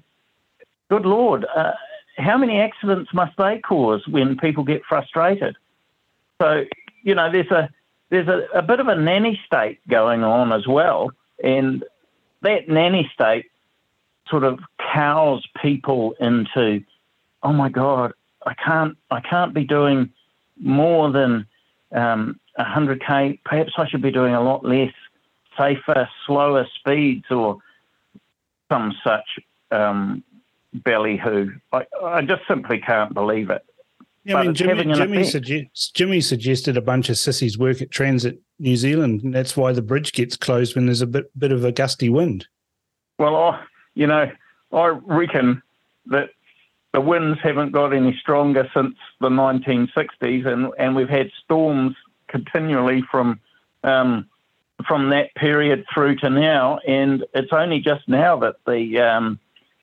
Good 0.88 1.04
Lord, 1.04 1.44
uh, 1.54 1.72
how 2.16 2.38
many 2.38 2.58
accidents 2.60 3.12
must 3.12 3.36
they 3.36 3.58
cause 3.58 4.06
when 4.08 4.36
people 4.38 4.64
get 4.64 4.82
frustrated? 4.88 5.56
So, 6.40 6.64
you 7.02 7.14
know, 7.14 7.30
there's 7.30 7.50
a 7.50 7.68
there's 8.10 8.28
a, 8.28 8.46
a 8.54 8.62
bit 8.62 8.80
of 8.80 8.88
a 8.88 8.96
nanny 8.96 9.38
state 9.46 9.80
going 9.88 10.24
on 10.24 10.52
as 10.52 10.66
well, 10.66 11.10
and 11.44 11.84
that 12.42 12.68
nanny 12.68 13.10
state 13.12 13.46
sort 14.30 14.44
of 14.44 14.60
cows 14.92 15.46
people 15.60 16.14
into, 16.20 16.82
oh 17.42 17.52
my 17.52 17.68
God, 17.68 18.12
I 18.46 18.54
can't 18.54 18.96
I 19.10 19.20
can't 19.20 19.52
be 19.52 19.64
doing 19.64 20.10
more 20.60 21.10
than 21.10 21.46
um, 21.92 22.38
100k. 22.58 23.40
Perhaps 23.44 23.72
I 23.76 23.88
should 23.88 24.02
be 24.02 24.10
doing 24.10 24.34
a 24.34 24.42
lot 24.42 24.64
less, 24.64 24.92
safer, 25.56 26.08
slower 26.26 26.66
speeds, 26.78 27.26
or 27.30 27.58
some 28.70 28.94
such 29.04 29.40
um, 29.70 30.22
ballyhoo. 30.74 31.50
I, 31.72 31.86
I 32.02 32.22
just 32.22 32.42
simply 32.46 32.78
can't 32.78 33.14
believe 33.14 33.50
it. 33.50 33.64
Yeah, 34.24 34.36
I 34.36 34.42
mean, 34.42 34.54
Jimmy, 34.54 34.94
Jimmy, 34.94 35.22
effect. 35.22 35.46
sugge- 35.46 35.92
Jimmy 35.94 36.20
suggested 36.20 36.76
a 36.76 36.82
bunch 36.82 37.08
of 37.08 37.16
sissies 37.16 37.56
work 37.56 37.80
at 37.80 37.90
Transit 37.90 38.38
New 38.58 38.76
Zealand, 38.76 39.22
and 39.22 39.34
that's 39.34 39.56
why 39.56 39.72
the 39.72 39.80
bridge 39.80 40.12
gets 40.12 40.36
closed 40.36 40.74
when 40.74 40.84
there's 40.84 41.00
a 41.00 41.06
bit 41.06 41.30
bit 41.38 41.50
of 41.50 41.64
a 41.64 41.72
gusty 41.72 42.10
wind. 42.10 42.46
Well, 43.18 43.36
I, 43.36 43.64
you 43.94 44.06
know, 44.06 44.30
I 44.72 44.86
reckon 44.88 45.62
that 46.06 46.30
the 46.92 47.00
winds 47.00 47.38
haven't 47.42 47.72
got 47.72 47.92
any 47.92 48.16
stronger 48.20 48.68
since 48.74 48.94
the 49.20 49.28
1960s, 49.28 50.46
and, 50.46 50.72
and 50.78 50.96
we've 50.96 51.08
had 51.08 51.30
storms 51.44 51.94
continually 52.28 53.02
from 53.10 53.40
um, 53.84 54.28
from 54.86 55.10
that 55.10 55.34
period 55.34 55.84
through 55.92 56.16
to 56.16 56.30
now, 56.30 56.78
and 56.86 57.24
it's 57.34 57.52
only 57.52 57.80
just 57.80 58.08
now 58.08 58.38
that 58.38 58.56
the 58.66 58.98
um, 59.00 59.38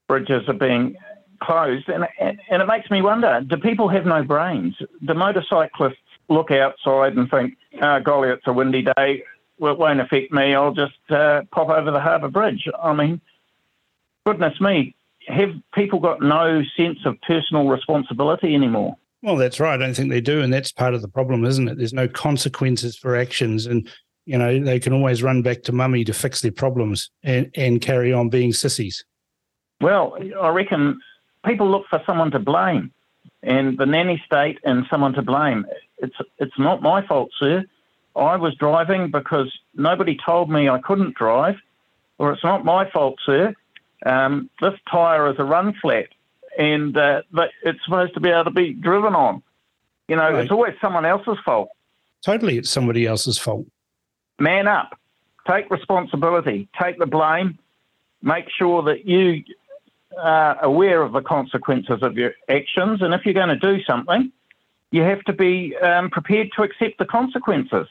bridges 0.08 0.48
are 0.48 0.54
being 0.54 0.96
closed, 1.42 1.90
and, 1.90 2.08
and 2.20 2.40
and 2.50 2.62
it 2.62 2.66
makes 2.66 2.90
me 2.90 3.02
wonder: 3.02 3.42
Do 3.46 3.58
people 3.58 3.90
have 3.90 4.06
no 4.06 4.24
brains? 4.24 4.76
Do 5.04 5.14
motorcyclists 5.14 5.98
look 6.30 6.52
outside 6.52 7.16
and 7.16 7.30
think, 7.30 7.58
"Oh, 7.82 8.00
golly, 8.00 8.30
it's 8.30 8.48
a 8.48 8.54
windy 8.54 8.84
day. 8.84 9.24
Well, 9.60 9.74
it 9.74 9.80
won't 9.80 10.02
affect 10.02 10.32
me. 10.32 10.56
I'll 10.56 10.74
just 10.74 10.94
uh, 11.10 11.42
pop 11.52 11.70
over 11.70 11.92
the 11.92 12.00
harbour 12.00 12.30
bridge." 12.30 12.68
I 12.82 12.94
mean, 12.94 13.22
goodness 14.26 14.60
me, 14.62 14.95
have 15.28 15.50
people 15.74 16.00
got 16.00 16.22
no 16.22 16.62
sense 16.78 17.00
of 17.06 17.20
personal 17.22 17.68
responsibility 17.68 18.54
anymore? 18.56 18.98
Well, 19.22 19.38
that's 19.38 19.60
right. 19.60 19.74
I 19.74 19.78
don't 19.78 19.96
think 19.96 20.12
they 20.12 20.22
do, 20.22 20.42
and 20.42 20.54
that's 20.54 20.72
part 20.72 20.94
of 20.94 21.02
the 21.02 21.08
problem, 21.08 21.46
isn't 21.46 21.68
it? 21.68 21.78
There's 21.78 21.94
no 21.94 22.08
consequences 22.08 22.96
for 22.96 23.16
actions, 23.16 23.66
and 23.66 23.90
you 24.26 24.38
know 24.38 24.60
they 24.60 24.80
can 24.80 24.94
always 24.94 25.24
run 25.24 25.42
back 25.42 25.64
to 25.64 25.72
mummy 25.72 26.04
to 26.06 26.14
fix 26.14 26.42
their 26.42 26.52
problems 26.52 27.10
and 27.24 27.50
and 27.56 27.82
carry 27.82 28.14
on 28.14 28.30
being 28.30 28.54
sissies. 28.54 29.04
Well, 29.82 30.18
I 30.40 30.50
reckon 30.50 31.00
people 31.46 31.70
look 31.70 31.86
for 31.90 32.02
someone 32.06 32.32
to 32.32 32.40
blame, 32.40 32.92
and 33.42 33.78
the 33.78 33.86
nanny 33.86 34.22
state 34.26 34.60
and 34.64 34.86
someone 34.90 35.14
to 35.14 35.22
blame. 35.22 35.66
It's 35.98 36.16
it's 36.38 36.60
not 36.60 36.82
my 36.82 37.06
fault, 37.06 37.32
sir. 37.40 37.66
I 38.16 38.36
was 38.36 38.56
driving 38.56 39.12
because 39.12 39.52
nobody 39.74 40.18
told 40.24 40.50
me 40.50 40.70
I 40.70 40.80
couldn't 40.80 41.16
drive, 41.16 41.56
or 42.18 42.32
it's 42.32 42.44
not 42.44 42.64
my 42.64 42.90
fault, 42.90 43.18
sir. 43.26 43.56
Um, 44.06 44.50
this 44.62 44.74
tyre 44.92 45.30
is 45.32 45.36
a 45.40 45.44
run 45.44 45.74
flat, 45.82 46.08
and 46.58 46.96
uh, 46.98 47.22
but 47.32 47.50
it's 47.64 47.84
supposed 47.86 48.14
to 48.16 48.20
be 48.20 48.30
able 48.30 48.46
to 48.46 48.52
be 48.52 48.74
driven 48.74 49.14
on. 49.16 49.42
You 50.08 50.16
know, 50.16 50.32
Right. 50.32 50.44
it's 50.44 50.52
always 50.52 50.74
someone 50.82 51.06
else's 51.06 51.38
fault. 51.46 51.70
Totally, 52.24 52.58
it's 52.58 52.70
somebody 52.70 53.06
else's 53.06 53.38
fault. 53.38 53.66
man 54.40 54.68
up, 54.68 54.98
take 55.48 55.70
responsibility, 55.70 56.68
take 56.82 56.98
the 57.00 57.06
blame, 57.06 57.58
make 58.22 58.46
sure 58.50 58.82
that 58.84 59.06
you 59.06 59.44
are 60.18 60.62
aware 60.64 61.02
of 61.02 61.12
the 61.14 61.22
consequences 61.22 62.00
of 62.02 62.18
your 62.18 62.34
actions. 62.50 63.02
And 63.02 63.14
if 63.14 63.26
you're 63.26 63.34
going 63.34 63.50
to 63.50 63.56
do 63.58 63.82
something, 63.84 64.32
you 64.92 65.02
have 65.04 65.22
to 65.24 65.34
be 65.34 65.76
um, 65.78 66.10
prepared 66.10 66.50
to 66.56 66.64
accept 66.64 66.98
the 67.00 67.06
consequences. 67.06 67.88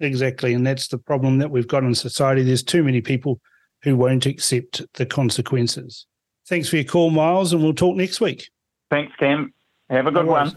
Exactly, 0.00 0.52
and 0.54 0.66
that's 0.66 0.88
the 0.88 0.98
problem 0.98 1.38
that 1.38 1.50
we've 1.50 1.68
got 1.68 1.82
in 1.84 1.94
society. 1.94 2.42
There's 2.42 2.62
too 2.62 2.82
many 2.84 3.00
people 3.00 3.40
who 3.84 3.96
won't 3.96 4.26
accept 4.26 4.82
the 4.94 5.06
consequences. 5.06 6.06
Thanks 6.48 6.68
for 6.68 6.76
your 6.76 6.84
call, 6.84 7.10
Miles, 7.10 7.52
and 7.52 7.62
we'll 7.62 7.74
talk 7.74 7.96
next 7.96 8.20
week. 8.20 8.50
Thanks, 8.90 9.14
Cam. 9.16 9.52
Have 9.90 10.06
a 10.06 10.10
good 10.10 10.26
one. 10.26 10.56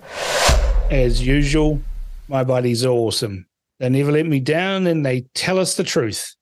As 0.89 1.25
usual, 1.25 1.81
my 2.29 2.43
buddies 2.43 2.85
are 2.85 2.89
awesome. 2.89 3.45
They 3.79 3.89
never 3.89 4.11
let 4.11 4.25
me 4.25 4.39
down 4.39 4.87
and 4.87 5.05
they 5.05 5.21
tell 5.35 5.59
us 5.59 5.75
the 5.75 5.83
truth. 5.83 6.33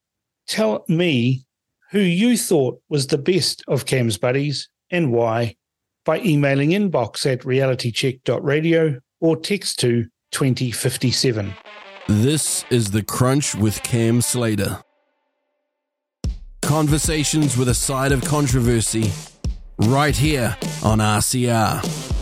Tell 0.47 0.85
me 0.87 1.45
who 1.91 1.99
you 1.99 2.37
thought 2.37 2.79
was 2.87 3.07
the 3.07 3.17
best 3.17 3.63
of 3.67 3.85
Cam's 3.85 4.17
buddies 4.17 4.69
and 4.91 5.11
why 5.11 5.55
by 6.05 6.19
emailing 6.19 6.69
inbox 6.69 7.25
at 7.31 7.41
realitycheck.radio 7.41 8.99
or 9.21 9.37
text 9.37 9.79
to 9.79 10.05
2057. 10.31 11.53
This 12.07 12.63
is 12.69 12.91
The 12.91 13.01
Crunch 13.01 13.55
with 13.55 13.81
Cam 13.81 14.21
Slater. 14.21 14.81
Conversations 16.65 17.55
with 17.57 17.69
a 17.69 17.75
side 17.75 18.11
of 18.11 18.25
controversy, 18.25 19.11
right 19.77 20.15
here 20.15 20.57
on 20.83 20.97
RCR. 20.97 22.14